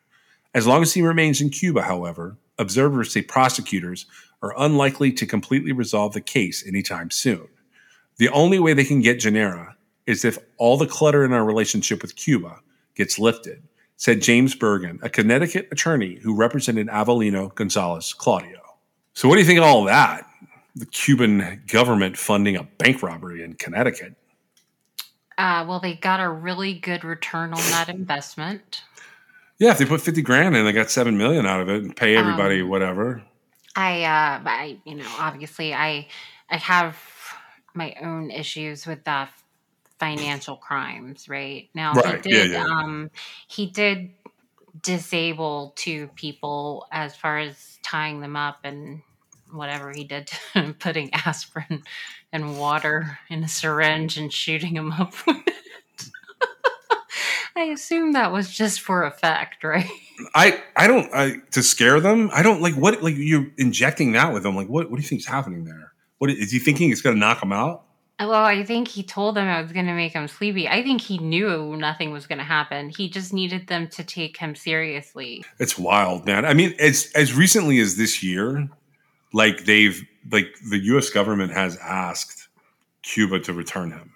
As 0.55 0.65
long 0.65 0.81
as 0.81 0.95
he 0.95 1.03
remains 1.03 1.39
in 1.39 1.51
Cuba, 1.51 1.83
however, 1.83 2.37
observers 2.57 3.13
say 3.13 3.21
prosecutors 3.21 4.07
are 4.41 4.53
unlikely 4.57 5.11
to 5.13 5.25
completely 5.25 5.71
resolve 5.71 6.13
the 6.13 6.21
case 6.21 6.65
anytime 6.67 7.11
soon. 7.11 7.47
The 8.17 8.29
only 8.29 8.59
way 8.59 8.73
they 8.73 8.83
can 8.83 9.01
get 9.01 9.19
Gerena 9.19 9.73
is 10.05 10.25
if 10.25 10.37
all 10.57 10.77
the 10.77 10.87
clutter 10.87 11.23
in 11.23 11.33
our 11.33 11.45
relationship 11.45 12.01
with 12.01 12.15
Cuba 12.15 12.59
gets 12.95 13.19
lifted, 13.19 13.63
said 13.97 14.21
James 14.21 14.55
Bergen, 14.55 14.99
a 15.03 15.09
Connecticut 15.09 15.67
attorney 15.71 16.19
who 16.21 16.35
represented 16.35 16.87
Avelino 16.87 17.53
Gonzalez 17.53 18.13
Claudio. 18.13 18.59
So, 19.13 19.27
what 19.27 19.35
do 19.35 19.41
you 19.41 19.47
think 19.47 19.59
of 19.59 19.65
all 19.65 19.83
that? 19.85 20.25
The 20.75 20.85
Cuban 20.85 21.63
government 21.67 22.17
funding 22.17 22.55
a 22.55 22.63
bank 22.63 23.03
robbery 23.03 23.43
in 23.43 23.53
Connecticut. 23.53 24.15
Uh, 25.37 25.65
well, 25.67 25.79
they 25.79 25.95
got 25.95 26.19
a 26.19 26.29
really 26.29 26.73
good 26.75 27.03
return 27.03 27.53
on 27.53 27.59
that 27.71 27.89
investment. 27.89 28.83
Yeah, 29.59 29.71
if 29.71 29.77
they 29.77 29.85
put 29.85 30.01
50 30.01 30.21
grand 30.23 30.55
in, 30.55 30.65
they 30.65 30.71
got 30.71 30.89
7 30.89 31.17
million 31.17 31.45
out 31.45 31.61
of 31.61 31.69
it 31.69 31.83
and 31.83 31.95
pay 31.95 32.15
everybody 32.15 32.61
Um, 32.61 32.69
whatever. 32.69 33.23
I, 33.75 34.03
uh, 34.03 34.41
I, 34.45 34.77
you 34.85 34.95
know, 34.95 35.07
obviously, 35.19 35.73
I, 35.73 36.07
I 36.49 36.57
have 36.57 36.97
my 37.73 37.95
own 38.01 38.31
issues 38.31 38.85
with 38.85 39.03
the 39.03 39.27
financial 39.99 40.57
crimes. 40.57 41.29
Right 41.29 41.69
now, 41.73 41.93
Right, 41.93 42.23
he 42.25 42.31
did, 42.31 42.51
yeah. 42.51 42.65
um, 42.65 43.11
he 43.47 43.67
did 43.67 44.11
disable 44.81 45.73
two 45.75 46.09
people 46.15 46.87
as 46.91 47.15
far 47.15 47.37
as 47.39 47.79
tying 47.83 48.19
them 48.21 48.35
up 48.35 48.59
and 48.63 49.01
whatever 49.51 49.91
he 49.93 50.03
did, 50.05 50.27
to 50.53 50.73
putting 50.79 51.13
aspirin 51.13 51.83
and 52.31 52.57
water 52.57 53.19
in 53.29 53.43
a 53.43 53.47
syringe 53.47 54.17
and 54.17 54.31
shooting 54.33 54.73
them 54.73 54.91
up 54.91 55.13
with 55.27 55.37
it. 55.47 55.53
I 57.55 57.63
assume 57.65 58.13
that 58.13 58.31
was 58.31 58.49
just 58.49 58.81
for 58.81 59.03
effect, 59.03 59.63
right? 59.63 59.89
I 60.33 60.61
I 60.75 60.87
don't 60.87 61.13
I, 61.13 61.35
to 61.51 61.63
scare 61.63 61.99
them. 61.99 62.29
I 62.33 62.41
don't 62.43 62.61
like 62.61 62.75
what 62.75 63.01
like 63.01 63.15
you're 63.17 63.47
injecting 63.57 64.13
that 64.13 64.33
with 64.33 64.43
them. 64.43 64.55
Like 64.55 64.67
what 64.67 64.89
what 64.89 64.97
do 64.97 65.01
you 65.01 65.07
think 65.07 65.21
is 65.21 65.27
happening 65.27 65.65
there? 65.65 65.91
What 66.17 66.29
is 66.29 66.51
he 66.51 66.59
thinking? 66.59 66.91
It's 66.91 67.01
going 67.01 67.15
to 67.15 67.19
knock 67.19 67.39
them 67.39 67.51
out? 67.51 67.83
Well, 68.19 68.45
I 68.45 68.63
think 68.63 68.87
he 68.87 69.01
told 69.01 69.35
them 69.35 69.47
it 69.47 69.61
was 69.63 69.71
going 69.71 69.87
to 69.87 69.93
make 69.93 70.13
him 70.13 70.27
sleepy. 70.27 70.67
I 70.67 70.83
think 70.83 71.01
he 71.01 71.17
knew 71.17 71.75
nothing 71.75 72.11
was 72.11 72.27
going 72.27 72.37
to 72.37 72.43
happen. 72.43 72.89
He 72.89 73.09
just 73.09 73.33
needed 73.33 73.65
them 73.65 73.87
to 73.89 74.03
take 74.03 74.37
him 74.37 74.53
seriously. 74.53 75.43
It's 75.57 75.79
wild, 75.79 76.25
man. 76.27 76.45
I 76.45 76.53
mean, 76.53 76.75
as 76.79 77.11
as 77.15 77.33
recently 77.33 77.79
as 77.79 77.97
this 77.97 78.21
year, 78.21 78.69
like 79.33 79.65
they've 79.65 80.07
like 80.31 80.53
the 80.69 80.77
U.S. 80.85 81.09
government 81.09 81.51
has 81.53 81.77
asked 81.77 82.49
Cuba 83.01 83.39
to 83.39 83.53
return 83.53 83.91
him. 83.91 84.13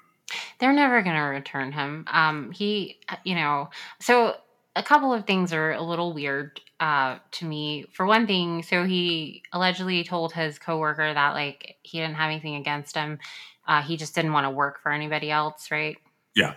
They're 0.59 0.73
never 0.73 1.01
going 1.01 1.15
to 1.15 1.21
return 1.21 1.71
him. 1.71 2.05
Um, 2.11 2.51
he, 2.51 2.99
you 3.23 3.35
know, 3.35 3.69
so 3.99 4.35
a 4.75 4.83
couple 4.83 5.13
of 5.13 5.25
things 5.25 5.53
are 5.53 5.71
a 5.73 5.81
little 5.81 6.13
weird 6.13 6.59
uh, 6.79 7.17
to 7.31 7.45
me. 7.45 7.85
For 7.93 8.05
one 8.05 8.27
thing, 8.27 8.63
so 8.63 8.83
he 8.83 9.43
allegedly 9.53 10.03
told 10.03 10.33
his 10.33 10.59
coworker 10.59 11.13
that 11.13 11.33
like 11.33 11.77
he 11.83 11.99
didn't 11.99 12.15
have 12.15 12.29
anything 12.29 12.55
against 12.55 12.95
him. 12.95 13.19
Uh, 13.67 13.81
he 13.81 13.97
just 13.97 14.13
didn't 14.15 14.33
want 14.33 14.45
to 14.45 14.49
work 14.51 14.81
for 14.81 14.91
anybody 14.91 15.31
else, 15.31 15.71
right? 15.71 15.97
Yeah. 16.35 16.53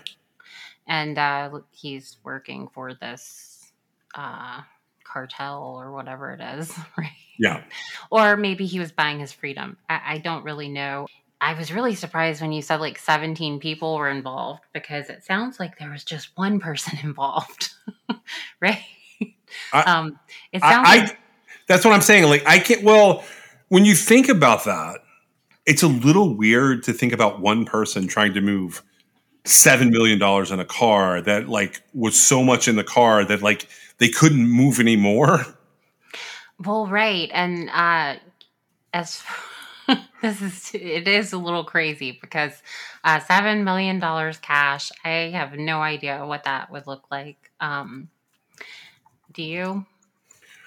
and 0.86 1.16
uh, 1.18 1.60
he's 1.70 2.16
working 2.24 2.68
for 2.74 2.94
this 2.94 3.70
uh, 4.14 4.62
cartel 5.04 5.76
or 5.80 5.92
whatever 5.92 6.32
it 6.32 6.40
is, 6.58 6.74
right? 6.98 7.10
Yeah, 7.38 7.62
Or 8.10 8.36
maybe 8.36 8.66
he 8.66 8.80
was 8.80 8.90
buying 8.90 9.20
his 9.20 9.30
freedom. 9.32 9.76
I, 9.88 10.00
I 10.14 10.18
don't 10.18 10.42
really 10.42 10.68
know. 10.68 11.06
I 11.40 11.54
was 11.54 11.72
really 11.72 11.94
surprised 11.94 12.40
when 12.42 12.52
you 12.52 12.62
said 12.62 12.80
like 12.80 12.98
17 12.98 13.60
people 13.60 13.96
were 13.96 14.08
involved 14.08 14.62
because 14.72 15.08
it 15.08 15.24
sounds 15.24 15.60
like 15.60 15.78
there 15.78 15.90
was 15.90 16.04
just 16.04 16.30
one 16.36 16.58
person 16.60 16.98
involved, 17.02 17.70
right? 18.60 18.82
I- 19.72 19.82
um, 19.82 20.18
it 20.52 20.60
sounds 20.60 20.88
I, 20.88 20.96
like 20.98 21.12
I 21.12 21.18
that's 21.68 21.84
what 21.84 21.94
I'm 21.94 22.00
saying. 22.00 22.24
Like 22.24 22.46
I 22.46 22.58
can't. 22.58 22.82
Well, 22.82 23.24
when 23.68 23.84
you 23.84 23.94
think 23.94 24.28
about 24.28 24.64
that, 24.64 25.00
it's 25.66 25.82
a 25.82 25.88
little 25.88 26.34
weird 26.34 26.82
to 26.84 26.92
think 26.92 27.12
about 27.12 27.40
one 27.40 27.64
person 27.66 28.08
trying 28.08 28.34
to 28.34 28.40
move 28.40 28.82
seven 29.44 29.90
million 29.90 30.18
dollars 30.18 30.50
in 30.50 30.60
a 30.60 30.64
car 30.64 31.20
that 31.20 31.48
like 31.48 31.82
was 31.94 32.20
so 32.20 32.42
much 32.42 32.68
in 32.68 32.76
the 32.76 32.84
car 32.84 33.24
that 33.24 33.42
like 33.42 33.68
they 33.98 34.08
couldn't 34.08 34.48
move 34.48 34.80
anymore. 34.80 35.44
Well, 36.64 36.86
right, 36.86 37.30
and 37.32 37.70
uh, 37.70 38.16
as 38.92 39.22
this 40.22 40.42
is, 40.42 40.70
it 40.74 41.08
is 41.08 41.32
a 41.32 41.38
little 41.38 41.64
crazy 41.64 42.18
because 42.20 42.52
uh, 43.04 43.20
seven 43.20 43.64
million 43.64 43.98
dollars 43.98 44.38
cash. 44.38 44.90
I 45.04 45.30
have 45.32 45.54
no 45.54 45.80
idea 45.80 46.24
what 46.26 46.44
that 46.44 46.70
would 46.70 46.86
look 46.86 47.04
like. 47.10 47.50
Um, 47.60 48.08
do 49.32 49.42
you? 49.42 49.86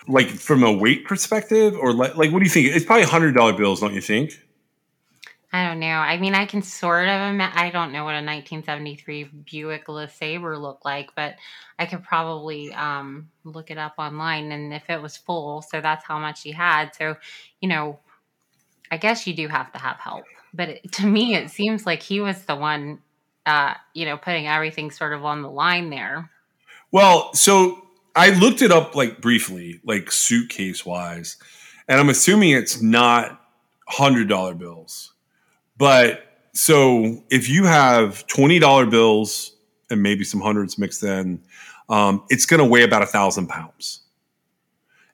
Like 0.07 0.27
from 0.27 0.63
a 0.63 0.71
weight 0.71 1.05
perspective, 1.05 1.75
or 1.79 1.93
like, 1.93 2.15
like 2.17 2.31
what 2.31 2.39
do 2.39 2.45
you 2.45 2.51
think? 2.51 2.67
It's 2.75 2.85
probably 2.85 3.05
hundred 3.05 3.33
dollar 3.33 3.53
bills, 3.53 3.81
don't 3.81 3.93
you 3.93 4.01
think? 4.01 4.39
I 5.53 5.67
don't 5.67 5.79
know. 5.79 5.87
I 5.87 6.17
mean, 6.17 6.33
I 6.33 6.45
can 6.45 6.61
sort 6.61 7.09
of 7.09 7.21
imagine. 7.29 7.57
I 7.57 7.71
don't 7.71 7.91
know 7.91 8.05
what 8.05 8.11
a 8.11 8.23
1973 8.23 9.25
Buick 9.51 9.87
LeSabre 9.87 10.59
looked 10.59 10.85
like, 10.85 11.13
but 11.13 11.35
I 11.77 11.85
could 11.87 12.03
probably 12.03 12.73
um, 12.73 13.29
look 13.43 13.69
it 13.69 13.77
up 13.77 13.95
online. 13.97 14.53
And 14.53 14.73
if 14.73 14.89
it 14.89 15.01
was 15.01 15.17
full, 15.17 15.61
so 15.61 15.81
that's 15.81 16.05
how 16.05 16.19
much 16.19 16.43
he 16.43 16.53
had. 16.53 16.95
So, 16.95 17.17
you 17.59 17.67
know, 17.67 17.99
I 18.91 18.97
guess 18.97 19.25
you 19.25 19.33
do 19.33 19.47
have 19.47 19.71
to 19.71 19.79
have 19.79 19.97
help. 19.97 20.25
But 20.53 20.69
it, 20.69 20.91
to 20.93 21.07
me, 21.07 21.35
it 21.35 21.49
seems 21.49 21.85
like 21.85 22.03
he 22.03 22.19
was 22.19 22.43
the 22.45 22.55
one, 22.55 22.99
uh, 23.45 23.73
you 23.93 24.05
know, 24.05 24.17
putting 24.17 24.47
everything 24.47 24.91
sort 24.91 25.13
of 25.13 25.23
on 25.23 25.41
the 25.41 25.49
line 25.49 25.89
there. 25.89 26.29
Well, 26.91 27.33
so 27.33 27.87
I 28.15 28.31
looked 28.31 28.61
it 28.61 28.71
up 28.71 28.93
like 28.93 29.21
briefly, 29.21 29.79
like 29.85 30.11
suitcase 30.11 30.85
wise, 30.85 31.37
and 31.87 31.99
I'm 31.99 32.09
assuming 32.09 32.51
it's 32.51 32.81
not 32.81 33.39
hundred 33.87 34.27
dollar 34.27 34.53
bills. 34.53 35.13
But 35.77 36.23
so 36.53 37.23
if 37.29 37.49
you 37.49 37.63
have 37.63 38.27
twenty 38.27 38.59
dollar 38.59 38.85
bills 38.85 39.55
and 39.89 40.03
maybe 40.03 40.25
some 40.25 40.41
hundreds 40.41 40.77
mixed 40.77 41.03
in, 41.03 41.41
um, 41.89 42.23
it's 42.29 42.45
going 42.45 42.59
to 42.59 42.65
weigh 42.65 42.83
about 42.83 43.01
a 43.01 43.05
thousand 43.05 43.47
pounds, 43.47 44.01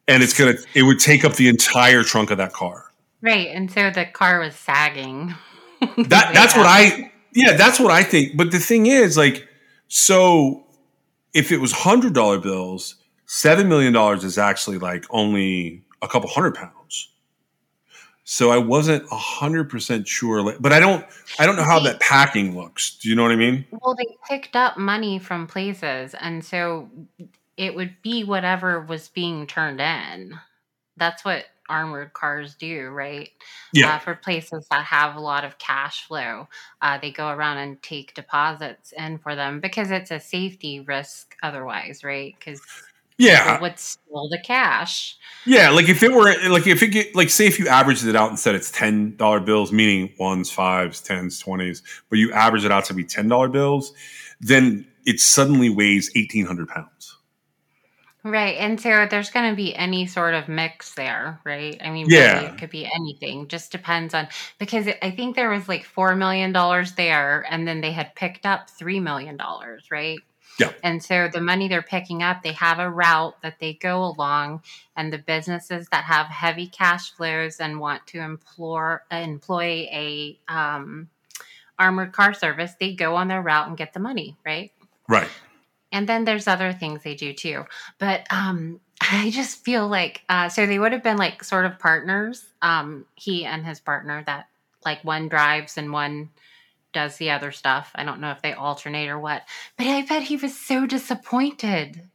and 0.07 0.23
it's 0.23 0.38
gonna 0.38 0.55
it 0.73 0.82
would 0.82 0.99
take 0.99 1.23
up 1.23 1.34
the 1.34 1.47
entire 1.47 2.01
trunk 2.01 2.32
of 2.32 2.39
that 2.39 2.53
car. 2.53 2.86
Right. 3.22 3.47
And 3.47 3.72
so 3.72 3.89
the 3.89 4.05
car 4.05 4.39
was 4.39 4.55
sagging. 4.55 5.34
That 5.80 6.34
that's 6.34 6.55
what 6.57 6.65
I 6.65 7.11
yeah 7.34 7.55
that's 7.55 7.80
what 7.80 7.91
I 7.91 8.01
think. 8.01 8.36
But 8.36 8.49
the 8.49 8.57
thing 8.57 8.88
is, 8.88 9.15
like, 9.15 9.47
so 9.88 10.63
if 11.36 11.51
it 11.51 11.57
was 11.61 11.72
hundred 11.72 12.13
dollar 12.13 12.39
bills, 12.39 12.95
seven 13.28 13.70
million 13.70 13.93
dollars 13.93 14.24
is 14.24 14.39
actually 14.39 14.80
like 14.80 15.05
only 15.11 15.84
a 16.01 16.07
couple 16.07 16.32
hundred 16.32 16.55
pounds. 16.55 17.09
So 18.24 18.49
I 18.49 18.57
wasn't 18.57 19.05
a 19.11 19.15
hundred 19.15 19.70
percent 19.70 20.07
sure, 20.07 20.41
like, 20.41 20.57
but 20.59 20.74
I 20.74 20.80
don't 20.80 21.05
I 21.38 21.45
don't 21.45 21.55
know 21.55 21.63
how 21.63 21.80
that 21.80 21.99
packing 21.99 22.57
looks. 22.57 22.97
Do 22.97 23.07
you 23.07 23.15
know 23.15 23.24
what 23.24 23.32
I 23.32 23.36
mean? 23.36 23.65
Well, 23.72 23.95
they 23.95 24.18
picked 24.28 24.55
up 24.55 24.78
money 24.78 25.20
from 25.20 25.45
places, 25.45 26.15
and 26.20 26.43
so 26.43 26.89
it 27.55 27.76
would 27.76 27.95
be 28.01 28.24
whatever 28.24 28.82
was 28.82 29.09
being 29.09 29.47
turned 29.47 29.80
in. 29.80 30.39
That's 30.97 31.24
what 31.24 31.45
armored 31.70 32.13
cars 32.13 32.55
do, 32.55 32.89
right? 32.89 33.30
Yeah. 33.74 33.95
Uh, 33.95 33.99
for 33.99 34.15
places 34.15 34.68
that 34.72 34.86
have 34.86 35.15
a 35.15 35.20
lot 35.20 35.45
of 35.45 35.57
cash 35.57 36.05
flow, 36.07 36.47
uh, 36.82 36.97
they 36.99 37.11
go 37.11 37.30
around 37.30 37.57
and 37.59 37.82
take 37.82 38.13
deposits 38.13 38.93
in 38.97 39.18
for 39.20 39.36
them 39.36 39.59
because 39.59 39.91
it's 39.91 40.11
a 40.11 40.20
safety 40.20 40.80
risk 40.82 41.36
otherwise, 41.43 42.03
right? 42.03 42.36
Because 42.39 42.61
Yeah, 43.18 43.59
would 43.59 43.80
steal 43.80 44.30
the 44.30 44.39
cash. 44.43 45.18
yeah. 45.45 45.70
Like 45.70 45.89
if 45.89 46.03
it 46.03 46.11
were 46.11 46.34
like 46.49 46.68
if 46.68 46.84
it 46.84 46.88
get 46.89 47.15
like 47.15 47.30
say 47.30 47.47
if 47.47 47.59
you 47.59 47.68
averaged 47.68 48.05
it 48.05 48.15
out 48.15 48.30
and 48.30 48.39
said 48.39 48.55
it's 48.55 48.72
ten 48.72 49.15
dollar 49.15 49.39
bills, 49.39 49.72
meaning 49.72 50.13
ones, 50.20 50.51
fives, 50.51 51.01
tens, 51.01 51.39
twenties, 51.39 51.84
but 52.09 52.20
you 52.20 52.32
average 52.34 52.65
it 52.65 52.72
out 52.72 52.86
to 52.86 52.93
be 52.93 53.03
ten 53.03 53.28
dollar 53.28 53.49
bills, 53.49 53.93
then 54.41 54.86
it 55.05 55.20
suddenly 55.20 55.70
weighs 55.70 56.11
eighteen 56.15 56.45
hundred 56.45 56.68
pounds. 56.70 57.16
Right. 58.30 58.57
And 58.57 58.80
so 58.80 59.07
there's 59.09 59.30
going 59.30 59.49
to 59.49 59.55
be 59.55 59.73
any 59.75 60.05
sort 60.05 60.34
of 60.34 60.49
mix 60.49 60.93
there, 60.95 61.39
right? 61.45 61.80
I 61.82 61.89
mean, 61.91 62.07
Yeah. 62.09 62.34
really, 62.34 62.45
it 62.47 62.57
could 62.57 62.69
be 62.69 62.86
anything. 62.86 63.47
Just 63.47 63.71
depends 63.71 64.13
on 64.13 64.28
because 64.59 64.88
it, 64.88 64.97
I 65.01 65.11
think 65.11 65.36
there 65.36 65.49
was 65.49 65.69
like 65.69 65.86
$4 65.86 66.17
million 66.17 66.51
there 66.97 67.45
and 67.49 67.67
then 67.67 67.80
they 67.82 67.91
had 67.91 68.15
picked 68.15 68.45
up 68.45 68.69
$3 68.69 69.01
million, 69.01 69.39
right? 69.89 70.19
Yeah. 70.59 70.71
And 70.84 71.01
so 71.03 71.30
the 71.32 71.39
money 71.39 71.67
they're 71.67 71.82
picking 71.82 72.23
up, 72.23 72.41
they 72.43 72.53
have 72.53 72.80
a 72.80 72.89
route 72.89 73.41
that 73.43 73.59
they 73.59 73.73
go 73.73 74.03
along, 74.03 74.63
and 74.95 75.13
the 75.13 75.19
businesses 75.19 75.88
that 75.91 76.03
have 76.05 76.28
heavy 76.28 76.67
cash 76.67 77.11
flows 77.11 77.59
and 77.59 77.80
want 77.80 78.07
to 78.07 78.19
employ 78.19 78.97
employ 79.11 79.88
a 79.91 80.39
um, 80.47 81.09
armored 81.78 82.11
car 82.11 82.34
service, 82.34 82.73
they 82.80 82.95
go 82.95 83.15
on 83.15 83.28
their 83.28 83.41
route 83.41 83.67
and 83.67 83.78
get 83.78 83.93
the 83.93 83.99
money, 83.99 84.36
right? 84.45 84.71
Right. 85.07 85.30
And 85.91 86.07
then 86.07 86.25
there's 86.25 86.47
other 86.47 86.73
things 86.73 87.03
they 87.03 87.15
do 87.15 87.33
too 87.33 87.63
but 87.99 88.25
um 88.31 88.79
I 89.01 89.29
just 89.29 89.63
feel 89.63 89.88
like 89.88 90.23
uh, 90.27 90.49
so 90.49 90.65
they 90.65 90.79
would 90.79 90.91
have 90.91 91.03
been 91.03 91.17
like 91.17 91.43
sort 91.43 91.65
of 91.65 91.79
partners. 91.79 92.45
Um, 92.61 93.05
he 93.15 93.45
and 93.45 93.65
his 93.65 93.79
partner 93.79 94.23
that 94.25 94.47
like 94.83 95.03
one 95.03 95.29
drives 95.29 95.77
and 95.77 95.91
one 95.91 96.29
does 96.93 97.17
the 97.17 97.31
other 97.31 97.51
stuff. 97.51 97.91
I 97.93 98.03
don't 98.03 98.21
know 98.21 98.31
if 98.31 98.41
they 98.41 98.53
alternate 98.53 99.09
or 99.09 99.19
what, 99.19 99.43
but 99.77 99.88
I 99.88 100.01
bet 100.03 100.23
he 100.23 100.38
was 100.38 100.57
so 100.57 100.85
disappointed 100.85 102.09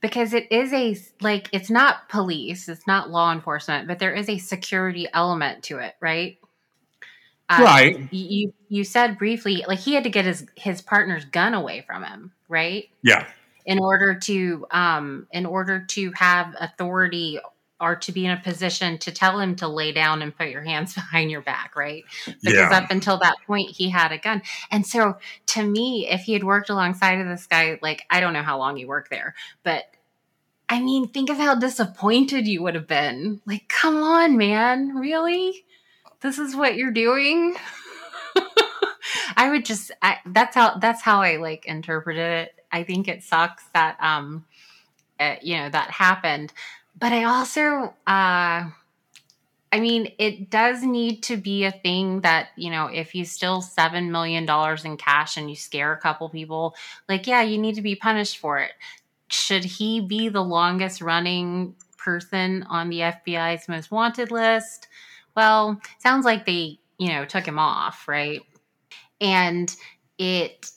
because 0.00 0.32
it 0.32 0.50
is 0.50 0.72
a 0.72 0.96
like 1.20 1.48
it's 1.52 1.70
not 1.70 2.08
police, 2.08 2.68
it's 2.68 2.86
not 2.86 3.10
law 3.10 3.32
enforcement, 3.32 3.86
but 3.86 3.98
there 3.98 4.14
is 4.14 4.28
a 4.28 4.38
security 4.38 5.06
element 5.12 5.64
to 5.64 5.78
it, 5.78 5.94
right? 6.00 6.38
Right. 7.58 7.98
You 8.12 8.52
you 8.68 8.84
said 8.84 9.18
briefly 9.18 9.64
like 9.66 9.80
he 9.80 9.94
had 9.94 10.04
to 10.04 10.10
get 10.10 10.24
his 10.24 10.46
his 10.56 10.80
partner's 10.80 11.24
gun 11.24 11.54
away 11.54 11.82
from 11.86 12.04
him, 12.04 12.32
right? 12.48 12.88
Yeah. 13.02 13.26
in 13.66 13.78
order 13.78 14.14
to 14.18 14.66
um 14.70 15.26
in 15.32 15.46
order 15.46 15.84
to 15.86 16.12
have 16.12 16.54
authority 16.60 17.40
or 17.80 17.96
to 17.96 18.12
be 18.12 18.24
in 18.26 18.30
a 18.30 18.40
position 18.40 18.98
to 18.98 19.10
tell 19.10 19.38
him 19.40 19.56
to 19.56 19.66
lay 19.68 19.90
down 19.92 20.22
and 20.22 20.36
put 20.36 20.48
your 20.48 20.62
hands 20.62 20.94
behind 21.00 21.30
your 21.30 21.42
back 21.42 21.74
right 21.76 22.04
because 22.42 22.70
Yeah. 22.70 22.70
up 22.78 22.90
until 22.90 23.18
that 23.18 23.36
point 23.46 23.70
he 23.70 23.90
had 23.90 24.12
a 24.12 24.18
gun 24.18 24.42
and 24.70 24.86
so 24.86 25.16
to 25.48 25.62
me 25.62 26.06
if 26.08 26.22
he 26.22 26.32
had 26.32 26.44
worked 26.44 26.70
alongside 26.70 27.20
of 27.20 27.28
this 27.28 27.46
guy 27.46 27.78
like 27.82 28.02
i 28.10 28.20
don't 28.20 28.32
know 28.32 28.42
how 28.42 28.58
long 28.58 28.76
he 28.76 28.84
worked 28.84 29.10
there 29.10 29.34
but 29.62 29.84
i 30.68 30.80
mean 30.80 31.08
think 31.08 31.30
of 31.30 31.36
how 31.36 31.54
disappointed 31.54 32.46
you 32.46 32.62
would 32.62 32.74
have 32.74 32.86
been 32.88 33.40
like 33.46 33.68
come 33.68 34.02
on 34.02 34.36
man 34.36 34.94
really 34.96 35.64
this 36.20 36.38
is 36.38 36.54
what 36.56 36.76
you're 36.76 36.90
doing 36.92 37.54
I 39.36 39.50
would 39.50 39.64
just 39.64 39.90
I, 40.02 40.18
that's 40.26 40.54
how 40.54 40.76
that's 40.78 41.02
how 41.02 41.22
I 41.22 41.36
like 41.36 41.66
interpreted 41.66 42.48
it. 42.48 42.54
I 42.70 42.82
think 42.84 43.08
it 43.08 43.22
sucks 43.22 43.64
that 43.74 43.96
um 44.00 44.44
uh, 45.18 45.36
you 45.42 45.56
know 45.58 45.68
that 45.70 45.90
happened, 45.90 46.52
but 46.98 47.12
I 47.12 47.24
also 47.24 47.94
uh 48.06 48.70
I 49.72 49.78
mean 49.78 50.12
it 50.18 50.50
does 50.50 50.82
need 50.82 51.22
to 51.24 51.36
be 51.36 51.64
a 51.64 51.70
thing 51.72 52.20
that 52.22 52.48
you 52.56 52.70
know 52.70 52.86
if 52.86 53.14
you 53.14 53.24
steal 53.24 53.62
7 53.62 54.10
million 54.10 54.46
dollars 54.46 54.84
in 54.84 54.96
cash 54.96 55.36
and 55.36 55.48
you 55.48 55.56
scare 55.56 55.92
a 55.92 55.98
couple 55.98 56.28
people 56.28 56.74
like 57.08 57.26
yeah, 57.26 57.42
you 57.42 57.58
need 57.58 57.76
to 57.76 57.82
be 57.82 57.94
punished 57.94 58.38
for 58.38 58.58
it. 58.58 58.72
Should 59.28 59.64
he 59.64 60.00
be 60.00 60.28
the 60.28 60.42
longest 60.42 61.00
running 61.00 61.74
person 61.96 62.64
on 62.64 62.88
the 62.88 63.00
FBI's 63.00 63.68
most 63.68 63.90
wanted 63.90 64.30
list? 64.30 64.88
Well, 65.36 65.80
sounds 65.98 66.24
like 66.24 66.46
they, 66.46 66.78
you 66.98 67.08
know, 67.08 67.24
took 67.24 67.46
him 67.46 67.58
off, 67.58 68.08
right? 68.08 68.42
and 69.20 69.74
it 70.18 70.70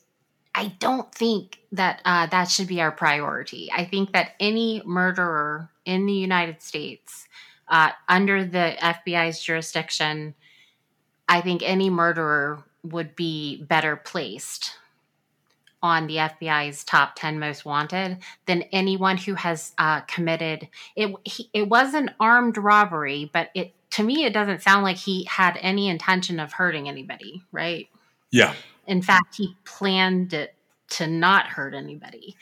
i 0.55 0.67
don't 0.79 1.13
think 1.13 1.59
that 1.71 2.01
uh, 2.05 2.25
that 2.27 2.45
should 2.45 2.67
be 2.67 2.81
our 2.81 2.91
priority 2.91 3.69
i 3.75 3.83
think 3.85 4.11
that 4.13 4.31
any 4.39 4.81
murderer 4.85 5.69
in 5.85 6.05
the 6.05 6.13
united 6.13 6.61
states 6.61 7.27
uh, 7.69 7.91
under 8.09 8.45
the 8.45 8.75
fbi's 8.79 9.41
jurisdiction 9.41 10.33
i 11.27 11.41
think 11.41 11.61
any 11.63 11.89
murderer 11.89 12.63
would 12.83 13.15
be 13.15 13.63
better 13.63 13.95
placed 13.95 14.77
on 15.81 16.07
the 16.07 16.15
fbi's 16.15 16.83
top 16.83 17.13
10 17.15 17.39
most 17.39 17.65
wanted 17.65 18.17
than 18.45 18.61
anyone 18.71 19.17
who 19.17 19.35
has 19.35 19.73
uh, 19.77 20.01
committed 20.01 20.67
it 20.95 21.13
he, 21.25 21.49
it 21.53 21.67
was 21.67 21.93
an 21.93 22.11
armed 22.19 22.57
robbery 22.57 23.29
but 23.33 23.49
it 23.53 23.73
to 23.93 24.03
me 24.03 24.25
it 24.25 24.33
doesn't 24.33 24.61
sound 24.61 24.83
like 24.83 24.97
he 24.97 25.23
had 25.25 25.57
any 25.61 25.87
intention 25.89 26.39
of 26.39 26.53
hurting 26.53 26.87
anybody 26.87 27.43
right 27.51 27.87
Yeah. 28.31 28.53
in 28.87 29.01
fact, 29.01 29.35
he 29.37 29.55
planned 29.65 30.33
it 30.33 30.55
to 30.89 31.07
not 31.07 31.47
hurt 31.47 31.73
anybody. 31.73 32.35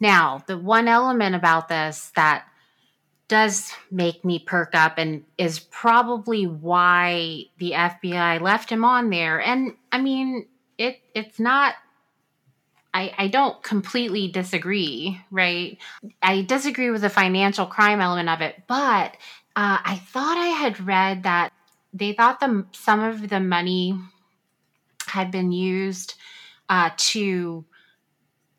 Now, 0.00 0.42
the 0.48 0.58
one 0.58 0.88
element 0.88 1.36
about 1.36 1.68
this 1.68 2.10
that 2.16 2.44
does 3.28 3.72
make 3.90 4.24
me 4.24 4.38
perk 4.40 4.74
up 4.74 4.98
and 4.98 5.24
is 5.38 5.60
probably 5.60 6.46
why 6.46 7.44
the 7.58 7.72
FBI 7.72 8.40
left 8.40 8.68
him 8.70 8.84
on 8.84 9.10
there. 9.10 9.40
And 9.40 9.74
I 9.92 10.00
mean, 10.00 10.46
it 10.78 10.98
it's 11.14 11.38
not 11.38 11.74
I, 12.94 13.14
I 13.16 13.28
don't 13.28 13.62
completely 13.62 14.28
disagree, 14.28 15.18
right? 15.30 15.78
I 16.20 16.42
disagree 16.42 16.90
with 16.90 17.00
the 17.00 17.08
financial 17.08 17.64
crime 17.64 18.00
element 18.02 18.28
of 18.28 18.40
it, 18.42 18.64
but 18.66 19.16
uh, 19.54 19.78
I 19.84 20.00
thought 20.06 20.38
I 20.38 20.48
had 20.48 20.80
read 20.86 21.24
that 21.24 21.52
they 21.92 22.12
thought 22.12 22.40
the 22.40 22.64
some 22.72 23.00
of 23.00 23.28
the 23.28 23.40
money 23.40 23.98
had 25.06 25.30
been 25.30 25.52
used 25.52 26.14
uh, 26.68 26.90
to 26.96 27.64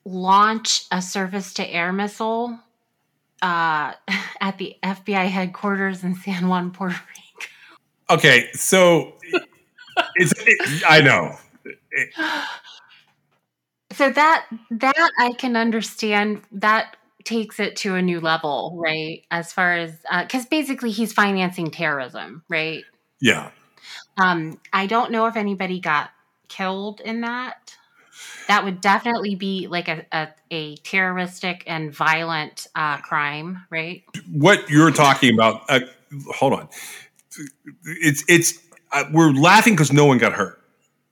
launch 0.06 0.86
a 0.92 1.02
surface 1.02 1.54
to 1.56 1.68
air 1.68 1.92
missile 1.92 2.60
uh, 3.42 3.94
at 4.42 4.58
the 4.58 4.76
FBI 4.84 5.28
headquarters 5.30 6.04
in 6.04 6.16
San 6.16 6.48
Juan, 6.48 6.72
Puerto 6.72 6.96
Rico. 6.96 7.48
Okay. 8.10 8.52
So 8.54 9.14
it's, 10.16 10.34
it, 10.38 10.84
I 10.88 11.02
know. 11.02 11.36
So 13.92 14.10
that 14.10 14.48
that 14.72 15.12
I 15.20 15.34
can 15.34 15.56
understand. 15.56 16.42
That 16.52 16.98
takes 17.26 17.60
it 17.60 17.76
to 17.78 17.96
a 17.96 18.02
new 18.02 18.20
level, 18.20 18.78
right? 18.78 19.24
As 19.32 19.54
far 19.54 19.78
as 19.78 19.98
because 20.22 20.46
basically 20.46 20.92
he's 20.92 21.14
financing 21.14 21.72
terrorism, 21.72 22.44
right? 22.50 22.84
Yeah. 23.20 23.52
Um, 24.18 24.60
I 24.72 24.86
don't 24.86 25.12
know 25.12 25.26
if 25.28 25.36
anybody 25.36 25.80
got 25.80 26.12
killed 26.48 27.02
in 27.02 27.22
that. 27.22 27.76
That 28.48 28.64
would 28.64 28.82
definitely 28.82 29.36
be 29.36 29.68
like 29.68 29.88
a, 29.88 30.06
a, 30.12 30.28
a 30.52 30.76
terroristic 30.78 31.64
and 31.66 31.94
violent 31.94 32.68
uh, 32.76 32.98
crime, 32.98 33.66
right? 33.70 34.04
What 34.32 34.70
you're 34.70 34.92
talking 34.92 35.34
about, 35.34 35.64
uh, 35.70 35.80
hold 36.36 36.54
on. 36.54 36.70
It's, 37.86 38.24
it's, 38.28 38.60
uh, 38.92 39.06
we're 39.12 39.32
laughing 39.32 39.74
because 39.74 39.92
no 39.92 40.06
one 40.06 40.18
got 40.18 40.34
hurt. 40.34 40.62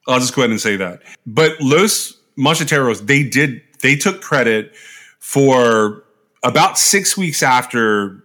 I'll 0.07 0.20
just 0.20 0.36
go 0.36 0.41
ahead 0.41 0.51
and 0.51 0.62
say 0.62 0.76
that. 0.76 1.01
But 1.26 1.59
Los 1.62 2.18
Macheteros, 2.38 3.07
they 3.07 3.24
did, 3.24 3.62
they 3.82 3.95
took 3.95 4.22
credit 4.22 4.74
for 5.22 6.03
about 6.43 6.78
six 6.78 7.15
weeks 7.15 7.43
after 7.43 8.24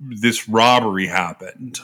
this 0.00 0.48
robbery 0.48 1.06
happened. 1.06 1.78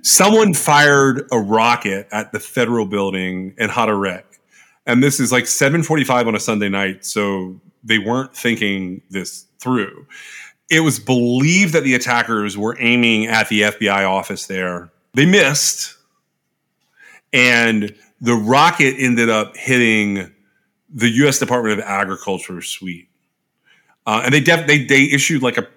Someone 0.00 0.54
fired 0.54 1.26
a 1.32 1.38
rocket 1.38 2.08
at 2.12 2.32
the 2.32 2.38
federal 2.38 2.86
building 2.86 3.54
in 3.58 3.68
Hato 3.68 3.92
Rey. 3.92 4.22
And 4.86 5.02
this 5.02 5.20
is 5.20 5.32
like 5.32 5.44
7:45 5.44 6.28
on 6.28 6.34
a 6.36 6.40
Sunday 6.40 6.68
night, 6.68 7.04
so 7.04 7.60
they 7.82 7.98
weren't 7.98 8.34
thinking 8.34 9.02
this 9.10 9.46
through. 9.58 10.06
It 10.70 10.80
was 10.80 11.00
believed 11.00 11.74
that 11.74 11.82
the 11.82 11.94
attackers 11.94 12.56
were 12.56 12.76
aiming 12.78 13.26
at 13.26 13.48
the 13.48 13.62
FBI 13.64 14.08
office 14.08 14.46
there. 14.46 14.90
They 15.14 15.26
missed, 15.26 15.96
and 17.32 17.94
the 18.20 18.34
rocket 18.34 18.94
ended 18.98 19.28
up 19.28 19.56
hitting 19.56 20.32
the 20.88 21.08
U.S. 21.08 21.38
Department 21.38 21.78
of 21.78 21.84
Agriculture 21.84 22.62
suite. 22.62 23.08
Uh, 24.08 24.22
and 24.24 24.32
they, 24.32 24.40
def- 24.40 24.66
they 24.66 24.82
they 24.84 25.04
issued 25.04 25.42
like 25.42 25.58
a, 25.58 25.68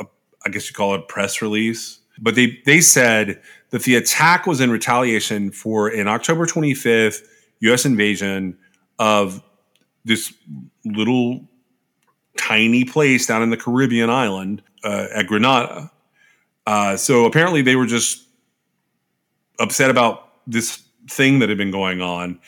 a 0.00 0.06
I 0.44 0.48
guess 0.48 0.68
you 0.68 0.74
call 0.74 0.96
it 0.96 0.98
a 0.98 1.02
press 1.04 1.40
release, 1.40 2.00
but 2.18 2.34
they 2.34 2.60
they 2.66 2.80
said 2.80 3.40
that 3.70 3.84
the 3.84 3.94
attack 3.94 4.44
was 4.44 4.60
in 4.60 4.72
retaliation 4.72 5.52
for 5.52 5.86
an 5.86 6.08
October 6.08 6.46
25th 6.46 7.24
U.S. 7.60 7.84
invasion 7.84 8.58
of 8.98 9.40
this 10.04 10.34
little 10.84 11.46
tiny 12.36 12.84
place 12.84 13.24
down 13.24 13.44
in 13.44 13.50
the 13.50 13.56
Caribbean 13.56 14.10
island 14.10 14.62
uh, 14.82 15.06
at 15.14 15.28
Grenada. 15.28 15.92
Uh, 16.66 16.96
so 16.96 17.24
apparently 17.24 17.62
they 17.62 17.76
were 17.76 17.86
just 17.86 18.26
upset 19.60 19.90
about 19.90 20.32
this 20.48 20.82
thing 21.08 21.38
that 21.38 21.48
had 21.50 21.58
been 21.58 21.70
going 21.70 22.02
on. 22.02 22.40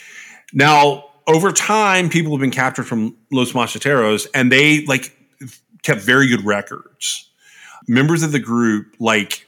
Now, 0.53 1.11
over 1.29 1.53
time, 1.53 2.09
people 2.09 2.33
have 2.33 2.41
been 2.41 2.51
captured 2.51 2.89
from 2.89 3.17
Los 3.31 3.53
Macheteros, 3.53 4.27
and 4.35 4.51
they 4.51 4.85
like 4.87 5.15
kept 5.83 6.01
very 6.01 6.29
good 6.29 6.45
records. 6.45 7.31
Members 7.87 8.23
of 8.23 8.33
the 8.33 8.39
group 8.39 8.95
like 8.99 9.47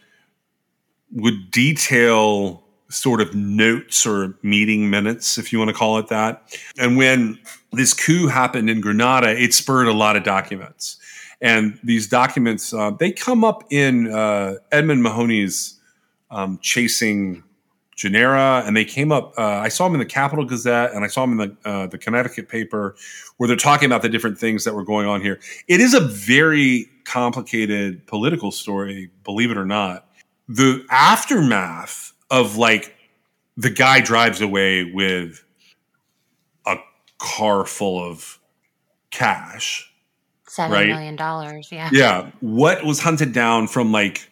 would 1.12 1.50
detail 1.50 2.62
sort 2.88 3.20
of 3.20 3.34
notes 3.34 4.04
or 4.06 4.34
meeting 4.42 4.90
minutes, 4.90 5.38
if 5.38 5.52
you 5.52 5.58
want 5.58 5.68
to 5.68 5.74
call 5.74 5.98
it 5.98 6.08
that. 6.08 6.42
And 6.78 6.96
when 6.96 7.38
this 7.72 7.94
coup 7.94 8.26
happened 8.26 8.68
in 8.68 8.80
Grenada, 8.80 9.30
it 9.30 9.54
spurred 9.54 9.86
a 9.86 9.92
lot 9.92 10.16
of 10.16 10.24
documents. 10.24 10.98
And 11.40 11.78
these 11.82 12.06
documents, 12.08 12.74
uh, 12.74 12.90
they 12.90 13.12
come 13.12 13.44
up 13.44 13.64
in 13.70 14.12
uh, 14.12 14.56
Edmund 14.72 15.02
Mahoney's 15.02 15.78
um, 16.30 16.58
Chasing 16.62 17.42
Gerena, 18.00 18.66
and 18.66 18.74
they 18.76 18.84
came 18.84 19.12
up. 19.12 19.34
Uh, 19.36 19.42
I 19.42 19.68
saw 19.68 19.84
them 19.84 19.94
in 19.94 19.98
the 20.00 20.06
Capital 20.06 20.44
Gazette, 20.44 20.92
and 20.94 21.04
I 21.04 21.08
saw 21.08 21.26
them 21.26 21.38
in 21.38 21.56
the 21.62 21.68
uh, 21.68 21.86
the 21.86 21.98
Connecticut 21.98 22.48
paper, 22.48 22.96
where 23.36 23.46
they're 23.46 23.56
talking 23.56 23.86
about 23.86 24.00
the 24.02 24.08
different 24.08 24.38
things 24.38 24.64
that 24.64 24.74
were 24.74 24.84
going 24.84 25.06
on 25.06 25.20
here. 25.20 25.38
It 25.68 25.80
is 25.80 25.92
a 25.92 26.00
very 26.00 26.88
complicated 27.04 28.06
political 28.06 28.52
story, 28.52 29.10
believe 29.24 29.50
it 29.50 29.58
or 29.58 29.66
not. 29.66 30.06
The 30.48 30.84
aftermath 30.90 32.12
of 32.30 32.56
like 32.56 32.94
the 33.56 33.70
guy 33.70 34.00
drives 34.00 34.40
away 34.40 34.84
with 34.84 35.44
a 36.66 36.76
car 37.18 37.66
full 37.66 38.02
of 38.02 38.38
cash 39.10 39.86
Seven 40.48 40.72
Right. 40.72 40.88
million 40.88 41.14
dollars. 41.16 41.68
Yeah. 41.70 41.90
Yeah. 41.92 42.30
What 42.40 42.84
was 42.84 42.98
hunted 42.98 43.32
down 43.32 43.68
from 43.68 43.92
like 43.92 44.29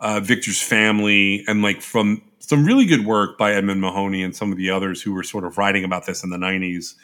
uh, 0.00 0.20
Victor's 0.20 0.60
family 0.60 1.44
and 1.46 1.62
like 1.62 1.82
from 1.82 2.22
some 2.38 2.64
really 2.64 2.86
good 2.86 3.04
work 3.04 3.38
by 3.38 3.52
Edmund 3.52 3.80
Mahoney 3.80 4.22
and 4.22 4.34
some 4.34 4.50
of 4.50 4.58
the 4.58 4.70
others 4.70 5.00
who 5.02 5.12
were 5.12 5.22
sort 5.22 5.44
of 5.44 5.58
writing 5.58 5.84
about 5.84 6.06
this 6.06 6.24
in 6.24 6.30
the 6.30 6.36
90s. 6.36 6.94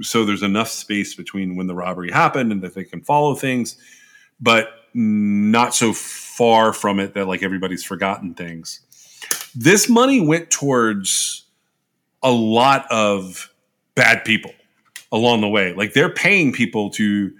So 0.00 0.24
there's 0.24 0.42
enough 0.42 0.68
space 0.68 1.14
between 1.14 1.56
when 1.56 1.66
the 1.66 1.74
robbery 1.74 2.10
happened 2.10 2.52
and 2.52 2.62
that 2.62 2.74
they 2.74 2.84
can 2.84 3.02
follow 3.02 3.34
things, 3.34 3.76
but 4.40 4.70
not 4.94 5.74
so 5.74 5.92
far 5.92 6.72
from 6.72 6.98
it 6.98 7.14
that 7.14 7.26
like 7.26 7.42
everybody's 7.42 7.84
forgotten 7.84 8.34
things. 8.34 8.80
This 9.54 9.88
money 9.88 10.20
went 10.20 10.50
towards 10.50 11.44
a 12.22 12.30
lot 12.30 12.86
of 12.90 13.52
bad 13.94 14.24
people 14.24 14.52
along 15.12 15.40
the 15.40 15.48
way. 15.48 15.72
Like 15.72 15.92
they're 15.92 16.12
paying 16.12 16.52
people 16.52 16.90
to 16.90 17.32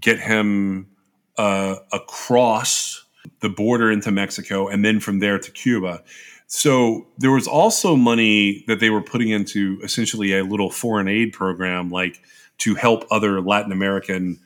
get 0.00 0.20
him 0.20 0.88
uh, 1.36 1.76
across 1.92 3.05
the 3.46 3.54
border 3.54 3.92
into 3.92 4.10
Mexico 4.10 4.66
and 4.66 4.84
then 4.84 4.98
from 4.98 5.20
there 5.20 5.38
to 5.38 5.50
Cuba. 5.52 6.02
So 6.48 7.06
there 7.18 7.30
was 7.30 7.46
also 7.46 7.94
money 7.94 8.64
that 8.66 8.80
they 8.80 8.90
were 8.90 9.02
putting 9.02 9.28
into 9.28 9.78
essentially 9.82 10.36
a 10.36 10.44
little 10.44 10.70
foreign 10.70 11.06
aid 11.06 11.32
program, 11.32 11.90
like 11.90 12.20
to 12.58 12.74
help 12.74 13.04
other 13.10 13.40
Latin 13.40 13.70
American. 13.72 14.40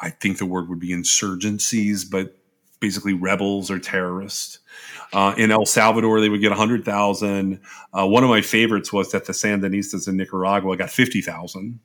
I 0.00 0.10
think 0.10 0.38
the 0.38 0.46
word 0.46 0.68
would 0.68 0.80
be 0.80 0.90
insurgencies, 0.90 2.08
but 2.08 2.36
basically 2.80 3.14
rebels 3.14 3.70
or 3.70 3.78
terrorists. 3.78 4.58
Uh, 5.12 5.34
in 5.38 5.50
El 5.50 5.64
Salvador, 5.64 6.20
they 6.20 6.28
would 6.28 6.40
get 6.40 6.52
a 6.52 6.56
hundred 6.56 6.84
thousand. 6.84 7.60
Uh, 7.92 8.06
one 8.06 8.24
of 8.24 8.30
my 8.30 8.42
favorites 8.42 8.92
was 8.92 9.12
that 9.12 9.26
the 9.26 9.32
Sandinistas 9.32 10.08
in 10.08 10.16
Nicaragua 10.16 10.76
got 10.76 10.90
fifty 10.90 11.20
thousand. 11.20 11.78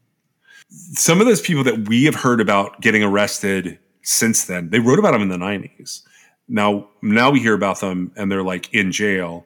Some 0.94 1.22
of 1.22 1.28
those 1.28 1.42
people 1.42 1.64
that 1.66 1.88
we 1.88 2.06
have 2.06 2.16
heard 2.16 2.42
about 2.42 2.82
getting 2.82 3.04
arrested 3.04 3.80
since 4.04 4.46
then, 4.46 4.70
they 4.70 4.80
wrote 4.80 5.00
about 5.00 5.12
them 5.12 5.22
in 5.22 5.30
the 5.30 5.38
nineties. 5.38 6.04
Now, 6.48 6.90
now 7.02 7.32
we 7.32 7.40
hear 7.40 7.54
about 7.54 7.80
them 7.80 8.12
and 8.18 8.32
they're 8.32 8.44
like 8.44 8.74
in 8.74 8.92
jail, 8.92 9.46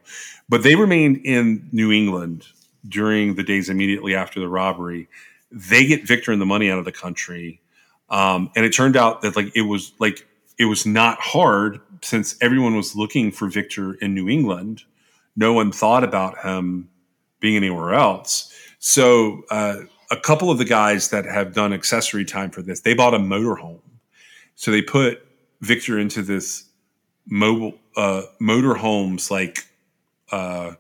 but 0.49 0.64
they 0.64 0.76
remained 0.76 1.18
in 1.24 1.70
New 1.72 1.91
England 1.91 2.45
during 2.88 3.36
the 3.36 3.43
days 3.43 3.70
immediately 3.70 4.16
after 4.16 4.39
the 4.39 4.47
robbery. 4.47 5.08
They 5.51 5.86
get 5.86 6.08
Victor 6.08 6.32
and 6.32 6.41
the 6.41 6.45
money 6.45 6.72
out 6.72 6.80
of 6.80 6.86
the 6.86 6.91
country, 6.91 7.62
um, 8.10 8.49
and 8.56 8.66
it 8.66 8.70
turned 8.72 8.97
out 8.97 9.22
that 9.22 9.36
like 9.36 9.56
it 9.56 9.62
was 9.62 9.93
like 9.99 10.28
it 10.58 10.66
was 10.66 10.86
not 10.86 11.20
hard 11.20 11.80
since 12.01 12.36
everyone 12.41 12.76
was 12.76 12.95
looking 12.95 13.32
for 13.32 13.49
Victor 13.49 13.93
in 13.95 14.14
New 14.14 14.28
England. 14.28 14.84
No 15.36 15.53
one 15.53 15.72
thought 15.72 16.03
about 16.03 16.39
him 16.39 16.89
being 17.39 17.56
anywhere 17.58 17.93
else. 17.93 18.51
So 18.80 19.43
uh, 19.51 19.78
a 20.12 20.18
couple 20.18 20.49
of 20.49 20.58
the 20.58 20.66
guys 20.66 21.10
that 21.10 21.26
have 21.26 21.53
done 21.53 21.74
accessory 21.74 22.26
time 22.26 22.51
for 22.51 22.62
this, 22.62 22.82
they 22.82 22.93
bought 22.93 23.14
a 23.14 23.20
motorhome. 23.20 23.82
So 24.56 24.72
they 24.72 24.82
put 24.82 25.26
Victor 25.62 25.99
into 25.99 26.22
this 26.22 26.66
mobile 27.28 27.74
uh, 27.95 28.24
motorhomes 28.41 29.32
like 29.32 29.68
uh, 30.32 30.74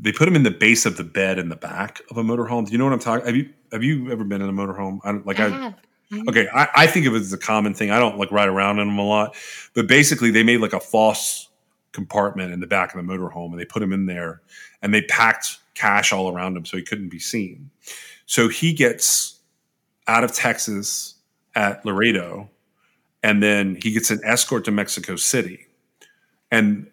they 0.00 0.12
put 0.12 0.28
him 0.28 0.36
in 0.36 0.42
the 0.42 0.50
base 0.50 0.86
of 0.86 0.96
the 0.96 1.04
bed 1.04 1.38
in 1.38 1.48
the 1.48 1.56
back 1.56 2.00
of 2.10 2.16
a 2.16 2.22
motorhome. 2.22 2.66
Do 2.66 2.72
you 2.72 2.78
know 2.78 2.84
what 2.84 2.92
I'm 2.92 3.00
talking? 3.00 3.26
Have 3.26 3.36
you 3.36 3.50
have 3.72 3.82
you 3.82 4.10
ever 4.10 4.24
been 4.24 4.40
in 4.40 4.48
a 4.48 4.52
motorhome? 4.52 5.00
I 5.04 5.12
don't 5.12 5.26
like 5.26 5.40
I 5.40 5.46
I, 5.46 5.48
have. 5.48 5.74
Okay, 6.28 6.48
I, 6.54 6.68
I 6.74 6.86
think 6.86 7.06
of 7.06 7.14
it 7.14 7.20
as 7.20 7.32
a 7.32 7.38
common 7.38 7.74
thing. 7.74 7.90
I 7.90 7.98
don't 7.98 8.16
like 8.16 8.32
ride 8.32 8.48
around 8.48 8.78
in 8.78 8.88
them 8.88 8.98
a 8.98 9.04
lot, 9.04 9.36
but 9.74 9.86
basically 9.86 10.30
they 10.30 10.42
made 10.42 10.60
like 10.60 10.72
a 10.72 10.80
false 10.80 11.48
compartment 11.92 12.52
in 12.52 12.60
the 12.60 12.66
back 12.66 12.94
of 12.94 13.04
the 13.04 13.12
motorhome 13.12 13.50
and 13.50 13.60
they 13.60 13.64
put 13.64 13.82
him 13.82 13.92
in 13.92 14.06
there 14.06 14.40
and 14.80 14.94
they 14.94 15.02
packed 15.02 15.58
cash 15.74 16.12
all 16.12 16.32
around 16.32 16.56
him 16.56 16.64
so 16.64 16.76
he 16.76 16.82
couldn't 16.82 17.08
be 17.08 17.18
seen. 17.18 17.70
So 18.24 18.48
he 18.48 18.72
gets 18.72 19.38
out 20.06 20.24
of 20.24 20.32
Texas 20.32 21.16
at 21.54 21.84
Laredo 21.84 22.48
and 23.22 23.42
then 23.42 23.78
he 23.82 23.92
gets 23.92 24.10
an 24.10 24.20
escort 24.24 24.64
to 24.66 24.70
Mexico 24.70 25.16
City. 25.16 25.66
And 26.50 26.88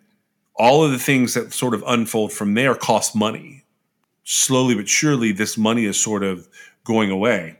all 0.55 0.83
of 0.83 0.91
the 0.91 0.99
things 0.99 1.33
that 1.33 1.53
sort 1.53 1.73
of 1.73 1.83
unfold 1.85 2.31
from 2.31 2.53
there 2.53 2.75
cost 2.75 3.15
money. 3.15 3.63
Slowly 4.23 4.75
but 4.75 4.87
surely, 4.87 5.31
this 5.31 5.57
money 5.57 5.85
is 5.85 5.99
sort 5.99 6.23
of 6.23 6.47
going 6.83 7.11
away. 7.11 7.59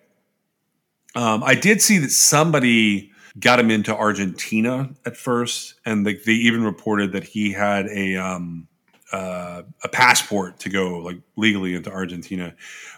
Um, 1.13 1.43
I 1.43 1.55
did 1.55 1.81
see 1.81 1.97
that 1.99 2.11
somebody 2.11 3.11
got 3.39 3.59
him 3.59 3.69
into 3.69 3.95
Argentina 3.95 4.89
at 5.05 5.15
first, 5.15 5.75
and 5.85 6.05
like 6.05 6.23
they 6.23 6.33
even 6.33 6.63
reported 6.63 7.11
that 7.11 7.23
he 7.23 7.51
had 7.51 7.87
a 7.87 8.15
um, 8.15 8.67
uh, 9.11 9.63
a 9.83 9.87
passport 9.89 10.59
to 10.59 10.69
go 10.69 10.99
like 10.99 11.19
legally 11.35 11.75
into 11.75 11.91
Argentina. 11.91 12.55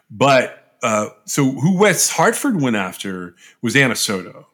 But 0.10 0.76
uh, 0.82 1.10
so 1.26 1.52
who 1.52 1.78
West 1.78 2.12
Hartford 2.12 2.62
went 2.62 2.76
after 2.76 3.36
was 3.62 3.76
Anna 3.76 3.96
Soto, 3.96 4.48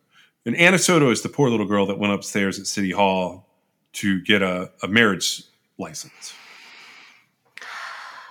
and 0.46 0.56
Anna 0.56 0.78
Soto 0.78 1.10
is 1.10 1.22
the 1.22 1.30
poor 1.30 1.50
little 1.50 1.66
girl 1.66 1.86
that 1.88 1.98
went 1.98 2.14
upstairs 2.14 2.60
at 2.60 2.68
City 2.68 2.92
Hall 2.92 3.48
to 3.94 4.22
get 4.22 4.42
a, 4.42 4.72
a 4.82 4.88
marriage 4.88 5.44
license. 5.78 6.34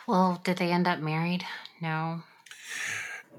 Well, 0.06 0.40
did 0.44 0.58
they 0.58 0.70
end 0.70 0.86
up 0.86 0.98
married? 0.98 1.44
No. 1.80 2.22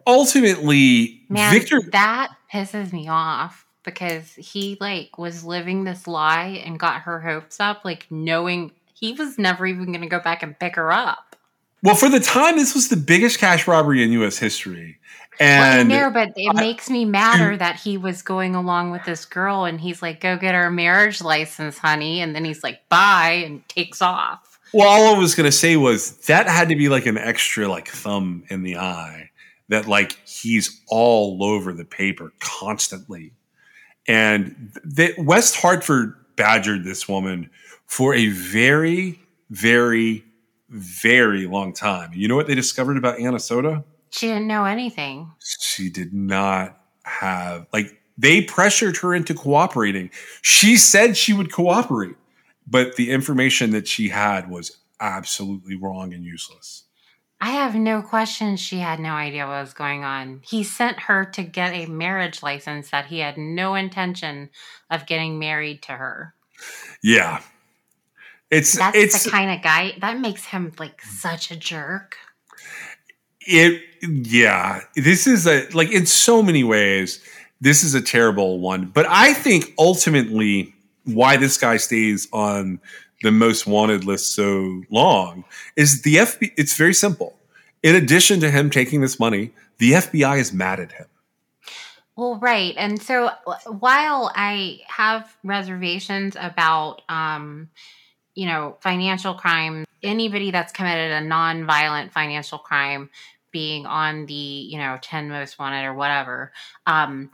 Ultimately, 0.07 1.21
Man, 1.29 1.53
Victor 1.53 1.79
that 1.91 2.33
pisses 2.51 2.91
me 2.91 3.07
off 3.07 3.65
because 3.83 4.33
he 4.33 4.77
like 4.79 5.17
was 5.17 5.43
living 5.43 5.83
this 5.83 6.07
lie 6.07 6.61
and 6.65 6.79
got 6.79 7.01
her 7.01 7.19
hopes 7.19 7.59
up, 7.59 7.85
like 7.85 8.07
knowing 8.09 8.71
he 8.93 9.13
was 9.13 9.37
never 9.37 9.65
even 9.65 9.87
going 9.87 10.01
to 10.01 10.07
go 10.07 10.19
back 10.19 10.43
and 10.43 10.57
pick 10.57 10.75
her 10.75 10.91
up. 10.91 11.35
Well, 11.83 11.95
for 11.95 12.09
the 12.09 12.21
time, 12.21 12.55
this 12.55 12.73
was 12.73 12.87
the 12.87 12.95
biggest 12.95 13.39
cash 13.39 13.67
robbery 13.67 14.03
in 14.03 14.13
U.S. 14.13 14.37
history, 14.37 14.99
Well, 15.39 15.79
I 15.79 15.83
know, 15.83 16.09
but 16.11 16.29
it 16.35 16.49
I- 16.55 16.59
makes 16.59 16.89
me 16.89 17.05
madder 17.05 17.57
that 17.57 17.77
he 17.79 17.97
was 17.97 18.21
going 18.21 18.55
along 18.55 18.91
with 18.91 19.03
this 19.05 19.25
girl 19.25 19.65
and 19.65 19.79
he's 19.81 20.01
like, 20.01 20.19
"Go 20.21 20.37
get 20.37 20.55
our 20.55 20.69
marriage 20.69 21.21
license, 21.21 21.77
honey," 21.77 22.21
and 22.21 22.35
then 22.35 22.45
he's 22.45 22.63
like, 22.63 22.87
"Bye," 22.89 23.43
and 23.45 23.67
takes 23.67 24.01
off. 24.01 24.59
well, 24.73 24.87
all 24.87 25.15
I 25.15 25.17
was 25.19 25.35
going 25.35 25.45
to 25.45 25.51
say 25.51 25.75
was 25.77 26.17
that 26.27 26.47
had 26.47 26.69
to 26.69 26.75
be 26.75 26.89
like 26.89 27.05
an 27.05 27.17
extra 27.17 27.67
like 27.67 27.87
thumb 27.87 28.43
in 28.49 28.63
the 28.63 28.77
eye 28.77 29.29
that 29.69 29.87
like 29.87 30.19
he's 30.27 30.81
all 30.87 31.43
over 31.43 31.73
the 31.73 31.85
paper 31.85 32.31
constantly, 32.39 33.33
and 34.07 34.71
that 34.83 35.17
West 35.17 35.55
Hartford 35.55 36.15
badgered 36.35 36.83
this 36.83 37.07
woman 37.07 37.49
for 37.85 38.13
a 38.13 38.27
very, 38.29 39.19
very, 39.49 40.23
very 40.69 41.45
long 41.47 41.73
time. 41.73 42.11
You 42.13 42.27
know 42.27 42.35
what 42.35 42.47
they 42.47 42.55
discovered 42.55 42.97
about 42.97 43.19
Anna 43.19 43.39
Soda? 43.39 43.83
She 44.13 44.27
didn't 44.27 44.47
know 44.47 44.65
anything. 44.65 45.31
she 45.39 45.89
did 45.89 46.13
not 46.13 46.79
have 47.03 47.65
like 47.73 47.99
they 48.17 48.41
pressured 48.41 48.97
her 48.97 49.15
into 49.15 49.33
cooperating. 49.33 50.11
She 50.43 50.77
said 50.77 51.17
she 51.17 51.33
would 51.33 51.51
cooperate, 51.51 52.15
but 52.67 52.95
the 52.95 53.09
information 53.09 53.71
that 53.71 53.87
she 53.87 54.09
had 54.09 54.49
was 54.49 54.77
absolutely 54.99 55.75
wrong 55.75 56.13
and 56.13 56.23
useless. 56.23 56.83
I 57.41 57.49
have 57.49 57.75
no 57.75 58.01
question 58.01 58.55
she 58.55 58.77
had 58.77 58.99
no 58.99 59.09
idea 59.09 59.47
what 59.47 59.59
was 59.61 59.73
going 59.73 60.03
on. 60.03 60.41
He 60.45 60.63
sent 60.63 60.97
her 61.01 61.25
to 61.33 61.43
get 61.43 61.73
a 61.73 61.87
marriage 61.87 62.41
license 62.41 62.91
that 62.91 63.07
he 63.07 63.19
had 63.19 63.37
no 63.37 63.75
intention 63.75 64.49
of 64.89 65.07
getting 65.07 65.39
married 65.39 65.81
to 65.83 65.93
her. 65.93 66.35
Yeah. 67.01 67.41
It's 68.49 68.77
That's 68.77 68.95
it's 68.95 69.23
the 69.23 69.31
kind 69.31 69.51
of 69.51 69.61
guy 69.61 69.97
that 69.99 70.19
makes 70.19 70.45
him 70.45 70.71
like 70.77 71.01
such 71.01 71.51
a 71.51 71.57
jerk. 71.57 72.17
It 73.45 73.81
yeah. 74.01 74.81
This 74.95 75.27
is 75.27 75.47
a 75.47 75.67
like 75.73 75.91
in 75.91 76.05
so 76.05 76.43
many 76.43 76.63
ways 76.63 77.19
this 77.63 77.85
is 77.85 77.95
a 77.95 78.01
terrible 78.01 78.59
one, 78.59 78.87
but 78.87 79.05
I 79.07 79.33
think 79.33 79.73
ultimately 79.79 80.75
why 81.05 81.37
this 81.37 81.57
guy 81.57 81.77
stays 81.77 82.27
on 82.33 82.81
the 83.21 83.31
most 83.31 83.65
wanted 83.65 84.03
list 84.03 84.35
so 84.35 84.83
long 84.91 85.45
is 85.77 86.01
the 86.01 86.15
FBI. 86.15 86.51
It's 86.57 86.75
very 86.75 86.93
simple. 86.93 87.37
In 87.81 87.95
addition 87.95 88.41
to 88.41 88.51
him 88.51 88.69
taking 88.69 88.99
this 88.99 89.17
money, 89.17 89.51
the 89.77 89.93
FBI 89.93 90.39
is 90.39 90.51
mad 90.51 90.81
at 90.81 90.91
him. 90.91 91.05
Well, 92.17 92.37
right. 92.37 92.75
And 92.77 93.01
so 93.01 93.31
while 93.65 94.31
I 94.35 94.81
have 94.87 95.33
reservations 95.43 96.35
about, 96.37 97.01
um, 97.07 97.69
you 98.35 98.45
know, 98.45 98.77
financial 98.81 99.33
crime, 99.33 99.85
anybody 100.03 100.51
that's 100.51 100.73
committed 100.73 101.11
a 101.11 101.21
non-violent 101.21 102.11
financial 102.11 102.57
crime 102.57 103.09
being 103.53 103.85
on 103.85 104.25
the, 104.25 104.33
you 104.33 104.77
know, 104.77 104.97
10 105.01 105.29
most 105.29 105.57
wanted 105.57 105.85
or 105.85 105.93
whatever, 105.93 106.51
um, 106.85 107.31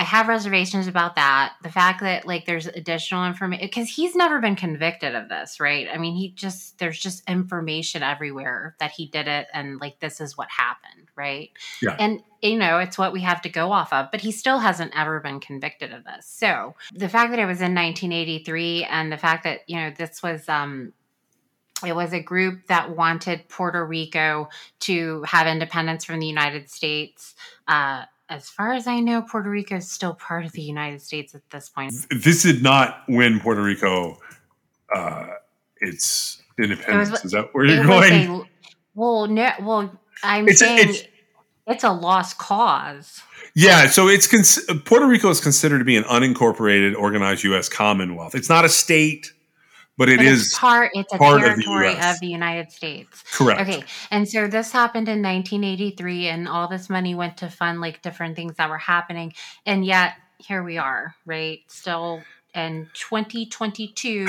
I 0.00 0.04
have 0.04 0.28
reservations 0.28 0.86
about 0.86 1.16
that. 1.16 1.54
The 1.64 1.70
fact 1.70 2.02
that 2.02 2.24
like 2.24 2.46
there's 2.46 2.68
additional 2.68 3.26
information 3.26 3.66
because 3.66 3.88
he's 3.88 4.14
never 4.14 4.40
been 4.40 4.54
convicted 4.54 5.16
of 5.16 5.28
this, 5.28 5.58
right? 5.58 5.88
I 5.92 5.98
mean, 5.98 6.14
he 6.14 6.30
just 6.30 6.78
there's 6.78 7.00
just 7.00 7.28
information 7.28 8.04
everywhere 8.04 8.76
that 8.78 8.92
he 8.92 9.06
did 9.06 9.26
it 9.26 9.48
and 9.52 9.80
like 9.80 9.98
this 9.98 10.20
is 10.20 10.38
what 10.38 10.48
happened, 10.50 11.08
right? 11.16 11.50
Yeah. 11.82 11.96
And 11.98 12.22
you 12.42 12.56
know, 12.56 12.78
it's 12.78 12.96
what 12.96 13.12
we 13.12 13.22
have 13.22 13.42
to 13.42 13.48
go 13.48 13.72
off 13.72 13.92
of, 13.92 14.12
but 14.12 14.20
he 14.20 14.30
still 14.30 14.60
hasn't 14.60 14.96
ever 14.96 15.18
been 15.18 15.40
convicted 15.40 15.92
of 15.92 16.04
this. 16.04 16.26
So, 16.26 16.76
the 16.94 17.08
fact 17.08 17.32
that 17.32 17.40
it 17.40 17.46
was 17.46 17.60
in 17.60 17.74
1983 17.74 18.84
and 18.84 19.10
the 19.10 19.18
fact 19.18 19.42
that, 19.42 19.62
you 19.66 19.74
know, 19.74 19.90
this 19.90 20.22
was 20.22 20.48
um 20.48 20.92
it 21.86 21.94
was 21.94 22.12
a 22.12 22.20
group 22.20 22.66
that 22.68 22.96
wanted 22.96 23.48
Puerto 23.48 23.84
Rico 23.84 24.48
to 24.80 25.22
have 25.22 25.46
independence 25.46 26.04
from 26.04 26.20
the 26.20 26.26
United 26.26 26.70
States. 26.70 27.34
Uh, 27.66 28.04
as 28.28 28.48
far 28.50 28.72
as 28.74 28.86
I 28.86 29.00
know, 29.00 29.22
Puerto 29.22 29.48
Rico 29.48 29.76
is 29.76 29.90
still 29.90 30.14
part 30.14 30.44
of 30.44 30.52
the 30.52 30.62
United 30.62 31.00
States 31.00 31.34
at 31.34 31.48
this 31.50 31.68
point. 31.68 31.92
This 32.10 32.42
did 32.42 32.62
not 32.62 33.02
win 33.08 33.40
Puerto 33.40 33.62
Rico 33.62 34.18
uh, 34.94 35.26
its 35.80 36.42
independence. 36.58 37.10
was- 37.10 37.24
Is 37.24 37.32
that 37.32 37.50
where 37.54 37.64
you're 37.64 37.84
going? 37.84 38.12
a- 38.42 38.42
well, 38.94 39.26
no, 39.28 39.50
well, 39.62 39.98
I'm 40.22 40.48
It's 40.48 40.60
a- 40.60 40.64
saying 40.64 40.78
it's- 40.90 41.04
it's, 41.66 41.84
a 41.84 41.90
lost 41.92 42.38
cause. 42.38 43.22
Yeah, 43.54 43.86
so 43.88 44.08
it's 44.08 44.26
cons- 44.26 44.60
Puerto 44.84 45.06
Rico 45.06 45.28
is 45.30 45.40
considered 45.40 45.78
to 45.78 45.84
be 45.84 45.96
an 45.96 46.04
unincorporated, 46.04 46.96
organized 46.96 47.44
U.S. 47.44 47.68
Commonwealth. 47.68 48.34
It's 48.34 48.48
not 48.48 48.64
a 48.64 48.68
state, 48.68 49.32
but 49.98 50.08
it 50.08 50.18
But 50.18 50.26
is 50.26 50.54
part. 50.56 50.92
It's 50.94 51.12
a 51.12 51.18
part 51.18 51.42
of 51.42 51.56
the 51.56 51.62
territory 51.62 51.98
of 52.00 52.20
the 52.20 52.28
United 52.28 52.72
States. 52.72 53.22
correct. 53.32 53.60
Okay, 53.60 53.84
and 54.10 54.26
so 54.26 54.46
this 54.46 54.72
happened 54.72 55.08
in 55.08 55.20
1983, 55.20 56.28
and 56.28 56.48
all 56.48 56.68
this 56.68 56.88
money 56.88 57.14
went 57.14 57.36
to 57.38 57.50
fund 57.50 57.80
like 57.80 58.00
different 58.00 58.36
things 58.36 58.54
that 58.56 58.70
were 58.70 58.78
happening, 58.78 59.34
and 59.66 59.84
yet 59.84 60.14
here 60.38 60.62
we 60.62 60.78
are, 60.78 61.14
right? 61.26 61.60
Still 61.66 62.22
in 62.54 62.88
2022, 62.94 64.28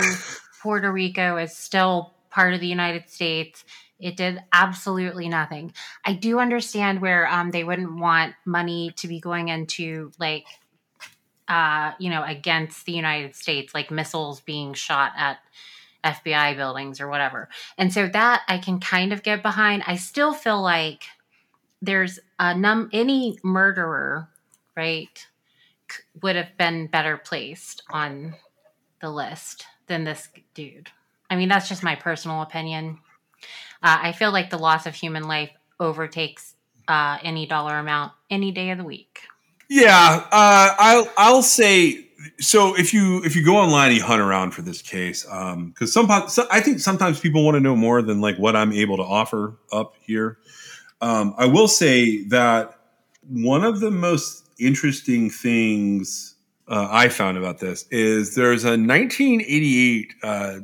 Puerto 0.62 0.92
Rico 0.92 1.38
is 1.38 1.56
still 1.56 2.14
part 2.32 2.54
of 2.54 2.60
the 2.60 2.68
United 2.68 3.10
States. 3.10 3.64
It 4.00 4.18
did 4.18 4.42
absolutely 4.52 5.30
nothing. 5.30 5.74
I 6.06 6.14
do 6.14 6.40
understand 6.40 7.02
where 7.02 7.28
um, 7.28 7.52
they 7.52 7.64
wouldn't 7.64 7.96
want 7.96 8.34
money 8.46 8.92
to 8.98 9.08
be 9.08 9.20
going 9.20 9.50
into 9.50 10.12
like, 10.20 10.46
uh, 11.50 11.94
you 12.00 12.10
know, 12.10 12.24
against 12.24 12.86
the 12.86 12.92
United 12.92 13.36
States, 13.36 13.74
like 13.74 13.92
missiles 13.92 14.40
being 14.42 14.74
shot 14.74 15.12
at 15.18 15.40
FBI 16.04 16.56
buildings 16.56 17.02
or 17.02 17.10
whatever. 17.10 17.50
And 17.78 17.92
so 17.92 18.08
that 18.08 18.44
I 18.48 18.60
can 18.60 18.80
kind 18.80 19.12
of 19.12 19.24
get 19.24 19.42
behind. 19.42 19.84
I 19.88 19.96
still 19.96 20.34
feel 20.34 20.62
like 20.62 21.06
there's 21.82 22.20
a 22.38 22.56
num 22.56 22.90
any 22.94 23.40
murderer, 23.44 24.30
right, 24.78 25.28
would 26.22 26.36
have 26.36 26.56
been 26.58 26.88
better 26.88 27.18
placed 27.18 27.82
on 27.90 28.36
the 29.02 29.10
list 29.10 29.66
than 29.88 30.04
this 30.04 30.30
dude. 30.54 30.90
I 31.30 31.36
mean, 31.36 31.50
that's 31.50 31.70
just 31.70 31.84
my 31.84 31.96
personal 31.96 32.42
opinion. 32.42 33.00
Uh, 33.82 33.98
I 34.02 34.12
feel 34.12 34.32
like 34.32 34.50
the 34.50 34.58
loss 34.58 34.86
of 34.86 34.94
human 34.94 35.24
life 35.24 35.52
overtakes 35.80 36.56
uh, 36.88 37.18
any 37.24 37.46
dollar 37.46 37.78
amount 37.78 38.12
any 38.30 38.52
day 38.52 38.72
of 38.72 38.78
the 38.78 38.84
week. 38.84 39.22
Yeah, 39.70 40.26
uh, 40.32 40.76
I'll 40.80 41.08
I'll 41.16 41.44
say 41.44 42.08
so. 42.40 42.76
If 42.76 42.92
you 42.92 43.24
if 43.24 43.36
you 43.36 43.46
go 43.46 43.58
online, 43.58 43.90
and 43.90 43.98
you 43.98 44.04
hunt 44.04 44.20
around 44.20 44.52
for 44.52 44.64
this 44.64 44.82
case, 44.82 45.24
because 45.24 45.94
sometimes 45.94 46.34
so 46.34 46.48
I 46.52 46.60
think 46.60 46.80
sometimes 46.80 47.20
people 47.20 47.46
want 47.46 47.56
to 47.56 47.62
know 47.62 47.76
more 47.76 48.02
than 48.02 48.20
like 48.20 48.38
what 48.38 48.56
I'm 48.56 48.74
able 48.74 48.98
to 48.98 49.04
offer 49.04 49.58
up 49.72 49.94
here. 50.02 50.40
Um, 51.02 51.36
I 51.38 51.46
will 51.46 51.68
say 51.68 52.24
that 52.26 52.80
one 53.30 53.64
of 53.64 53.80
the 53.80 53.92
most 53.92 54.50
interesting 54.60 55.30
things 55.30 56.36
uh, 56.68 56.88
I 56.90 57.10
found 57.10 57.38
about 57.38 57.60
this 57.60 57.86
is 57.92 58.34
there's 58.34 58.64
a 58.64 58.72
1988 58.72 60.14
uh, 60.24 60.60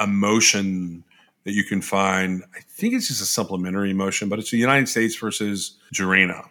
a 0.00 0.06
motion 0.06 1.04
that 1.44 1.52
you 1.52 1.64
can 1.64 1.82
find. 1.82 2.44
I 2.56 2.60
think 2.60 2.94
it's 2.94 3.08
just 3.08 3.20
a 3.20 3.26
supplementary 3.26 3.92
motion, 3.92 4.30
but 4.30 4.38
it's 4.38 4.50
the 4.50 4.58
United 4.58 4.88
States 4.88 5.16
versus 5.16 5.76
Gerena. 5.94 6.48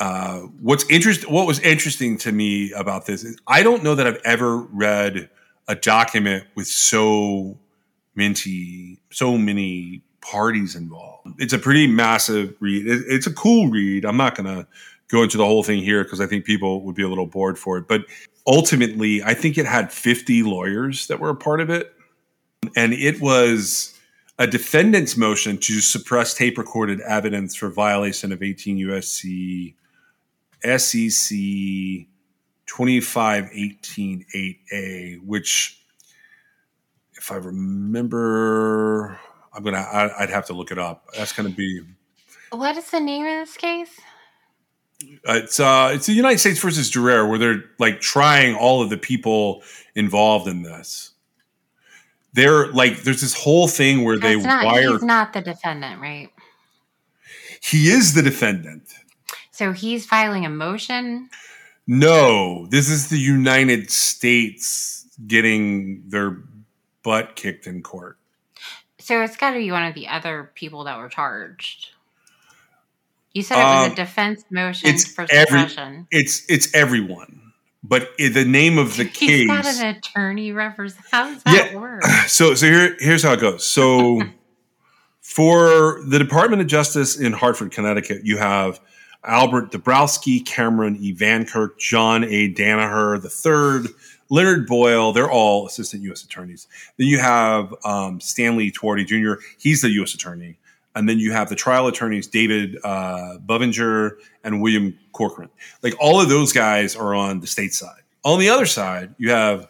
Uh, 0.00 0.40
what's 0.60 0.88
interest 0.90 1.30
what 1.30 1.46
was 1.46 1.60
interesting 1.60 2.18
to 2.18 2.32
me 2.32 2.72
about 2.72 3.06
this 3.06 3.22
is 3.22 3.38
I 3.46 3.62
don't 3.62 3.84
know 3.84 3.94
that 3.94 4.06
I've 4.06 4.20
ever 4.24 4.56
read 4.56 5.30
a 5.68 5.76
document 5.76 6.44
with 6.56 6.66
so 6.66 7.56
minty 8.16 9.00
so 9.10 9.38
many 9.38 10.02
parties 10.20 10.74
involved. 10.74 11.28
It's 11.38 11.52
a 11.52 11.58
pretty 11.58 11.86
massive 11.86 12.56
read. 12.60 12.86
It, 12.86 13.02
it's 13.06 13.26
a 13.26 13.32
cool 13.32 13.68
read. 13.68 14.04
I'm 14.04 14.16
not 14.16 14.34
going 14.34 14.46
to 14.46 14.66
go 15.08 15.22
into 15.22 15.36
the 15.36 15.44
whole 15.44 15.62
thing 15.62 15.82
here 15.82 16.02
because 16.02 16.20
I 16.20 16.26
think 16.26 16.44
people 16.44 16.82
would 16.82 16.94
be 16.94 17.02
a 17.02 17.08
little 17.08 17.26
bored 17.26 17.58
for 17.58 17.78
it. 17.78 17.86
But 17.86 18.06
ultimately, 18.46 19.22
I 19.22 19.34
think 19.34 19.58
it 19.58 19.66
had 19.66 19.92
50 19.92 20.42
lawyers 20.42 21.06
that 21.06 21.20
were 21.20 21.30
a 21.30 21.36
part 21.36 21.60
of 21.60 21.70
it, 21.70 21.92
and 22.74 22.92
it 22.94 23.20
was 23.20 23.98
a 24.38 24.46
defendant's 24.46 25.16
motion 25.16 25.58
to 25.58 25.80
suppress 25.80 26.34
tape 26.34 26.58
recorded 26.58 27.00
evidence 27.02 27.54
for 27.54 27.68
violation 27.68 28.32
of 28.32 28.42
18 28.42 28.78
USC 28.78 29.74
SEC 30.64 31.36
25188A, 32.66 35.24
which, 35.24 35.80
if 37.14 37.30
I 37.30 37.36
remember, 37.36 39.18
I'm 39.52 39.62
gonna 39.62 39.78
I, 39.78 40.22
I'd 40.22 40.30
have 40.30 40.46
to 40.46 40.52
look 40.54 40.70
it 40.70 40.78
up. 40.78 41.06
That's 41.16 41.32
gonna 41.32 41.50
be 41.50 41.82
What 42.50 42.76
is 42.76 42.90
the 42.90 43.00
name 43.00 43.26
of 43.26 43.46
this 43.46 43.56
case? 43.56 44.00
uh, 45.28 45.34
it's 45.34 45.60
uh 45.60 45.90
it's 45.94 46.06
the 46.06 46.12
United 46.12 46.38
States 46.38 46.60
versus 46.60 46.90
Durer, 46.90 47.28
where 47.28 47.38
they're 47.38 47.64
like 47.78 48.00
trying 48.00 48.54
all 48.54 48.82
of 48.82 48.90
the 48.90 48.96
people 48.96 49.62
involved 49.94 50.48
in 50.48 50.62
this. 50.62 51.12
They're 52.32 52.68
like 52.72 53.02
there's 53.02 53.20
this 53.20 53.34
whole 53.34 53.68
thing 53.68 54.04
where 54.04 54.18
they 54.18 54.36
not, 54.36 54.64
wire 54.64 54.92
he's 54.92 55.02
not 55.02 55.32
the 55.32 55.40
defendant, 55.40 56.00
right? 56.00 56.30
he 57.60 57.88
is 57.88 58.14
the 58.14 58.22
defendant. 58.22 58.92
So 59.54 59.70
he's 59.72 60.04
filing 60.04 60.44
a 60.44 60.48
motion. 60.50 61.30
No, 61.86 62.66
this 62.66 62.90
is 62.90 63.08
the 63.08 63.18
United 63.18 63.88
States 63.88 65.06
getting 65.28 66.02
their 66.08 66.38
butt 67.04 67.36
kicked 67.36 67.68
in 67.68 67.80
court. 67.82 68.18
So 68.98 69.22
it's 69.22 69.36
got 69.36 69.50
to 69.52 69.58
be 69.58 69.70
one 69.70 69.84
of 69.84 69.94
the 69.94 70.08
other 70.08 70.50
people 70.56 70.82
that 70.84 70.98
were 70.98 71.08
charged. 71.08 71.90
You 73.32 73.42
said 73.44 73.58
it 73.60 73.62
was 73.64 73.86
Um, 73.86 73.92
a 73.92 73.94
defense 73.94 74.44
motion 74.50 74.88
it's 74.90 75.06
for 75.06 75.24
every- 75.30 75.60
suppression. 75.68 76.08
It's 76.10 76.42
it's 76.48 76.74
everyone, 76.74 77.52
but 77.84 78.10
the 78.18 78.44
name 78.44 78.76
of 78.78 78.96
the 78.96 79.04
He's 79.14 79.46
got 79.46 79.62
case. 79.64 79.78
an 79.80 79.96
attorney 79.96 80.50
represent. 80.50 81.04
How 81.12 81.32
does 81.32 81.42
that 81.44 81.70
Yeah. 81.72 81.78
work? 81.78 82.02
So 82.26 82.54
so 82.54 82.66
here 82.66 82.96
here's 82.98 83.22
how 83.22 83.34
it 83.34 83.40
goes. 83.40 83.64
So 83.64 84.20
for 85.20 86.00
the 86.08 86.18
Department 86.18 86.60
of 86.62 86.68
Justice 86.68 87.16
in 87.18 87.32
Hartford, 87.32 87.70
Connecticut, 87.72 88.24
you 88.24 88.36
have 88.38 88.80
Albert 89.24 89.72
Dabrowski, 89.72 90.44
Cameron 90.44 90.96
E. 91.00 91.12
Van 91.12 91.46
Kirk, 91.46 91.78
John 91.78 92.24
A. 92.24 92.52
Danaher 92.52 93.22
III, 93.22 93.90
Leonard 94.30 94.66
Boyle. 94.66 95.12
They're 95.12 95.30
all 95.30 95.66
assistant 95.66 96.02
U.S. 96.04 96.24
attorneys. 96.24 96.66
Then 96.96 97.06
you 97.06 97.18
have 97.18 97.74
um, 97.84 98.20
Stanley 98.20 98.70
Twardy 98.70 99.06
Jr. 99.06 99.42
He's 99.58 99.82
the 99.82 99.90
U.S. 99.90 100.14
attorney. 100.14 100.58
And 100.96 101.08
then 101.08 101.18
you 101.18 101.32
have 101.32 101.48
the 101.48 101.56
trial 101.56 101.88
attorneys 101.88 102.26
David 102.28 102.76
uh, 102.84 103.38
Bovinger 103.44 104.12
and 104.44 104.62
William 104.62 104.96
Corcoran. 105.12 105.50
Like 105.82 105.94
all 105.98 106.20
of 106.20 106.28
those 106.28 106.52
guys 106.52 106.94
are 106.94 107.14
on 107.14 107.40
the 107.40 107.46
state 107.48 107.74
side. 107.74 108.02
On 108.24 108.38
the 108.38 108.48
other 108.48 108.66
side, 108.66 109.14
you 109.18 109.30
have 109.30 109.68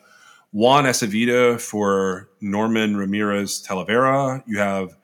Juan 0.53 0.85
Acevita 0.85 1.61
for 1.61 2.29
Norman 2.41 2.97
Ramirez 2.97 3.65
Talavera. 3.67 4.43
You 4.47 4.59
have 4.59 4.97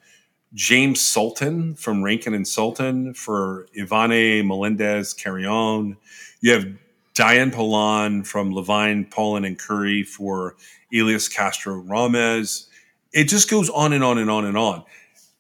James 0.55 1.01
Sultan 1.01 1.75
from 1.75 2.03
Rankin 2.03 2.35
and 2.35 2.47
Sultan 2.47 3.15
for 3.15 3.67
Ivane 3.77 4.47
Melendez 4.47 5.15
Carrion. 5.15 5.97
You 6.41 6.53
have 6.53 6.67
Diane 7.15 7.51
Polan 7.51 8.27
from 8.27 8.53
Levine, 8.53 9.05
Pollan, 9.05 9.47
and 9.47 9.59
Curry 9.59 10.03
for 10.03 10.57
Elias 10.93 11.29
Castro 11.29 11.83
Ramez. 11.83 12.67
It 13.13 13.25
just 13.25 13.51
goes 13.51 13.69
on 13.71 13.93
and 13.93 14.03
on 14.03 14.19
and 14.19 14.31
on 14.31 14.45
and 14.45 14.57
on. 14.57 14.85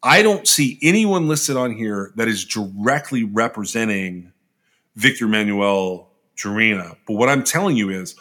I 0.02 0.22
don't 0.22 0.46
see 0.46 0.78
anyone 0.82 1.28
listed 1.28 1.56
on 1.56 1.72
here 1.74 2.12
that 2.16 2.28
is 2.28 2.44
directly 2.44 3.24
representing 3.24 4.32
Victor 4.96 5.26
Manuel 5.26 6.08
Gerena. 6.36 6.96
But 7.06 7.14
what 7.14 7.28
I'm 7.28 7.44
telling 7.44 7.76
you 7.76 7.90
is 7.90 8.14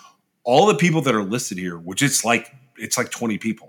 all 0.43 0.65
the 0.65 0.75
people 0.75 1.01
that 1.03 1.15
are 1.15 1.23
listed 1.23 1.57
here, 1.57 1.77
which 1.77 2.01
it's 2.01 2.25
like 2.25 2.53
it's 2.77 2.97
like 2.97 3.11
20 3.11 3.37
people, 3.37 3.68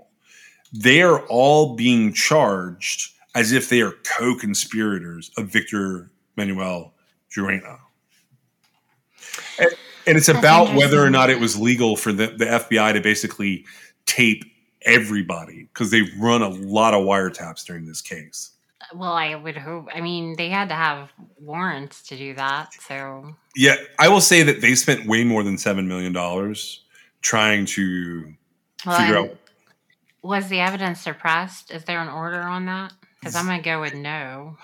they 0.71 1.01
are 1.01 1.19
all 1.27 1.75
being 1.75 2.13
charged 2.13 3.11
as 3.35 3.51
if 3.51 3.69
they 3.69 3.81
are 3.81 3.93
co-conspirators 4.17 5.31
of 5.37 5.47
Victor 5.47 6.11
Manuel 6.35 6.93
Gerena. 7.35 7.79
And, 9.59 9.69
and 10.07 10.17
it's 10.17 10.29
about 10.29 10.75
whether 10.75 11.01
or 11.01 11.09
not 11.09 11.29
it 11.29 11.39
was 11.39 11.59
legal 11.59 11.95
for 11.95 12.11
the, 12.11 12.27
the 12.27 12.45
FBI 12.45 12.93
to 12.93 13.01
basically 13.01 13.65
tape 14.05 14.43
everybody 14.83 15.69
because 15.73 15.91
they've 15.91 16.11
run 16.19 16.41
a 16.41 16.49
lot 16.49 16.93
of 16.93 17.01
wiretaps 17.01 17.65
during 17.65 17.85
this 17.85 18.01
case. 18.01 18.51
Well, 18.93 19.13
I 19.13 19.35
would 19.35 19.55
hope. 19.55 19.87
I 19.93 20.01
mean, 20.01 20.35
they 20.37 20.49
had 20.49 20.69
to 20.69 20.75
have 20.75 21.09
warrants 21.39 22.01
to 22.03 22.17
do 22.17 22.33
that. 22.35 22.73
So 22.87 23.35
Yeah, 23.55 23.75
I 23.99 24.09
will 24.09 24.21
say 24.21 24.43
that 24.43 24.61
they 24.61 24.75
spent 24.75 25.05
way 25.05 25.23
more 25.23 25.43
than 25.43 25.57
seven 25.57 25.87
million 25.87 26.11
dollars 26.11 26.83
trying 27.21 27.65
to 27.67 28.33
well, 28.85 28.99
figure 28.99 29.17
and 29.17 29.29
out. 29.29 29.37
Was 30.23 30.47
the 30.47 30.59
evidence 30.59 31.01
suppressed? 31.01 31.71
Is 31.71 31.83
there 31.85 32.01
an 32.01 32.09
order 32.09 32.41
on 32.41 32.65
that? 32.65 32.93
Because 33.19 33.35
I'm 33.35 33.45
gonna 33.45 33.61
go 33.61 33.81
with 33.81 33.93
no. 33.93 34.57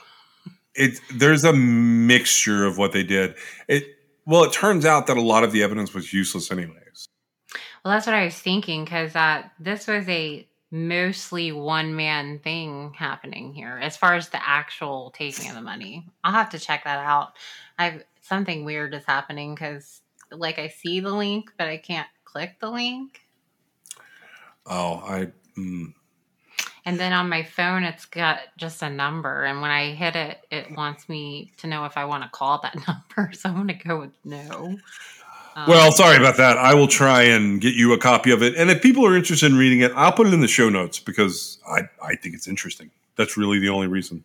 It 0.76 1.00
there's 1.14 1.44
a 1.44 1.54
mixture 1.54 2.66
of 2.66 2.78
what 2.78 2.92
they 2.92 3.04
did. 3.04 3.36
It 3.68 3.86
well, 4.26 4.44
it 4.44 4.54
turns 4.54 4.86
out 4.86 5.08
that 5.08 5.18
a 5.18 5.22
lot 5.22 5.44
of 5.44 5.52
the 5.52 5.64
evidence 5.64 5.94
was 5.94 6.14
useless, 6.14 6.52
anyways. 6.52 7.08
Well, 7.84 7.94
that's 7.94 8.06
what 8.06 8.16
I 8.16 8.26
was 8.26 8.36
thinking 8.36 8.84
because 8.84 9.16
uh, 9.16 9.44
this 9.60 9.88
was 9.88 10.08
a 10.10 10.48
mostly 10.70 11.54
one 11.54 11.96
man 11.96 12.40
thing 12.40 12.94
happening 12.94 13.54
here 13.54 13.80
as 13.82 13.96
far 13.96 14.16
as 14.16 14.30
the 14.30 14.46
actual 14.46 15.12
taking 15.12 15.50
of 15.50 15.56
the 15.56 15.62
money. 15.62 16.06
I'll 16.24 16.34
have 16.34 16.50
to 16.50 16.60
check 16.60 16.84
that 16.84 17.00
out. 17.00 17.34
I've 17.80 18.04
something 18.22 18.66
weird 18.66 18.94
is 18.94 19.06
happening 19.06 19.56
because 19.56 20.02
like 20.32 20.60
I 20.60 20.68
see 20.68 21.00
the 21.00 21.14
link, 21.14 21.52
but 21.58 21.68
I 21.68 21.78
can't 21.78 22.08
click 22.26 22.60
the 22.60 22.70
link. 22.70 23.22
Oh, 24.66 25.02
I. 25.06 25.32
Mm, 25.58 25.94
And 26.86 27.00
then 27.00 27.14
on 27.14 27.30
my 27.30 27.44
phone, 27.44 27.84
it's 27.84 28.06
got 28.06 28.40
just 28.58 28.82
a 28.82 28.90
number. 28.90 29.44
And 29.44 29.62
when 29.62 29.72
I 29.72 29.92
hit 29.94 30.16
it, 30.16 30.46
it 30.52 30.72
wants 30.76 31.10
me 31.10 31.52
to 31.58 31.68
know 31.68 31.86
if 31.86 31.98
I 31.98 32.06
want 32.06 32.24
to 32.24 32.30
call 32.30 32.60
that 32.62 32.76
number. 32.88 33.34
So 33.34 33.50
I'm 33.50 33.56
going 33.56 33.68
to 33.68 33.74
go 33.74 34.00
with 34.00 34.12
no. 34.24 34.78
Um, 35.56 35.66
well, 35.68 35.92
sorry 35.92 36.18
about 36.18 36.38
that. 36.38 36.58
I 36.58 36.76
will 36.76 36.88
try 36.88 37.24
and 37.24 37.60
get 37.60 37.74
you 37.74 37.92
a 37.94 37.98
copy 37.98 38.30
of 38.32 38.44
it. 38.44 38.56
And 38.56 38.70
if 38.70 38.82
people 38.84 39.06
are 39.08 39.16
interested 39.18 39.52
in 39.52 39.58
reading 39.58 39.80
it, 39.80 39.92
I'll 39.96 40.12
put 40.12 40.28
it 40.28 40.34
in 40.34 40.42
the 40.42 40.48
show 40.48 40.70
notes 40.70 41.00
because 41.00 41.58
I, 41.68 41.82
I 42.02 42.16
think 42.16 42.36
it's 42.36 42.48
interesting. 42.48 42.92
That's 43.16 43.36
really 43.38 43.58
the 43.58 43.70
only 43.70 43.88
reason. 43.88 44.24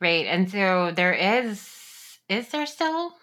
Right. 0.00 0.26
And 0.26 0.48
so 0.48 0.92
there 0.94 1.12
is, 1.12 1.68
is 2.28 2.48
there 2.50 2.66
still? 2.66 3.14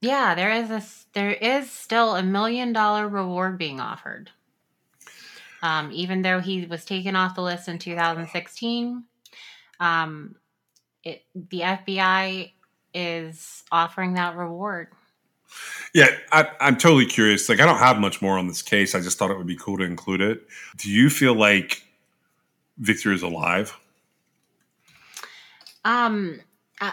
Yeah, 0.00 0.34
there 0.34 0.50
is 0.50 0.70
a, 0.70 0.82
there 1.14 1.30
is 1.32 1.70
still 1.70 2.16
a 2.16 2.22
million 2.24 2.72
dollar 2.72 3.06
reward 3.08 3.56
being 3.56 3.78
offered. 3.80 4.30
Um, 5.66 5.90
even 5.90 6.22
though 6.22 6.38
he 6.38 6.64
was 6.64 6.84
taken 6.84 7.16
off 7.16 7.34
the 7.34 7.42
list 7.42 7.66
in 7.66 7.80
2016, 7.80 9.02
um, 9.80 10.36
it, 11.02 11.24
the 11.34 11.60
FBI 11.60 12.52
is 12.94 13.64
offering 13.72 14.14
that 14.14 14.36
reward. 14.36 14.88
Yeah, 15.92 16.10
I, 16.30 16.48
I'm 16.60 16.76
totally 16.76 17.06
curious. 17.06 17.48
Like, 17.48 17.58
I 17.58 17.66
don't 17.66 17.78
have 17.78 17.98
much 17.98 18.22
more 18.22 18.38
on 18.38 18.46
this 18.46 18.62
case. 18.62 18.94
I 18.94 19.00
just 19.00 19.18
thought 19.18 19.32
it 19.32 19.38
would 19.38 19.46
be 19.48 19.56
cool 19.56 19.76
to 19.78 19.82
include 19.82 20.20
it. 20.20 20.46
Do 20.76 20.88
you 20.88 21.10
feel 21.10 21.34
like 21.34 21.82
Victor 22.78 23.12
is 23.12 23.22
alive? 23.22 23.76
Um, 25.84 26.42
uh, 26.80 26.92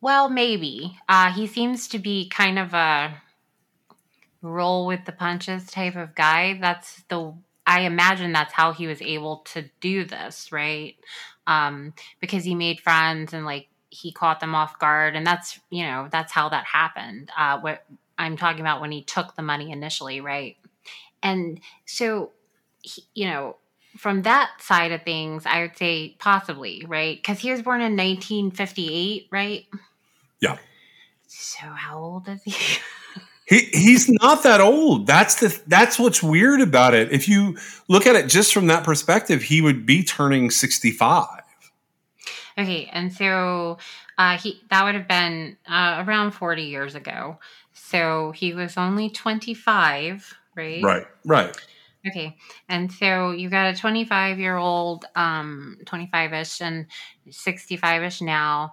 well, 0.00 0.28
maybe. 0.28 0.96
Uh, 1.08 1.32
he 1.32 1.48
seems 1.48 1.88
to 1.88 1.98
be 1.98 2.28
kind 2.28 2.56
of 2.56 2.72
a 2.72 3.20
roll 4.42 4.86
with 4.86 5.06
the 5.06 5.12
punches 5.12 5.66
type 5.66 5.96
of 5.96 6.14
guy. 6.14 6.56
That's 6.60 7.02
the 7.08 7.34
I 7.66 7.80
imagine 7.80 8.32
that's 8.32 8.52
how 8.52 8.72
he 8.72 8.86
was 8.86 9.02
able 9.02 9.38
to 9.52 9.64
do 9.80 10.04
this, 10.04 10.52
right? 10.52 10.96
Um, 11.46 11.94
because 12.20 12.44
he 12.44 12.54
made 12.54 12.80
friends 12.80 13.32
and 13.32 13.44
like 13.44 13.68
he 13.90 14.12
caught 14.12 14.40
them 14.40 14.54
off 14.54 14.78
guard, 14.78 15.16
and 15.16 15.26
that's 15.26 15.58
you 15.70 15.84
know 15.84 16.08
that's 16.10 16.32
how 16.32 16.48
that 16.48 16.64
happened. 16.64 17.30
Uh, 17.36 17.58
what 17.60 17.84
I'm 18.18 18.36
talking 18.36 18.60
about 18.60 18.80
when 18.80 18.92
he 18.92 19.02
took 19.02 19.36
the 19.36 19.42
money 19.42 19.70
initially, 19.70 20.20
right? 20.20 20.56
And 21.22 21.60
so, 21.84 22.32
he, 22.82 23.04
you 23.14 23.26
know, 23.26 23.56
from 23.96 24.22
that 24.22 24.50
side 24.60 24.92
of 24.92 25.02
things, 25.02 25.44
I 25.46 25.62
would 25.62 25.76
say 25.76 26.16
possibly, 26.18 26.84
right? 26.86 27.16
Because 27.16 27.40
he 27.40 27.50
was 27.50 27.62
born 27.62 27.80
in 27.80 27.96
1958, 27.96 29.28
right? 29.30 29.66
Yeah. 30.40 30.58
So 31.26 31.66
how 31.66 31.98
old 31.98 32.28
is 32.28 32.42
he? 32.44 32.54
He 33.46 33.60
he's 33.72 34.08
not 34.08 34.42
that 34.42 34.60
old. 34.60 35.06
That's 35.06 35.36
the 35.36 35.60
that's 35.66 35.98
what's 35.98 36.22
weird 36.22 36.60
about 36.60 36.94
it. 36.94 37.12
If 37.12 37.28
you 37.28 37.56
look 37.88 38.06
at 38.06 38.16
it 38.16 38.28
just 38.28 38.52
from 38.52 38.66
that 38.66 38.84
perspective, 38.84 39.42
he 39.42 39.62
would 39.62 39.86
be 39.86 40.02
turning 40.02 40.50
65. 40.50 41.26
okay, 42.58 42.90
and 42.92 43.12
so 43.12 43.78
uh, 44.18 44.36
he 44.38 44.60
that 44.70 44.84
would 44.84 44.94
have 44.96 45.08
been 45.08 45.56
uh, 45.68 46.04
around 46.06 46.32
40 46.32 46.62
years 46.62 46.94
ago. 46.94 47.38
So 47.72 48.32
he 48.32 48.52
was 48.52 48.76
only 48.76 49.10
25, 49.10 50.34
right? 50.56 50.82
Right. 50.82 51.06
Right. 51.24 51.56
Okay. 52.06 52.36
And 52.68 52.90
so 52.90 53.30
you 53.30 53.48
got 53.48 53.74
a 53.74 53.78
25 53.78 54.38
year 54.38 54.56
old, 54.56 55.04
um, 55.14 55.78
25 55.86 56.32
ish 56.32 56.60
and 56.60 56.86
65 57.30 58.02
ish 58.02 58.20
now. 58.22 58.72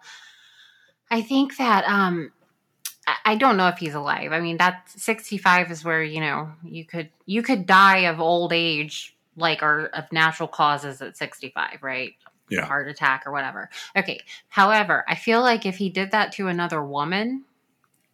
I 1.12 1.22
think 1.22 1.58
that, 1.58 1.84
um, 1.86 2.32
I- 3.26 3.36
don't 3.36 3.58
know 3.58 3.68
if 3.68 3.78
he's 3.78 3.96
alive. 3.96 4.32
I 4.32 4.40
mean, 4.40 4.58
that 4.58 4.90
65 4.90 5.72
is 5.72 5.84
where, 5.84 6.04
you 6.04 6.22
know, 6.22 6.52
you 6.64 6.86
could, 6.86 7.10
you 7.26 7.42
could 7.42 7.66
die 7.66 8.00
of 8.00 8.20
old 8.20 8.54
age, 8.54 9.16
like, 9.36 9.62
or 9.62 9.88
of 9.88 10.12
natural 10.12 10.48
causes 10.48 11.02
at 11.02 11.18
65, 11.18 11.82
right? 11.82 12.14
Yeah. 12.50 12.66
Heart 12.66 12.90
attack 12.90 13.24
or 13.26 13.32
whatever. 13.32 13.70
Okay. 13.96 14.22
However, 14.50 15.04
I 15.08 15.16
feel 15.16 15.42
like 15.42 15.66
if 15.66 15.78
he 15.78 15.90
did 15.90 16.12
that 16.12 16.32
to 16.34 16.48
another 16.48 16.84
woman, 16.84 17.44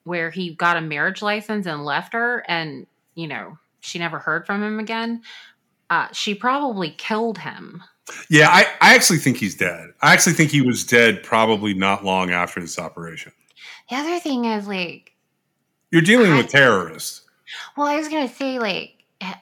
where 0.03 0.31
he 0.31 0.55
got 0.55 0.77
a 0.77 0.81
marriage 0.81 1.21
license 1.21 1.65
and 1.65 1.85
left 1.85 2.13
her, 2.13 2.43
and, 2.47 2.87
you 3.15 3.27
know, 3.27 3.57
she 3.81 3.99
never 3.99 4.19
heard 4.19 4.45
from 4.45 4.63
him 4.63 4.79
again, 4.79 5.21
uh, 5.89 6.07
she 6.11 6.33
probably 6.33 6.89
killed 6.91 7.37
him. 7.39 7.83
Yeah, 8.29 8.49
I, 8.49 8.65
I 8.81 8.95
actually 8.95 9.19
think 9.19 9.37
he's 9.37 9.55
dead. 9.55 9.89
I 10.01 10.13
actually 10.13 10.33
think 10.33 10.51
he 10.51 10.61
was 10.61 10.83
dead 10.83 11.21
probably 11.21 11.73
not 11.73 12.03
long 12.03 12.31
after 12.31 12.59
this 12.59 12.79
operation. 12.79 13.31
The 13.89 13.95
other 13.95 14.19
thing 14.19 14.45
is, 14.45 14.67
like, 14.67 15.13
You're 15.91 16.01
dealing 16.01 16.31
I- 16.33 16.37
with 16.37 16.49
terrorists. 16.49 17.21
well, 17.75 17.87
I 17.87 17.95
was 17.97 18.07
going 18.07 18.27
to 18.27 18.33
say, 18.33 18.59
like, 18.59 18.93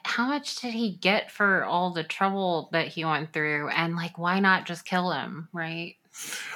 how 0.04 0.26
much 0.26 0.60
did 0.60 0.74
he 0.74 0.90
get 0.92 1.30
for 1.30 1.64
all 1.64 1.92
the 1.92 2.02
trouble 2.02 2.68
that 2.72 2.88
he 2.88 3.04
went 3.04 3.32
through? 3.32 3.68
And, 3.70 3.94
like, 3.96 4.18
why 4.18 4.40
not 4.40 4.66
just 4.66 4.84
kill 4.84 5.12
him, 5.12 5.48
right? 5.52 5.96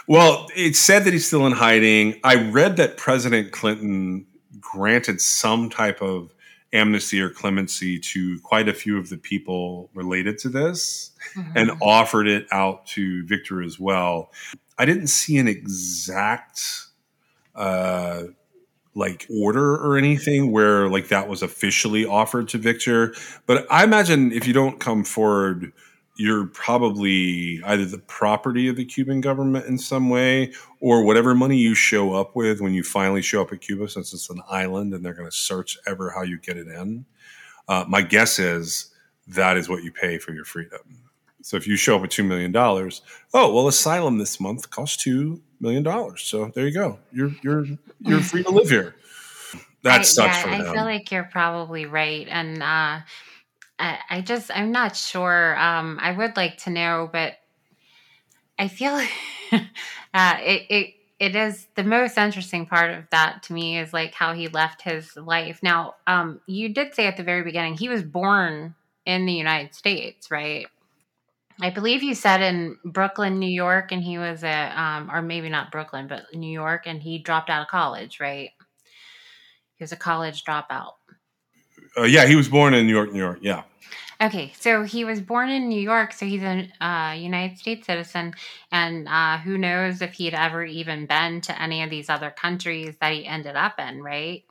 Well, 0.08 0.48
it's 0.56 0.78
said 0.80 1.04
that 1.04 1.12
he's 1.12 1.26
still 1.26 1.46
in 1.46 1.52
hiding. 1.52 2.18
I 2.24 2.50
read 2.50 2.76
that 2.78 2.96
President 2.96 3.52
Clinton 3.52 4.26
granted 4.60 5.20
some 5.20 5.70
type 5.70 6.02
of 6.02 6.34
amnesty 6.72 7.20
or 7.20 7.28
clemency 7.30 7.98
to 7.98 8.40
quite 8.40 8.68
a 8.68 8.72
few 8.74 8.98
of 8.98 9.08
the 9.10 9.18
people 9.18 9.90
related 9.94 10.38
to 10.38 10.48
this 10.48 11.10
and 11.54 11.70
Mhm. 11.70 11.78
offered 11.82 12.26
it 12.26 12.46
out 12.50 12.86
to 12.86 13.24
Victor 13.26 13.62
as 13.62 13.78
well. 13.78 14.32
I 14.78 14.84
didn't 14.86 15.08
see 15.08 15.36
an 15.36 15.46
exact 15.46 16.62
uh 17.54 18.24
like 18.94 19.26
order 19.30 19.74
or 19.76 19.96
anything 19.96 20.52
where 20.52 20.88
like 20.88 21.08
that 21.08 21.26
was 21.26 21.42
officially 21.42 22.04
offered 22.04 22.48
to 22.48 22.58
Victor, 22.58 23.14
but 23.46 23.66
I 23.70 23.84
imagine 23.84 24.32
if 24.32 24.46
you 24.46 24.52
don't 24.52 24.78
come 24.78 25.02
forward 25.02 25.72
you're 26.16 26.46
probably 26.46 27.62
either 27.64 27.84
the 27.86 27.98
property 27.98 28.68
of 28.68 28.76
the 28.76 28.84
Cuban 28.84 29.20
government 29.20 29.66
in 29.66 29.78
some 29.78 30.10
way 30.10 30.52
or 30.80 31.04
whatever 31.04 31.34
money 31.34 31.56
you 31.56 31.74
show 31.74 32.14
up 32.14 32.36
with 32.36 32.60
when 32.60 32.74
you 32.74 32.82
finally 32.82 33.22
show 33.22 33.40
up 33.40 33.52
at 33.52 33.60
Cuba, 33.60 33.88
since 33.88 34.12
it's 34.12 34.28
an 34.28 34.42
island 34.48 34.92
and 34.92 35.04
they're 35.04 35.14
going 35.14 35.28
to 35.28 35.36
search 35.36 35.78
ever 35.86 36.10
how 36.10 36.22
you 36.22 36.38
get 36.38 36.56
it 36.56 36.68
in. 36.68 37.04
Uh, 37.68 37.84
my 37.88 38.02
guess 38.02 38.38
is 38.38 38.90
that 39.26 39.56
is 39.56 39.68
what 39.68 39.82
you 39.82 39.90
pay 39.90 40.18
for 40.18 40.32
your 40.32 40.44
freedom. 40.44 41.01
So 41.42 41.56
if 41.56 41.66
you 41.66 41.76
show 41.76 41.96
up 41.96 42.02
with 42.02 42.10
$2 42.10 42.26
million, 42.26 42.54
oh, 42.56 42.90
well, 43.54 43.68
asylum 43.68 44.18
this 44.18 44.40
month 44.40 44.70
costs 44.70 45.04
$2 45.04 45.40
million. 45.60 46.16
So 46.16 46.50
there 46.54 46.66
you 46.66 46.72
go. 46.72 46.98
You're, 47.12 47.32
you're, 47.42 47.66
you're 48.00 48.20
free 48.22 48.42
to 48.44 48.50
live 48.50 48.70
here. 48.70 48.94
That 49.82 50.00
I, 50.00 50.02
sucks 50.04 50.36
yeah, 50.36 50.42
for 50.42 50.48
I 50.48 50.62
them. 50.62 50.74
feel 50.74 50.84
like 50.84 51.10
you're 51.10 51.24
probably 51.24 51.86
right, 51.86 52.26
and 52.30 52.62
uh, 52.62 53.00
I, 53.78 53.98
I 54.10 54.20
just 54.20 54.50
I'm 54.54 54.70
not 54.70 54.96
sure. 54.96 55.58
Um, 55.58 55.98
I 56.00 56.12
would 56.12 56.36
like 56.36 56.58
to 56.58 56.70
know, 56.70 57.10
but 57.12 57.34
I 58.58 58.68
feel 58.68 58.92
uh, 59.52 60.36
it 60.40 60.66
it 60.70 60.94
it 61.18 61.36
is 61.36 61.66
the 61.74 61.82
most 61.82 62.16
interesting 62.16 62.66
part 62.66 62.92
of 62.92 63.04
that 63.10 63.42
to 63.44 63.52
me 63.52 63.78
is 63.78 63.92
like 63.92 64.14
how 64.14 64.34
he 64.34 64.46
left 64.48 64.82
his 64.82 65.16
life. 65.16 65.58
Now, 65.62 65.96
um, 66.06 66.40
you 66.46 66.72
did 66.72 66.94
say 66.94 67.06
at 67.06 67.16
the 67.16 67.24
very 67.24 67.42
beginning 67.42 67.76
he 67.76 67.88
was 67.88 68.04
born 68.04 68.76
in 69.04 69.26
the 69.26 69.32
United 69.32 69.74
States, 69.74 70.30
right? 70.30 70.68
I 71.60 71.70
believe 71.70 72.02
you 72.02 72.14
said 72.14 72.42
in 72.42 72.78
Brooklyn, 72.84 73.38
New 73.38 73.50
York, 73.50 73.92
and 73.92 74.02
he 74.02 74.18
was 74.18 74.42
a, 74.42 74.80
um, 74.80 75.10
or 75.12 75.22
maybe 75.22 75.48
not 75.48 75.70
Brooklyn, 75.70 76.08
but 76.08 76.24
New 76.34 76.50
York, 76.52 76.86
and 76.86 77.02
he 77.02 77.18
dropped 77.18 77.50
out 77.50 77.62
of 77.62 77.68
college, 77.68 78.20
right? 78.20 78.50
He 79.76 79.84
was 79.84 79.92
a 79.92 79.96
college 79.96 80.44
dropout. 80.44 80.92
uh, 81.96 82.04
yeah, 82.04 82.26
he 82.26 82.36
was 82.36 82.48
born 82.48 82.74
in 82.74 82.86
New 82.86 82.92
York, 82.92 83.12
New 83.12 83.18
York. 83.18 83.38
Yeah. 83.42 83.62
Okay, 84.20 84.52
so 84.58 84.84
he 84.84 85.04
was 85.04 85.20
born 85.20 85.50
in 85.50 85.68
New 85.68 85.80
York, 85.80 86.12
so 86.12 86.24
he's 86.26 86.42
a 86.42 86.68
uh, 86.80 87.12
United 87.12 87.58
States 87.58 87.86
citizen, 87.86 88.34
and 88.70 89.08
uh, 89.08 89.38
who 89.38 89.58
knows 89.58 90.00
if 90.00 90.12
he'd 90.12 90.34
ever 90.34 90.64
even 90.64 91.06
been 91.06 91.40
to 91.40 91.60
any 91.60 91.82
of 91.82 91.90
these 91.90 92.08
other 92.08 92.30
countries 92.30 92.94
that 93.00 93.12
he 93.12 93.26
ended 93.26 93.56
up 93.56 93.80
in, 93.80 94.00
right? 94.00 94.44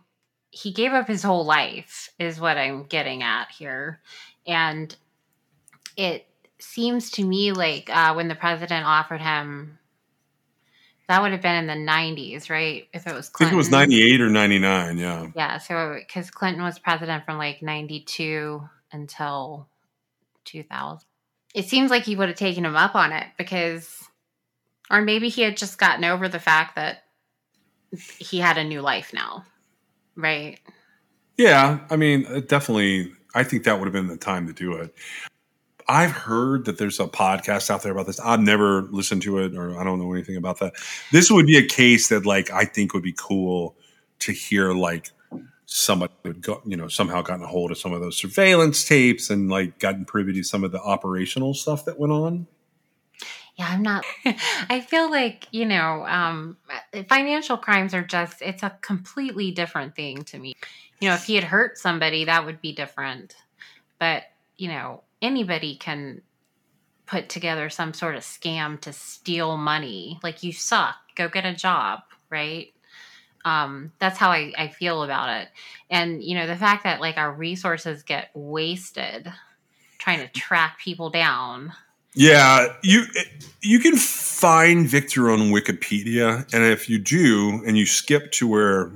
He 0.49 0.73
gave 0.73 0.91
up 0.91 1.07
his 1.07 1.23
whole 1.23 1.45
life, 1.45 2.09
is 2.19 2.39
what 2.39 2.57
I'm 2.57 2.83
getting 2.83 3.23
at 3.23 3.49
here. 3.49 4.01
And 4.45 4.93
it 5.95 6.27
seems 6.63 7.11
to 7.11 7.23
me 7.23 7.51
like 7.51 7.89
uh, 7.89 8.13
when 8.13 8.27
the 8.27 8.35
president 8.35 8.85
offered 8.85 9.21
him, 9.21 9.79
that 11.07 11.21
would 11.21 11.31
have 11.31 11.41
been 11.41 11.55
in 11.55 11.67
the 11.67 11.91
90s, 11.91 12.49
right? 12.49 12.87
If 12.93 13.05
it 13.05 13.13
was 13.13 13.27
Clinton. 13.29 13.57
I 13.57 13.61
think 13.61 13.71
it 13.71 13.79
was 13.79 13.89
98 13.89 14.21
or 14.21 14.29
99. 14.29 14.97
Yeah. 14.97 15.27
Yeah, 15.35 15.57
so 15.57 15.97
because 15.99 16.31
Clinton 16.31 16.63
was 16.63 16.79
president 16.79 17.25
from 17.25 17.37
like 17.37 17.61
92 17.61 18.61
until 18.91 19.67
2000. 20.45 21.05
It 21.53 21.65
seems 21.67 21.91
like 21.91 22.03
he 22.03 22.15
would 22.15 22.29
have 22.29 22.37
taken 22.37 22.65
him 22.65 22.77
up 22.77 22.95
on 22.95 23.11
it 23.11 23.27
because, 23.37 24.07
or 24.89 25.01
maybe 25.01 25.27
he 25.27 25.41
had 25.41 25.57
just 25.57 25.77
gotten 25.77 26.05
over 26.05 26.29
the 26.29 26.39
fact 26.39 26.75
that 26.75 27.03
he 28.17 28.39
had 28.39 28.57
a 28.57 28.63
new 28.63 28.81
life 28.81 29.11
now, 29.13 29.43
right? 30.15 30.59
Yeah, 31.37 31.79
I 31.89 31.97
mean, 31.97 32.25
uh, 32.25 32.39
definitely. 32.39 33.11
I 33.33 33.43
think 33.43 33.63
that 33.63 33.79
would 33.79 33.85
have 33.85 33.93
been 33.93 34.07
the 34.07 34.17
time 34.17 34.47
to 34.47 34.53
do 34.53 34.73
it. 34.73 34.93
I've 35.91 36.11
heard 36.11 36.63
that 36.65 36.77
there's 36.77 37.01
a 37.01 37.05
podcast 37.05 37.69
out 37.69 37.83
there 37.83 37.91
about 37.91 38.07
this. 38.07 38.17
I've 38.21 38.39
never 38.39 38.83
listened 38.83 39.23
to 39.23 39.39
it, 39.39 39.57
or 39.57 39.77
I 39.77 39.83
don't 39.83 39.99
know 39.99 40.13
anything 40.13 40.37
about 40.37 40.59
that. 40.59 40.73
This 41.11 41.29
would 41.29 41.45
be 41.45 41.57
a 41.57 41.67
case 41.67 42.07
that, 42.07 42.25
like, 42.25 42.49
I 42.49 42.63
think 42.63 42.93
would 42.93 43.03
be 43.03 43.13
cool 43.17 43.75
to 44.19 44.31
hear, 44.31 44.71
like, 44.71 45.11
somebody 45.65 46.13
would 46.23 46.41
go, 46.41 46.61
you 46.65 46.77
know, 46.77 46.87
somehow 46.87 47.21
gotten 47.21 47.43
a 47.43 47.47
hold 47.47 47.71
of 47.71 47.77
some 47.77 47.91
of 47.91 47.99
those 47.99 48.15
surveillance 48.15 48.85
tapes 48.85 49.29
and 49.29 49.49
like 49.49 49.79
gotten 49.79 50.03
privy 50.03 50.33
to 50.33 50.43
some 50.43 50.65
of 50.65 50.73
the 50.73 50.81
operational 50.81 51.53
stuff 51.53 51.85
that 51.85 51.97
went 51.97 52.11
on. 52.11 52.45
Yeah, 53.55 53.67
I'm 53.69 53.81
not. 53.81 54.03
I 54.69 54.81
feel 54.81 55.09
like, 55.09 55.47
you 55.51 55.65
know, 55.65 56.05
um, 56.05 56.57
financial 57.07 57.57
crimes 57.57 57.93
are 57.93 58.03
just, 58.03 58.41
it's 58.41 58.63
a 58.63 58.77
completely 58.81 59.51
different 59.51 59.95
thing 59.95 60.23
to 60.25 60.37
me. 60.37 60.55
You 60.99 61.07
know, 61.07 61.15
if 61.15 61.23
he 61.23 61.35
had 61.35 61.45
hurt 61.45 61.77
somebody, 61.77 62.25
that 62.25 62.45
would 62.45 62.61
be 62.61 62.73
different. 62.73 63.35
But, 63.97 64.23
you 64.57 64.67
know, 64.67 65.03
anybody 65.21 65.75
can 65.75 66.21
put 67.05 67.29
together 67.29 67.69
some 67.69 67.93
sort 67.93 68.15
of 68.15 68.23
scam 68.23 68.79
to 68.81 68.93
steal 68.93 69.57
money. 69.57 70.19
Like, 70.23 70.43
you 70.43 70.53
suck, 70.53 70.95
go 71.15 71.27
get 71.27 71.45
a 71.45 71.53
job, 71.53 71.99
right? 72.29 72.73
Um, 73.43 73.91
that's 73.99 74.17
how 74.17 74.29
I, 74.29 74.53
I 74.57 74.67
feel 74.67 75.03
about 75.03 75.41
it. 75.41 75.49
And, 75.89 76.23
you 76.23 76.35
know, 76.35 76.47
the 76.47 76.55
fact 76.55 76.83
that 76.83 77.01
like 77.01 77.17
our 77.17 77.31
resources 77.31 78.03
get 78.03 78.29
wasted 78.33 79.31
trying 80.01 80.19
to 80.19 80.27
track 80.27 80.79
people 80.79 81.09
down. 81.09 81.71
Yeah, 82.13 82.73
you 82.83 83.03
you 83.61 83.79
can 83.79 83.95
find 83.95 84.87
Victor 84.87 85.31
on 85.31 85.51
Wikipedia, 85.51 86.51
and 86.53 86.63
if 86.63 86.89
you 86.89 86.99
do, 86.99 87.63
and 87.65 87.77
you 87.77 87.85
skip 87.85 88.33
to 88.33 88.47
where 88.47 88.91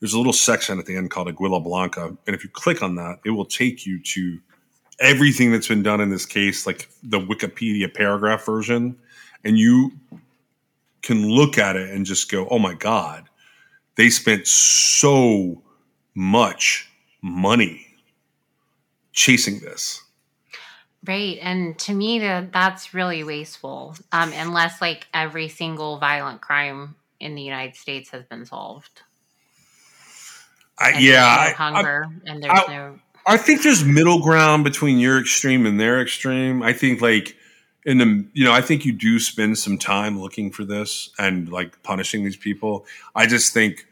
there's 0.00 0.14
a 0.14 0.18
little 0.18 0.32
section 0.32 0.78
at 0.80 0.86
the 0.86 0.96
end 0.96 1.10
called 1.10 1.28
Aguila 1.28 1.60
Blanca, 1.60 2.16
and 2.26 2.34
if 2.34 2.42
you 2.42 2.50
click 2.50 2.82
on 2.82 2.96
that, 2.96 3.20
it 3.24 3.30
will 3.30 3.44
take 3.44 3.86
you 3.86 4.02
to 4.02 4.40
everything 4.98 5.52
that's 5.52 5.68
been 5.68 5.82
done 5.82 6.00
in 6.00 6.10
this 6.10 6.26
case, 6.26 6.66
like 6.66 6.88
the 7.02 7.18
Wikipedia 7.18 7.92
paragraph 7.92 8.44
version, 8.44 8.96
and 9.44 9.58
you 9.58 9.92
can 11.02 11.28
look 11.28 11.58
at 11.58 11.76
it 11.76 11.90
and 11.90 12.06
just 12.06 12.30
go, 12.30 12.48
"Oh 12.48 12.58
my 12.58 12.74
god, 12.74 13.28
they 13.96 14.10
spent 14.10 14.46
so 14.46 15.62
much 16.14 16.90
money 17.22 17.86
chasing 19.12 19.60
this." 19.60 20.02
Right. 21.04 21.38
And 21.40 21.78
to 21.80 21.94
me, 21.94 22.18
that 22.18 22.52
that's 22.52 22.92
really 22.92 23.22
wasteful. 23.22 23.94
Um, 24.10 24.32
unless 24.34 24.80
like 24.80 25.06
every 25.14 25.48
single 25.48 25.98
violent 25.98 26.40
crime 26.40 26.96
in 27.20 27.34
the 27.36 27.42
United 27.42 27.76
States 27.76 28.10
has 28.10 28.24
been 28.24 28.44
solved. 28.44 29.02
I, 30.78 30.98
yeah, 30.98 30.98
there's 30.98 31.12
no 31.12 31.20
I, 31.20 31.46
I, 31.46 31.52
hunger 31.52 32.06
and 32.26 32.42
there's 32.42 32.60
I- 32.66 32.72
no. 32.72 32.98
I 33.26 33.36
think 33.36 33.62
there's 33.62 33.84
middle 33.84 34.20
ground 34.22 34.64
between 34.64 34.98
your 34.98 35.18
extreme 35.20 35.66
and 35.66 35.80
their 35.80 36.00
extreme. 36.00 36.62
I 36.62 36.72
think 36.72 37.00
like 37.00 37.36
in 37.84 37.98
the 37.98 38.24
you 38.32 38.44
know 38.44 38.52
I 38.52 38.60
think 38.60 38.84
you 38.84 38.92
do 38.92 39.18
spend 39.18 39.58
some 39.58 39.78
time 39.78 40.20
looking 40.20 40.50
for 40.50 40.64
this 40.64 41.10
and 41.18 41.48
like 41.48 41.82
punishing 41.82 42.24
these 42.24 42.36
people. 42.36 42.86
I 43.14 43.26
just 43.26 43.52
think 43.52 43.86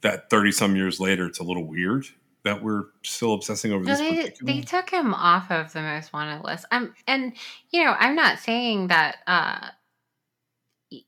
that 0.00 0.30
30 0.30 0.52
some 0.52 0.76
years 0.76 1.00
later 1.00 1.26
it's 1.26 1.38
a 1.38 1.44
little 1.44 1.64
weird 1.64 2.06
that 2.44 2.62
we're 2.62 2.84
still 3.02 3.34
obsessing 3.34 3.72
over 3.72 3.84
No, 3.84 3.96
this. 3.96 4.38
they 4.40 4.52
they 4.54 4.60
took 4.62 4.88
him 4.90 5.12
off 5.12 5.50
of 5.50 5.72
the 5.72 5.82
most 5.82 6.12
wanted 6.12 6.42
list. 6.44 6.64
Um, 6.70 6.94
and 7.06 7.32
you 7.70 7.84
know, 7.84 7.94
I'm 7.98 8.14
not 8.14 8.38
saying 8.38 8.88
that 8.88 9.16
uh, 9.26 9.68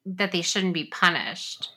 that 0.05 0.33
they 0.33 0.43
shouldn't 0.43 0.75
be 0.75 0.85
punished. 0.85 1.71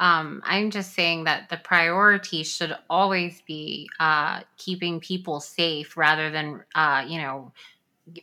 Um, 0.00 0.42
I'm 0.44 0.70
just 0.70 0.94
saying 0.94 1.24
that 1.24 1.50
the 1.50 1.58
priority 1.58 2.42
should 2.42 2.74
always 2.88 3.42
be 3.46 3.88
uh, 4.00 4.40
keeping 4.56 4.98
people 4.98 5.40
safe 5.40 5.96
rather 5.96 6.30
than 6.30 6.64
uh, 6.74 7.04
you 7.06 7.20
know 7.20 7.52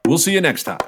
We'll 0.06 0.18
see 0.18 0.32
you 0.32 0.42
next 0.42 0.64
time. 0.64 0.80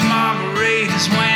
Margaritas 0.00 1.08
when 1.10 1.33